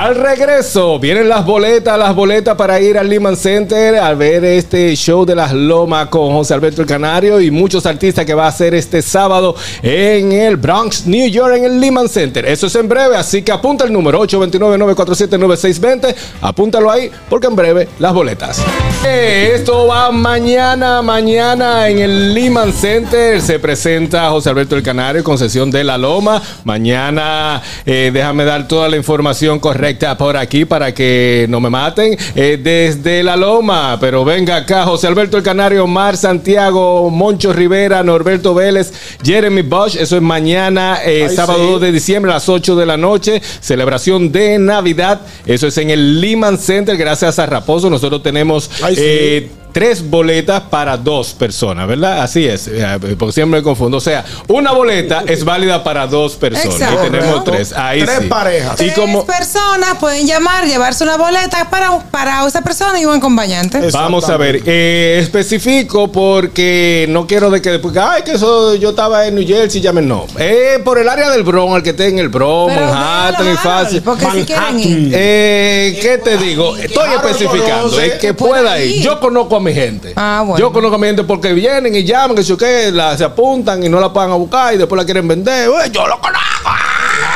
[0.00, 4.96] Al regreso, vienen las boletas, las boletas para ir al Lehman Center a ver este
[4.96, 8.48] show de las Lomas con José Alberto el Canario y muchos artistas que va a
[8.48, 12.46] hacer este sábado en el Bronx, New York, en el Lehman Center.
[12.46, 16.14] Eso es en breve, así que apunta el número 829-947-9620.
[16.40, 18.64] Apúntalo ahí porque en breve las boletas.
[19.06, 23.42] Eh, Esto va mañana, mañana en el Lehman Center.
[23.42, 26.40] Se presenta José Alberto el Canario con sesión de la Loma.
[26.64, 32.16] Mañana eh, déjame dar toda la información correcta por aquí para que no me maten.
[32.34, 38.02] Eh, desde la Loma, pero venga acá José Alberto el Canario, Mar Santiago, Moncho Rivera,
[38.02, 38.92] Norberto Vélez,
[39.22, 39.96] Jeremy Bosch.
[39.96, 41.70] Eso es mañana, eh, Ay, sábado sí.
[41.72, 43.42] 2 de diciembre a las 8 de la noche.
[43.60, 45.20] Celebración de Navidad.
[45.46, 46.96] Eso es en el Lehman Center.
[46.96, 47.90] Gracias a Raposo.
[47.90, 49.02] Nosotros tenemos Ay, sí.
[49.04, 52.22] eh, tres boletas para dos personas, ¿verdad?
[52.22, 52.68] Así es.
[52.68, 53.96] eh, Porque siempre me confundo.
[53.96, 56.80] O sea, una boleta es válida para dos personas.
[56.80, 57.06] Exacto.
[57.06, 57.72] Y tenemos tres.
[57.72, 58.26] Ahí Tres sí.
[58.28, 58.74] parejas.
[58.80, 63.16] Y Tres como personas pueden llamar, llevarse una boleta para, para esa persona y un
[63.16, 63.80] acompañante.
[63.92, 68.90] Vamos a ver, eh, especifico porque no quiero de que después, ay, que eso yo
[68.90, 70.26] estaba en New Jersey, llamen, no.
[70.38, 73.56] Eh, por el área del Bronx, el que esté en el Bronx, Pero Manhattan y
[73.56, 74.02] fácil.
[74.32, 75.12] Si quieren ir.
[75.14, 76.76] Eh, ¿Qué te digo?
[76.76, 78.96] Estoy especificando, es que pueda ir.
[78.96, 79.02] ir.
[79.02, 80.12] Yo conozco a mi gente.
[80.16, 80.58] Ah, bueno.
[80.58, 83.82] Yo conozco a mi gente porque vienen y llaman, que yo qué, la- se apuntan
[83.82, 85.68] y no la pagan a buscar y después la quieren vender.
[85.68, 86.40] Ué, yo lo conozco.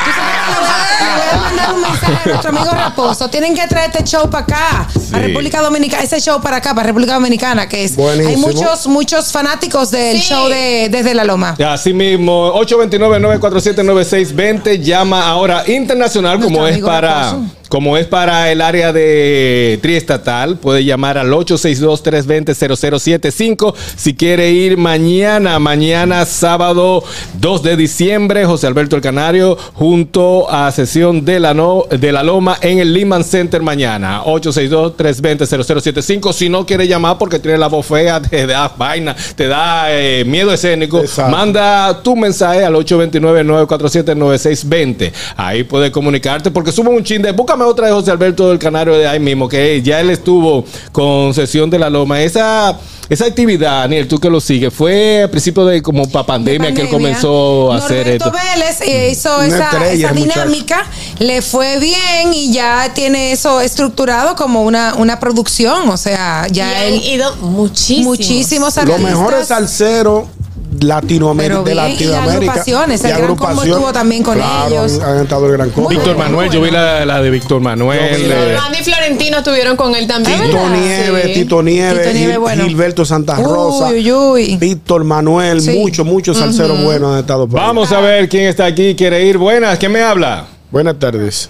[0.05, 2.71] Tú sabes que le voy a- le voy a mandar un mensaje a nuestro amigo
[2.71, 3.29] Raposo.
[3.29, 6.87] Tienen que traer este show para acá, a República Dominicana, ese show para acá, para
[6.87, 7.95] República Dominicana, que es.
[7.95, 8.29] Buenísimo.
[8.29, 10.27] Hay muchos, muchos fanáticos del Sí.
[10.29, 11.55] show de Desde la Loma.
[11.67, 14.79] Así mismo, 829-947-9620.
[14.81, 17.31] Llama ahora internacional como es para.
[17.31, 17.45] Raposo.
[17.69, 25.57] Como es para el área de triestatal, puede llamar al 862-320-0075 si quiere ir mañana,
[25.59, 27.03] mañana sábado
[27.39, 32.23] 2 de diciembre, José Alberto el Canario, junto a sesión de la, no, de la
[32.23, 36.33] Loma en el Lehman Center mañana, 862-320-0075.
[36.33, 40.23] Si no quiere llamar porque tiene la voz fea, te da vaina, te da eh,
[40.25, 41.31] miedo escénico, Exacto.
[41.31, 45.11] manda tu mensaje al 829-947-9620.
[45.37, 48.95] Ahí puedes comunicarte porque suben un chin de busca Otra de José Alberto del Canario
[48.95, 52.21] de ahí mismo, que ya él estuvo con sesión de la Loma.
[52.21, 52.77] Esa,
[53.09, 56.81] esa actividad, Daniel, tú que lo sigues, fue a principio de como para pandemia, que
[56.81, 58.31] él comenzó a hacer esto.
[58.31, 60.85] Vélez eh, hizo esa, estrella, dinámica,
[61.19, 65.89] le fue bien y ya tiene eso estructurado como una, una producción.
[65.89, 67.03] O sea, ya Y han él.
[67.03, 68.05] ido muchísimos.
[68.17, 69.01] Muchísimos Los artistas.
[69.03, 70.44] mejores salseros Latinoamérica,
[70.79, 72.31] Pero de bien, y Latinoamérica.
[72.51, 74.99] agrupaciones, el y Gran Combo estuvo también con Claro, ellos.
[75.01, 75.89] Han, han estado el Gran Combo.
[75.89, 77.99] Víctor Manuel, yo vi la, la de Víctor Manuel.
[78.01, 80.41] eh, Randy Florentino estuvieron con él también.
[80.43, 80.69] Tito.
[80.69, 81.33] Nieves, Sí.
[81.33, 82.63] Tito Nieves, Tito Nieves, Gil- bueno.
[82.65, 84.57] Gilberto Santa Uy, Rosa, uy, uy.
[84.57, 85.71] Víctor Manuel, Sí.
[85.77, 86.85] muchos, muchos salseros Ujú.
[86.85, 87.65] buenos han estado por ahí.
[87.67, 89.37] Vamos a ver quién está aquí, quiere ir.
[89.37, 90.45] Buenas, ¿quién me habla?
[90.71, 91.49] Buenas tardes.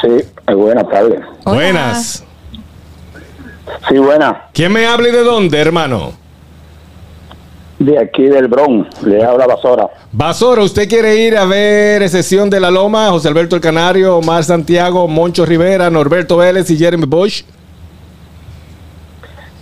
[0.00, 0.08] Sí,
[0.48, 1.20] eh, buenas tardes.
[1.44, 2.24] Buenas.
[3.88, 4.36] Sí, buenas.
[4.52, 6.12] ¿Quién me habla y de dónde, hermano?
[7.84, 9.88] De aquí del Bronx, le habla Basora.
[10.12, 13.08] Basora, ¿usted quiere ir a ver sesión de la Loma?
[13.10, 17.42] José Alberto el Canario, Omar Santiago, Moncho Rivera, Norberto Vélez y Jeremy Bosch.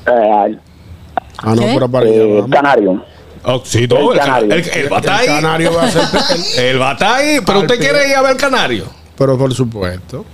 [0.06, 0.58] Eh,
[1.42, 1.70] Ah, no, ¿Qué?
[1.72, 2.50] pero para allá, eh, vamos.
[2.50, 3.04] Canario.
[3.44, 4.54] Oh, sí, no, El el, Canario.
[4.54, 5.26] el, el Batay.
[5.26, 6.02] El Canario va a ser-
[6.66, 8.84] El Batay, pero usted quiere ir a ver Canario.
[9.16, 10.26] Pero por supuesto.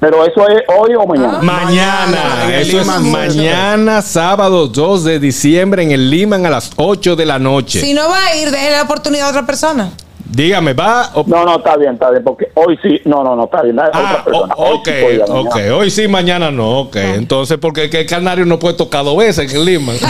[0.00, 1.40] Pero eso es hoy o mañana.
[1.42, 7.16] Mañana, eso es Liman mañana, sábado 2 de diciembre en el Liman a las 8
[7.16, 7.80] de la noche.
[7.80, 9.90] Si no va a ir, déle la oportunidad a otra persona.
[10.30, 11.10] Dígame, ¿va?
[11.14, 13.78] o- No, no, está bien, está bien, porque hoy sí, no, no, no, está bien.
[13.80, 14.54] Ah, otra persona.
[14.56, 15.54] o- Hoy ok, sí ok.
[15.54, 15.76] mañana.
[15.76, 16.80] Hoy sí, mañana no.
[16.80, 16.96] Ok.
[16.96, 19.92] Entonces, porque es que el canario no puede tocar dos veces en Lima.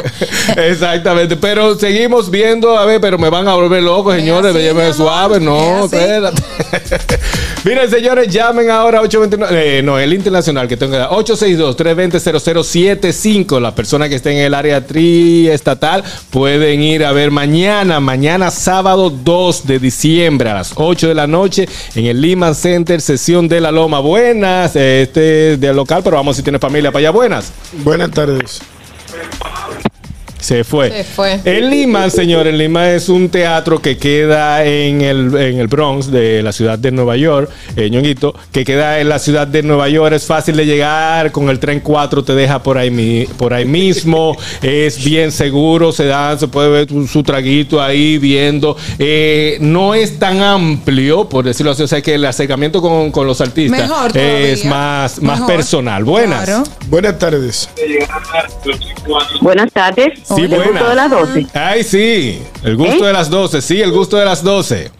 [0.56, 1.36] Exactamente.
[1.36, 4.54] Pero seguimos viendo, a ver, pero me van a volver loco, señores.
[4.54, 5.40] así, amor, suave.
[5.40, 6.40] No, espérate.
[7.64, 9.78] Miren, señores, llamen ahora 829.
[9.78, 11.08] eh, no, el internacional que tengo que dar.
[11.10, 13.58] 862-320-0075.
[13.60, 19.12] Las personas que estén en el área triestatal pueden ir a ver mañana, mañana sábado
[19.24, 23.60] 2 de diciembre a las 8 de la noche en el Lehman Center, sesión de
[23.60, 24.00] la Loma.
[24.00, 27.10] Buenas, este es del local, pero vamos si tiene familia para allá.
[27.10, 27.52] Buenas.
[27.84, 28.60] Buenas tardes.
[30.46, 30.90] Se fue.
[30.90, 31.40] Se fue.
[31.44, 36.08] El Lima, señor, el Lima es un teatro que queda en el, en el Bronx
[36.08, 39.88] de la ciudad de Nueva York, eh, Ñonguito, que queda en la ciudad de Nueva
[39.88, 40.14] York.
[40.14, 44.36] Es fácil de llegar, con el tren 4 te deja por ahí, por ahí mismo,
[44.62, 48.76] es bien seguro, se da, se puede ver su, su traguito ahí viendo.
[49.00, 53.26] Eh, no es tan amplio, por decirlo así, o sea que el acercamiento con, con
[53.26, 55.56] los artistas Mejor es más, más Mejor.
[55.56, 56.04] personal.
[56.04, 56.44] Buenas.
[56.44, 56.62] Claro.
[56.86, 57.68] Buenas tardes.
[59.40, 60.35] Buenas tardes.
[60.36, 60.88] Sí, El gusto buenas.
[60.88, 61.46] de las 12.
[61.54, 62.38] Ay, sí.
[62.62, 63.06] El gusto ¿Eh?
[63.08, 63.62] de las 12.
[63.62, 64.90] Sí, el gusto de las 12.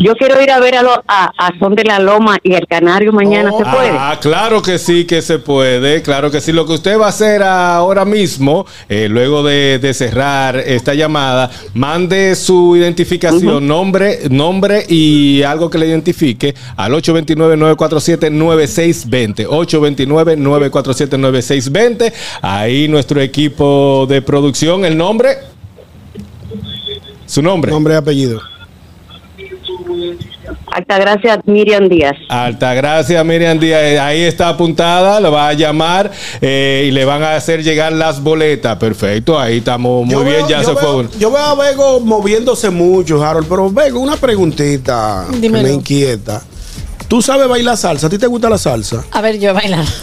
[0.00, 2.68] Yo quiero ir a ver a, lo- a, a Son de la Loma y el
[2.68, 3.50] Canario mañana.
[3.50, 3.90] ¿Se puede?
[3.90, 6.52] Ah, claro que sí que se puede, claro que sí.
[6.52, 11.50] Lo que usted va a hacer ahora mismo, eh, luego de, de cerrar esta llamada,
[11.74, 19.48] mande su identificación, nombre, nombre y algo que le identifique al 829-947-9620.
[19.48, 22.12] 829-947-9620.
[22.42, 25.38] Ahí nuestro equipo de producción, el nombre.
[27.26, 27.72] Su nombre.
[27.72, 28.40] Nombre y apellido.
[30.72, 32.16] Altagracia Miriam Díaz.
[32.28, 36.10] Altagracia Miriam Díaz, eh, ahí está apuntada, la va a llamar
[36.40, 38.76] eh, y le van a hacer llegar las boletas.
[38.76, 41.18] Perfecto, ahí estamos muy Yo bien, veo- ya yo se veo- fue.
[41.18, 45.68] Yo veo a Vego moviéndose mucho, Harold, pero Vego, una preguntita que Dímelo.
[45.68, 46.42] me inquieta.
[47.08, 48.06] ¿Tú sabes bailar salsa?
[48.06, 49.02] ¿A ti te gusta la salsa?
[49.12, 49.84] A ver, yo bailar.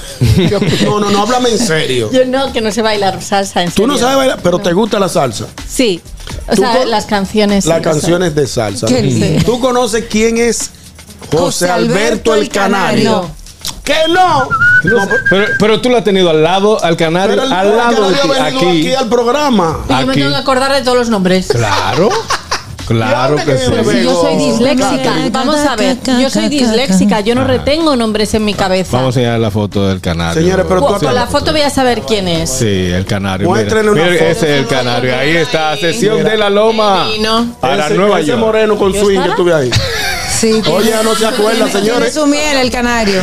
[0.86, 2.10] No, no, no, háblame en serio.
[2.12, 3.64] Yo no, que no sé bailar salsa.
[3.64, 5.46] En Tú no sabes bailar, pero te gusta la salsa.
[5.68, 6.02] Sí.
[6.48, 7.66] O ¿Tú sea, las canciones.
[7.66, 8.88] Las sí, canciones de salsa.
[8.88, 9.44] Qué lindo.
[9.46, 10.72] ¿Tú conoces quién es
[11.32, 13.12] José, Alberto, el Canario?
[13.12, 13.46] No.
[13.84, 14.50] ¿Qué no?
[14.84, 18.30] No, pero, pero tú lo has tenido al lado, al canario, al lado de ti,
[18.40, 18.66] aquí.
[18.66, 19.80] aquí al programa.
[19.88, 21.48] Y yo me tengo que acordar de todos los nombres.
[21.48, 22.10] Claro,
[22.86, 23.66] claro que sí.
[23.70, 27.44] Pero si yo soy disléxica, Ca- vamos a ver, yo soy ca- disléxica, yo no
[27.44, 28.98] retengo nombres en mi cabeza.
[28.98, 30.42] Vamos a enseñar la foto del canario.
[30.42, 32.50] Señores, pero tú Con, con la foto voy a saber quién es.
[32.50, 33.48] Sí, el canario.
[33.50, 34.14] Muéstrenle una foto.
[34.14, 35.16] ese es el canario.
[35.18, 37.08] Ahí está, sesión de la loma
[37.60, 38.40] para ese, Nueva ese York.
[38.40, 39.70] moreno con swing que tuve ahí.
[40.46, 42.14] Sí, Oye, no se acuerda, señores.
[42.14, 43.20] su miel, el canario.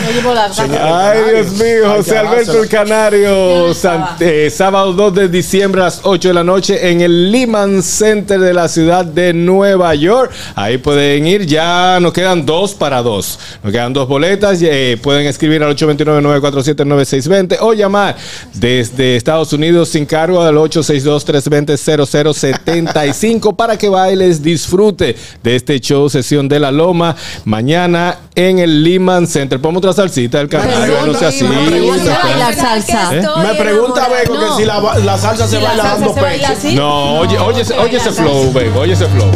[0.80, 6.00] Ay, Dios mío, José Alberto el Canario, san- eh, sábado 2 de diciembre a las
[6.02, 10.32] 8 de la noche en el Lehman Center de la ciudad de Nueva York.
[10.56, 13.38] Ahí pueden ir, ya nos quedan dos para dos.
[13.62, 18.16] Nos quedan dos boletas, eh, pueden escribir al 829-947-9620 o llamar
[18.52, 26.48] desde Estados Unidos sin cargo al 862-320-0075 para que bailes, disfrute de este show Sesión
[26.48, 27.11] de la Loma
[27.44, 29.60] mañana en el Lehman Center.
[29.60, 31.44] Ponme otra salsita del Canario, no sea así.
[31.44, 33.14] bailar salsa.
[33.14, 33.22] ¿Eh?
[33.42, 34.56] Me pregunta Vego No.
[34.56, 36.52] que si la, la salsa se la baila dando pecho.
[36.74, 39.30] No, oye, oye, oye ese flow, Vego, oye ese flow.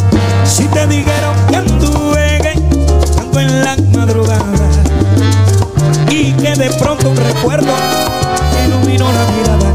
[0.44, 4.44] Si te dijeron que anduve llanto en la madrugada
[6.10, 7.72] y que de pronto un recuerdo
[8.66, 9.72] iluminó la mirada.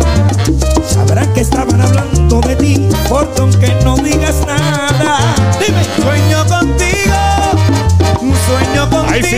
[0.87, 5.17] Sabrán que estaban hablando de ti, porque aunque no digas nada,
[5.59, 6.40] dime, sueño
[8.45, 9.37] sueño Ahí sí.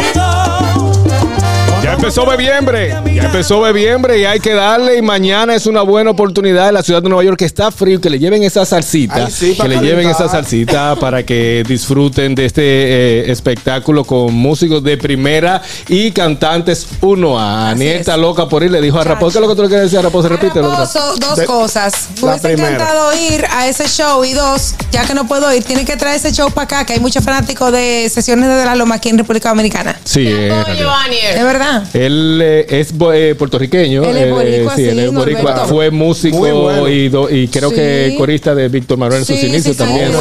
[1.94, 6.10] Ya empezó bebiembre, ya empezó bebiembre y hay que darle y mañana es una buena
[6.10, 9.28] oportunidad en la ciudad de Nueva York que está frío, que le lleven esa salsita,
[9.28, 14.34] Ay, sí, que le lleven esa salsita para que disfruten de este eh, espectáculo con
[14.34, 19.03] músicos de primera y cantantes uno a Aniel está loca por ir, le dijo a
[19.03, 20.28] Raposo, ¿qué es lo que tú le quieres decir a Raposo?
[20.30, 20.72] Repítelo.
[20.72, 22.10] Raposo, dos De- cosas.
[22.22, 22.70] Me hubiese primera.
[22.76, 26.18] encantado ir a ese show y dos, ya que no puedo ir, tiene que traer
[26.18, 29.18] ese show para acá, que hay muchos fanáticos de sesiones de la Loma aquí en
[29.20, 29.99] República Dominicana.
[30.03, 30.94] Sí, es realidad.
[31.36, 31.82] Es verdad.
[31.93, 34.03] Él eh, es eh, puertorriqueño.
[34.03, 35.65] Él es eh, boricua, sí, él es boricua.
[35.68, 36.88] Fue músico bueno.
[36.88, 37.76] y, do- y creo Sí.
[37.76, 39.89] que corista de Víctor Manuel en sus Sí, inicios sí, sí.
[39.89, 40.11] también.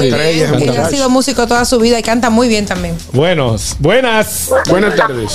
[0.62, 2.96] Él ha sido músico toda su vida y canta muy bien también.
[3.12, 4.50] Buenos, buenas.
[4.68, 5.32] Buenas tardes.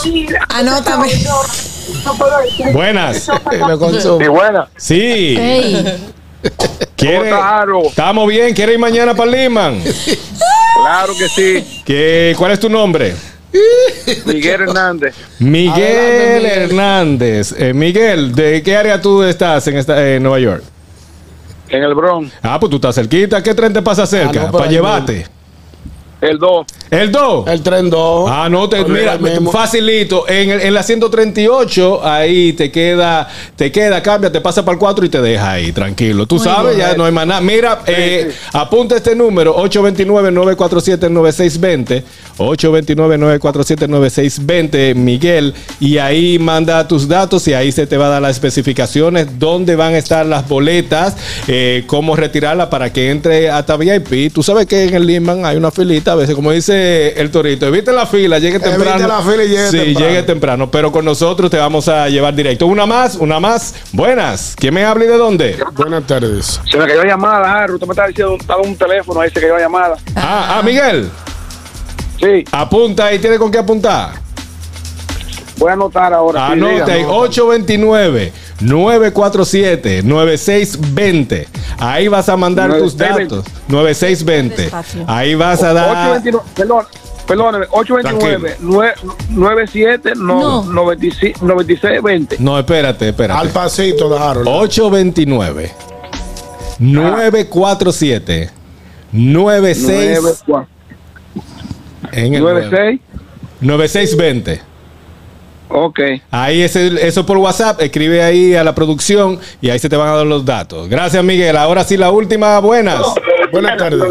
[0.50, 1.08] Anótame.
[2.74, 3.24] Buenas.
[3.24, 4.68] Sí, buena.
[4.78, 5.38] Sí.
[6.96, 7.18] ¿Quiere?
[7.18, 7.84] ¿Cómo está, Aro?
[7.84, 8.54] Estamos bien.
[8.54, 9.82] ¿Quiere ir mañana para Liman?
[10.82, 11.82] Claro que sí.
[11.86, 13.16] ¿Qué, ¿Cuál es tu nombre?
[14.26, 15.16] Miguel Hernández.
[15.40, 16.64] Miguel Adelante.
[16.64, 17.56] Hernández.
[17.58, 20.64] Eh, Miguel, ¿de qué área tú estás en, esta, en Nueva York?
[21.70, 22.32] En el Bronx.
[22.42, 23.42] Ah, pues tú estás cerquita.
[23.44, 24.44] ¿Qué tren te pasa cerca?
[24.44, 25.28] Ah, no, para llevarte.
[26.20, 26.66] El 2.
[26.90, 27.48] ¿El 2?
[27.48, 28.28] El tren 2.
[28.32, 29.20] Ah, no, te, mira,
[29.52, 30.28] facilito.
[30.28, 34.80] En, el- en la 138, ahí te queda, te queda, cambia, te pasa para el
[34.80, 36.26] 4 y te deja ahí, tranquilo.
[36.26, 36.88] Tú Muy sabes, bien.
[36.90, 37.42] ya no hay más nada.
[37.42, 42.04] Mira, eh, apunta este número, 829-947-9620.
[42.38, 45.54] 829-947-9620, Miguel.
[45.80, 49.76] Y ahí manda tus datos y ahí se te va a dar las especificaciones, dónde
[49.76, 51.16] van a estar las boletas,
[51.48, 54.32] eh, cómo retirarlas para que entre hasta VIP.
[54.34, 57.92] Tú sabes que en el Lehman hay una filita, veces, como dice el torito, evite
[57.92, 58.96] la fila, llegue temprano.
[58.96, 60.70] Evite la fila y llegue sí, llegue temprano.
[60.72, 62.68] Pero con nosotros te vamos a llevar directo.
[62.68, 63.76] Una más, una más.
[63.92, 64.56] Buenas.
[64.58, 65.58] ¿Quién me habla y de dónde?
[65.74, 66.62] Buenas tardes.
[66.70, 67.76] Se me cayó llamada, Haru.
[67.76, 69.98] Usted me estaba diciendo, estaba un teléfono ahí, se cayó llamada.
[70.16, 71.10] Ah, ah, Miguel.
[72.20, 72.44] Sí.
[72.52, 74.12] Apunta ahí, tiene con qué apuntar.
[75.58, 76.48] Voy a anotar ahora.
[76.48, 78.34] Anote ahí, 829.
[78.62, 81.48] 947-9620.
[81.78, 83.46] Ahí vas a mandar 9, tus datos.
[83.68, 84.72] 9620.
[85.08, 86.18] Ahí vas a dar.
[86.18, 86.86] 829, perdón,
[87.28, 88.94] perdón 829 9,
[89.30, 90.92] 97 no, no.
[92.60, 93.40] Espérate, espérate.
[93.40, 94.48] Al pasito, Harold.
[94.48, 95.72] 829
[96.80, 98.50] 947
[99.12, 100.68] 96 9,
[102.12, 103.00] en el 96
[103.62, 104.67] 9620.
[105.70, 106.00] Ok.
[106.32, 109.96] Ahí es el- eso por WhatsApp, escribe ahí a la producción y ahí se te
[109.98, 110.88] van a dar los datos.
[110.90, 111.58] Gracias, Miguel.
[111.58, 113.02] Ahora sí, la última, buenas.
[113.52, 114.02] Buenas tardes.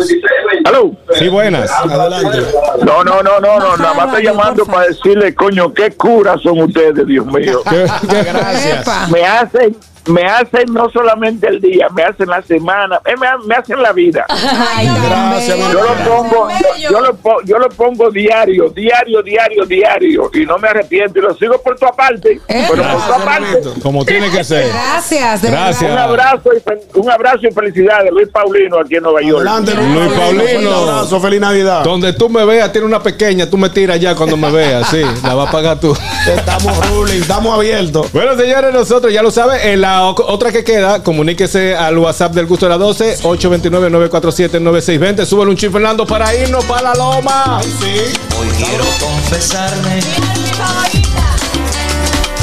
[0.65, 0.93] ¿Aló?
[1.19, 1.71] Sí, buenas.
[1.71, 2.39] Adelante.
[2.85, 6.61] No, no, no, no, no, nada más estoy llamando para decirle, coño, qué curas son
[6.63, 7.61] ustedes, Dios mío.
[8.03, 9.11] Gracias.
[9.11, 9.77] Me hacen,
[10.07, 13.81] me hacen no solamente el día, me hacen la semana, eh, me, ha- me hacen
[13.83, 14.25] la vida.
[14.29, 20.31] Ay, Gracias, Yo lo pongo, yo, yo lo, yo lo pongo diario, diario, diario, diario,
[20.35, 23.45] y no me arrepiento y lo sigo por tu parte, pero por tu Gracias, parte.
[23.45, 23.75] hermanito.
[23.83, 24.69] Como tiene que ser.
[24.69, 25.91] Gracias, de Gracias.
[25.91, 29.47] Un abrazo y un abrazo y felicidades, Luis Paulino aquí en Nueva York.
[29.47, 30.71] Adelante, Luis Paulino.
[30.83, 31.83] Un abrazo, feliz Navidad.
[31.85, 34.89] Donde tú me veas, tiene una pequeña, tú me tiras ya cuando me veas.
[34.89, 35.97] Sí, la vas a pagar tú.
[36.27, 38.13] Estamos ruling, estamos abiertos.
[38.13, 39.61] Bueno, señores, nosotros ya lo saben.
[39.63, 45.25] En la otra que queda, comuníquese al WhatsApp del gusto de la 12, 829-947-9620.
[45.25, 47.61] Súbele un chip, Fernando, para irnos para la loma.
[47.61, 50.01] Hoy quiero confesarme.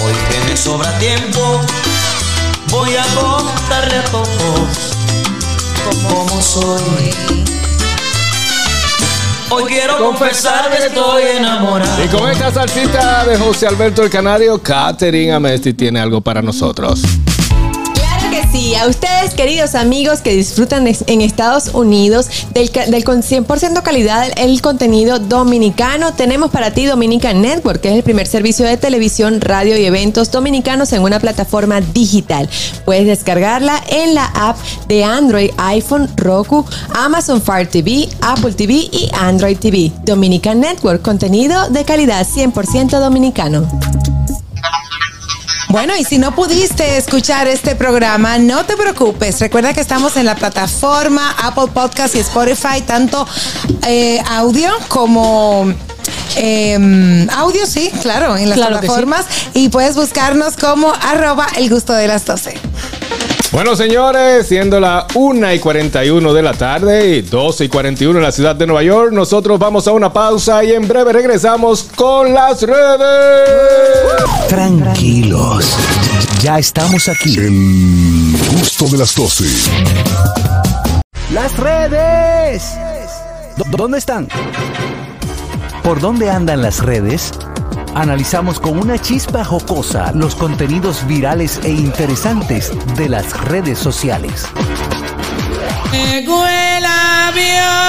[0.04, 1.62] Hoy que me sobra tiempo,
[2.70, 4.94] voy a contarle a todos
[6.10, 7.14] cómo soy.
[9.50, 12.04] Hoy quiero confesar que estoy enamorado.
[12.04, 17.04] Y con esta salsita de José Alberto el Canario, Catherine Amesti tiene algo para nosotros.
[18.34, 23.84] Que sí, a ustedes queridos amigos que disfrutan en Estados Unidos del, del con 100%
[23.84, 28.76] calidad el contenido dominicano, tenemos para ti Dominican Network, que es el primer servicio de
[28.76, 32.50] televisión, radio y eventos dominicanos en una plataforma digital.
[32.86, 34.58] Puedes descargarla en la app
[34.88, 36.66] de Android, iPhone, Roku,
[36.96, 39.92] Amazon Fire TV, Apple TV y Android TV.
[40.06, 44.23] Dominican Network, contenido de calidad 100% dominicano.
[45.74, 49.40] Bueno, y si no pudiste escuchar este programa, no te preocupes.
[49.40, 53.28] Recuerda que estamos en la plataforma Apple Podcast y Spotify, tanto
[53.88, 55.74] eh, audio como...
[56.36, 58.88] eh, audio, sí, claro, en las Claro que sí.
[58.88, 59.26] plataformas.
[59.54, 62.56] Y puedes buscarnos como arroba el gusto de las 12.
[63.52, 68.24] Bueno, señores, siendo la 1 y 41 de la tarde y 12 y 41 en
[68.24, 72.34] la ciudad de Nueva York, nosotros vamos a una pausa y en breve regresamos con
[72.34, 73.50] las redes.
[74.50, 75.66] Tranquilos,
[76.42, 77.36] ya estamos aquí.
[77.38, 79.46] El gusto de las 12.
[81.32, 82.64] Las redes.
[83.58, 84.28] ¿Dó- ¿Dónde están?
[85.84, 87.32] ¿Por dónde andan las redes?
[87.94, 94.46] Analizamos con una chispa jocosa los contenidos virales e interesantes de las redes sociales.
[97.28, 97.84] Avión.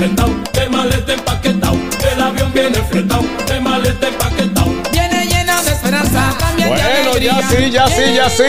[0.00, 1.76] Avión viene fletado, de maleta empaquetado.
[2.12, 4.72] El avión viene fletado, de maleta empaquetado.
[4.92, 7.40] Viene lleno de esperanza, también de Bueno, alegría.
[7.40, 8.42] ya sí, ya sí, ya sí.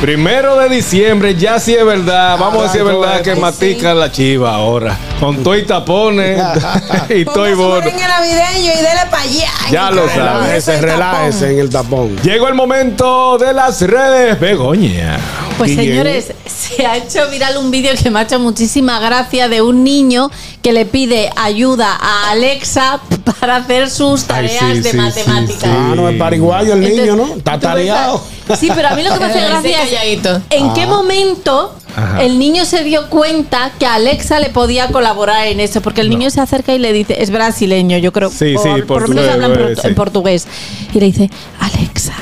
[0.00, 2.38] Primero de diciembre, ya sí es verdad.
[2.38, 4.96] Vamos a decir es verdad que matica la chiva ahora.
[5.18, 6.40] Con todo y tapones
[7.08, 7.80] y todo y bono.
[7.80, 9.50] Navideño y dele allá.
[9.70, 10.66] Ya lo sabes.
[10.66, 12.16] Relájese, relájese en el tapón.
[12.22, 14.38] Llegó el momento de las redes.
[14.38, 15.18] Begoña.
[15.58, 19.60] Pues señores, se ha hecho viral un vídeo que me ha hecho muchísima gracia de
[19.62, 20.30] un niño
[20.62, 23.00] que le pide ayuda a Alexa
[23.40, 25.60] para hacer sus Ay, tareas sí, de sí, matemáticas.
[25.60, 25.70] sí, sí.
[25.70, 27.34] Ah, no, es pariguayo el niño, ¿no?
[27.36, 28.22] Está tareado.
[28.58, 30.20] Sí, pero a mí lo que me hace gracia es
[30.50, 30.72] en Ah.
[30.74, 32.22] qué momento Ajá.
[32.22, 36.30] el niño se dio cuenta que Alexa le podía colaborar en eso, porque el niño
[36.30, 39.24] se acerca y le dice, es brasileño, yo creo, Sí, o sí, por lo menos
[39.26, 39.88] portugués, habla en, güey, portu- sí.
[39.88, 40.46] en portugués,
[40.94, 41.30] y le dice,
[41.60, 42.14] Alexa,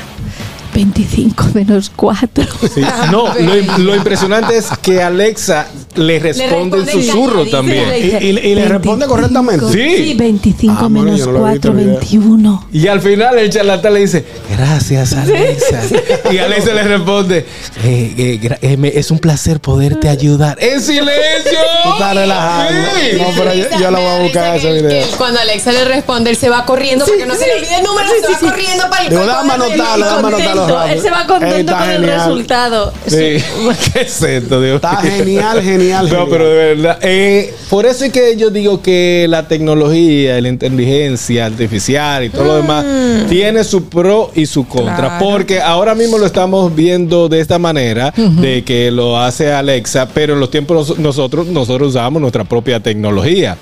[0.77, 2.45] 25 menos 4.
[2.73, 2.81] Sí.
[3.11, 7.83] No, lo, lo impresionante es que Alexa le responde en responde susurro también.
[7.97, 9.65] Y, y- y le responde correctamente.
[9.71, 9.97] Sí.
[9.97, 11.99] Sí, 25 Ah, menos yo no lo he visto 4, el video.
[11.99, 12.67] 21.
[12.71, 14.23] Y al final el charlatán le dice,
[14.55, 15.81] gracias Alexa.
[16.31, 17.37] Y Alexa le responde,
[17.83, 18.13] "Eh,
[18.43, 20.57] eh, eh, es un placer poderte ayudar.
[20.61, 21.57] ¡En silencio!
[21.83, 22.79] Tú estás relajando.
[23.01, 23.17] Sí.
[23.17, 25.07] No, pero yo, yo la voy a buscar ese video.
[25.17, 28.07] Cuando Alexa le responde, él se va corriendo porque no se le olvide el número,
[28.09, 31.89] se va corriendo para el déjame anotarlo, déjame anotarlo Contento, él se va contento con
[31.89, 32.93] el resultado.
[33.07, 33.15] Sí.
[33.93, 35.11] ¿Qué es esto, Dios Está mío?
[35.17, 36.99] genial, genial, No, pero de verdad.
[37.01, 42.43] eh, por eso es que yo digo que la tecnología, la inteligencia artificial y todo
[42.45, 42.85] lo demás
[43.29, 44.95] tiene su pro y su contra.
[44.95, 45.25] Claro.
[45.25, 50.33] Porque ahora mismo lo estamos viendo de esta manera, de que lo hace Alexa, pero
[50.33, 53.57] en los tiempos nos- nosotros, nosotros usamos nuestra propia tecnología.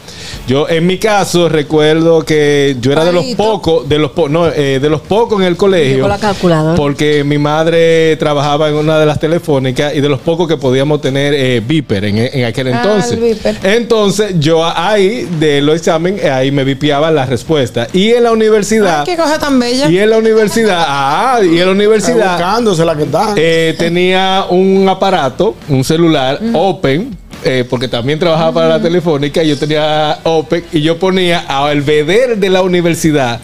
[0.48, 4.48] Yo, en mi caso, recuerdo que yo era de los pocos, de los po- no,
[4.48, 6.02] eh, de los pocos en el colegio.
[6.02, 6.76] Con la calculadora.
[6.96, 11.02] Porque mi madre trabajaba en una de las telefónicas y de los pocos que podíamos
[11.02, 13.38] tener eh, Viper en, en aquel Ah, entonces.
[13.64, 17.90] Entonces, yo ahí, de los exámenes, ahí me vipiaba la respuesta.
[17.92, 19.02] Y en la universidad.
[19.02, 19.90] Ay, qué cosa tan bella.
[19.90, 23.34] Y en la universidad, ah, y en la universidad Buscándose la que está.
[23.36, 27.18] eh, tenía un aparato, un celular open.
[27.44, 31.82] eh, porque también trabajaba para la telefónica y yo tenía Open y yo ponía al
[31.82, 33.42] veder de la universidad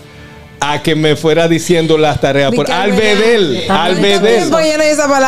[0.64, 3.64] a que me fuera diciendo las tareas por También albedel.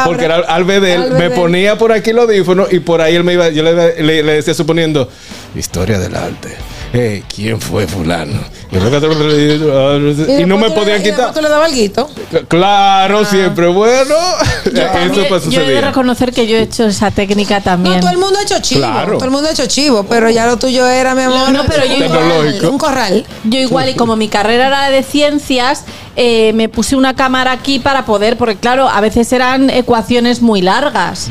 [0.06, 3.50] porque era albedel, me ponía por aquí el audífono y por ahí él me iba,
[3.50, 5.10] yo le, le- le decía suponiendo,
[5.56, 6.56] historia del arte.
[6.96, 8.40] Eh, ¿Quién fue fulano?
[8.72, 11.34] Y no me podían le- quitar.
[11.34, 12.08] tú le dabas alguito.
[12.48, 13.68] Claro, siempre.
[13.68, 14.14] Bueno,
[14.72, 17.96] Yo, eso fue yo he de reconocer que yo he hecho esa técnica también.
[17.96, 18.82] No, todo el mundo ha hecho chivo.
[18.82, 19.14] Claro.
[19.14, 21.50] Todo el mundo ha hecho chivo, pero ya lo tuyo era, mi amor.
[21.52, 22.66] No, pero yo igual-.
[22.70, 23.26] Un corral.
[23.44, 27.80] Yo igual, y como mi carrera era de ciencias, eh, me puse una cámara aquí
[27.80, 31.30] para poder, porque claro, a veces eran ecuaciones muy largas.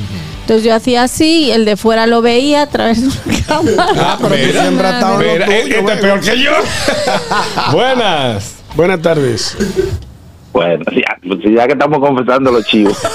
[0.53, 3.87] Entonces yo hacía así y el de fuera lo veía a través de una cámara.
[3.97, 6.51] Ah, pero tú Mira, siempre has estado mira, tuyo, este es peor que yo.
[7.73, 8.62] Buenas.
[8.77, 9.57] Buenas tardes.
[10.53, 12.99] Bueno, ya, pues ya que estamos confesando los chivos.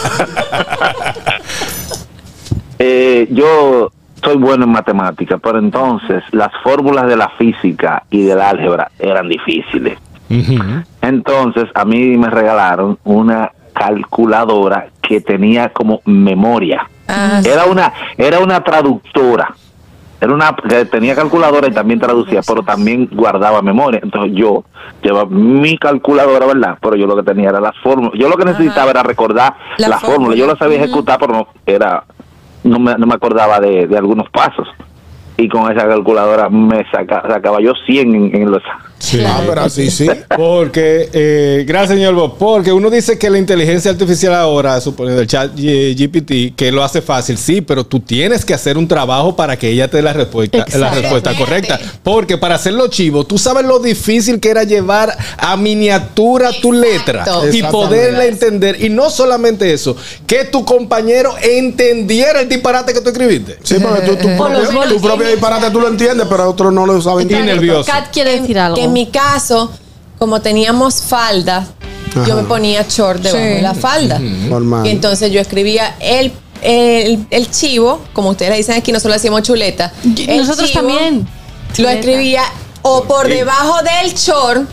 [2.79, 3.91] Eh, yo
[4.23, 9.27] soy bueno en matemáticas, pero entonces las fórmulas de la física y del álgebra eran
[9.27, 9.97] difíciles.
[11.01, 16.87] Entonces a mí me regalaron una calculadora que tenía como memoria.
[17.07, 19.53] Ah, Era una era una traductora.
[20.19, 23.99] Era una que tenía calculadora y también traducía, pero también guardaba memoria.
[24.01, 24.63] Entonces yo
[25.03, 26.77] llevaba mi calculadora, ¿verdad?
[26.81, 28.11] Pero yo lo que tenía era la fórmula.
[28.15, 30.15] Yo lo que necesitaba era recordar La la, fórmula.
[30.15, 30.35] fórmula.
[30.35, 32.03] Yo la sabía ejecutar, pero no era
[32.63, 34.67] no me, no me acordaba de, de algunos pasos.
[35.37, 38.63] Y con esa calculadora me saca, sacaba yo 100 en, en los
[38.99, 39.21] Sí.
[39.25, 40.07] Ah, pero así sí.
[40.35, 42.37] Porque, eh, gracias, señor Bob.
[42.37, 46.83] Porque uno dice que la inteligencia artificial ahora, suponiendo el chat eh, GPT, que lo
[46.83, 47.37] hace fácil.
[47.37, 50.65] Sí, pero tú tienes que hacer un trabajo para que ella te dé la respuesta,
[50.77, 51.79] la respuesta correcta.
[52.03, 57.25] Porque para hacerlo chivo, tú sabes lo difícil que era llevar a miniatura tu letra
[57.51, 58.83] y poderla entender.
[58.83, 59.95] Y no solamente eso,
[60.25, 63.57] que tu compañero entendiera el disparate que tú escribiste.
[63.63, 67.29] Sí, porque tú, propio, tu propio disparate tú lo entiendes, pero otros no lo saben
[67.29, 67.91] Y nervioso.
[67.91, 68.86] Kat quiere decir algo.
[68.87, 69.71] En mi caso,
[70.17, 71.67] como teníamos falda,
[72.25, 73.49] yo me ponía short debajo Sí.
[73.55, 74.17] de la falda.
[74.19, 74.85] Normal.
[74.87, 76.31] Y entonces yo escribía el,
[76.61, 79.93] el, el chivo, como ustedes le dicen aquí, nosotros le decimos chuleta.
[80.03, 81.19] El Nosotros chivo también.
[81.69, 81.93] Lo Chuleta.
[81.99, 82.41] escribía
[82.81, 84.67] o por debajo del short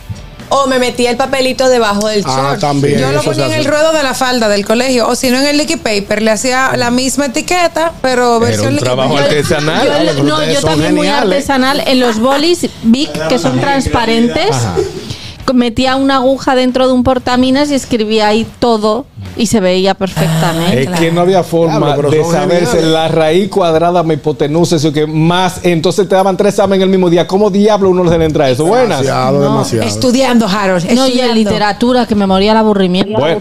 [0.49, 2.61] o me metía el papelito debajo del Ah, short.
[2.61, 2.99] también.
[3.01, 5.47] Yo lo ponía en el ruedo de la falda del colegio, o si no en
[5.47, 9.39] el liquid paper, le hacía la misma etiqueta, pero Era versión un liquid trabajo paper.
[9.39, 10.07] artesanal.
[10.17, 11.83] Yo, no, yo también muy artesanal.
[11.87, 14.55] En los bolis Bic, que son transparentes,
[15.53, 19.07] metía una aguja dentro de un portaminas y escribía ahí todo
[19.37, 20.85] y se veía perfectamente.
[20.85, 22.93] Es que no había forma de saberse geniales.
[22.93, 25.61] la raíz cuadrada, mi hipotenusa, eso que más.
[25.65, 27.27] Entonces te daban tres exámenes el mismo día.
[27.27, 28.65] ¿Cómo diablo uno se le entra eso?
[28.65, 29.01] Buenas.
[29.01, 29.89] Demasiado, demasiado.
[29.89, 30.85] Estudiando, Harold.
[30.85, 31.35] No, y en estudiando.
[31.35, 33.19] literatura, que me moría el aburrimiento.
[33.19, 33.41] Bueno,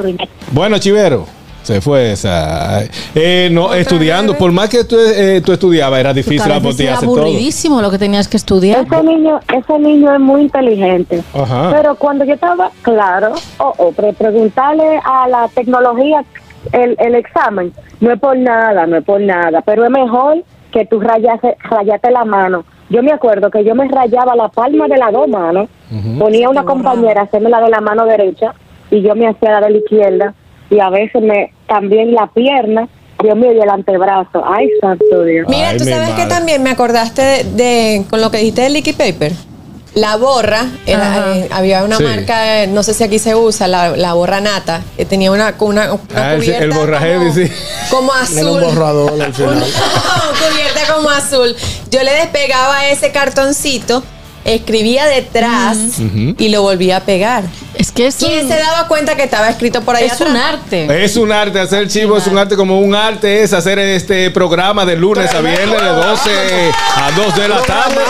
[0.51, 1.42] bueno, Chivero.
[1.63, 2.83] Se fue esa.
[3.15, 4.37] Eh, no, estudiando.
[4.37, 6.97] Por más que tú, eh, tú estudiabas, era difícil Porque a la veces botella era
[6.97, 7.21] hacer todo.
[7.21, 8.85] aburridísimo lo que tenías que estudiar.
[8.85, 11.23] Ese niño, ese niño es muy inteligente.
[11.33, 11.71] Ajá.
[11.73, 16.23] Pero cuando yo estaba claro, o o pre- preguntarle a la tecnología
[16.73, 20.85] el, el examen, no es por nada, no es por nada, pero es mejor que
[20.85, 22.65] tú rayase, rayate la mano.
[22.89, 25.69] Yo me acuerdo que yo me rayaba la palma de las dos manos,
[26.19, 28.53] ponía una compañera a hacerme la de la mano derecha
[28.91, 30.33] y yo me hacía la de la izquierda
[30.73, 32.87] y a veces me también la pierna,
[33.21, 34.43] Dios mío, y el antebrazo.
[34.45, 35.47] Ay, santo Dios.
[35.47, 38.73] Mira, Ay, tú sabes que también me acordaste de, de- con lo que dijiste del
[38.73, 39.31] liquid paper.
[39.95, 42.03] La borra, era, eh, había una Sí.
[42.03, 45.53] marca, eh, no sé si aquí se usa, la, la borra nata, que tenía una,
[45.59, 47.51] una, una Ah, el borraje, como, sí.
[47.91, 48.49] como Era azul.
[48.49, 49.63] un borrador al final.
[50.49, 51.55] cubierta como azul.
[51.91, 54.03] Yo le despegaba ese cartoncito,
[54.45, 55.77] escribía detrás
[56.37, 57.43] y lo volvía a pegar.
[57.75, 60.35] Es que es ¿Quién un, se daba cuenta que estaba escrito por ahí es un
[60.35, 61.03] arte.
[61.03, 64.85] Es un arte, hacer chivo es un arte como un arte, es hacer este programa
[64.85, 68.01] de lunes a viernes de 12 a 2 de la tarde.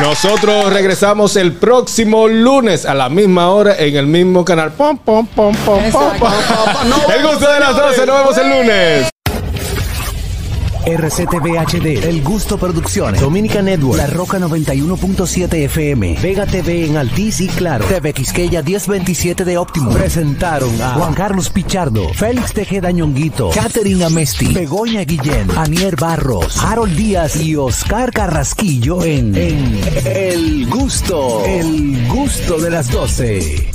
[0.00, 4.72] Nosotros regresamos el próximo lunes a la misma hora en el mismo canal.
[4.72, 6.32] Pom, pom, pom, pom, pom, pom.
[7.14, 9.17] El gusto de las 12, nos vemos el lunes.
[10.86, 17.40] RCTV HD, El Gusto Producciones, Dominica Network, La Roca 91.7 FM, Vega TV en Altiz
[17.40, 19.90] y Claro, TV Quisqueya 1027 de Óptimo.
[19.90, 26.94] Presentaron a Juan Carlos Pichardo, Félix Tejeda Ñonguito, Catherine Amesti, Begoña Guillén, Anier Barros, Harold
[26.96, 33.70] Díaz y Oscar Carrasquillo en, en El Gusto, El Gusto de las 12.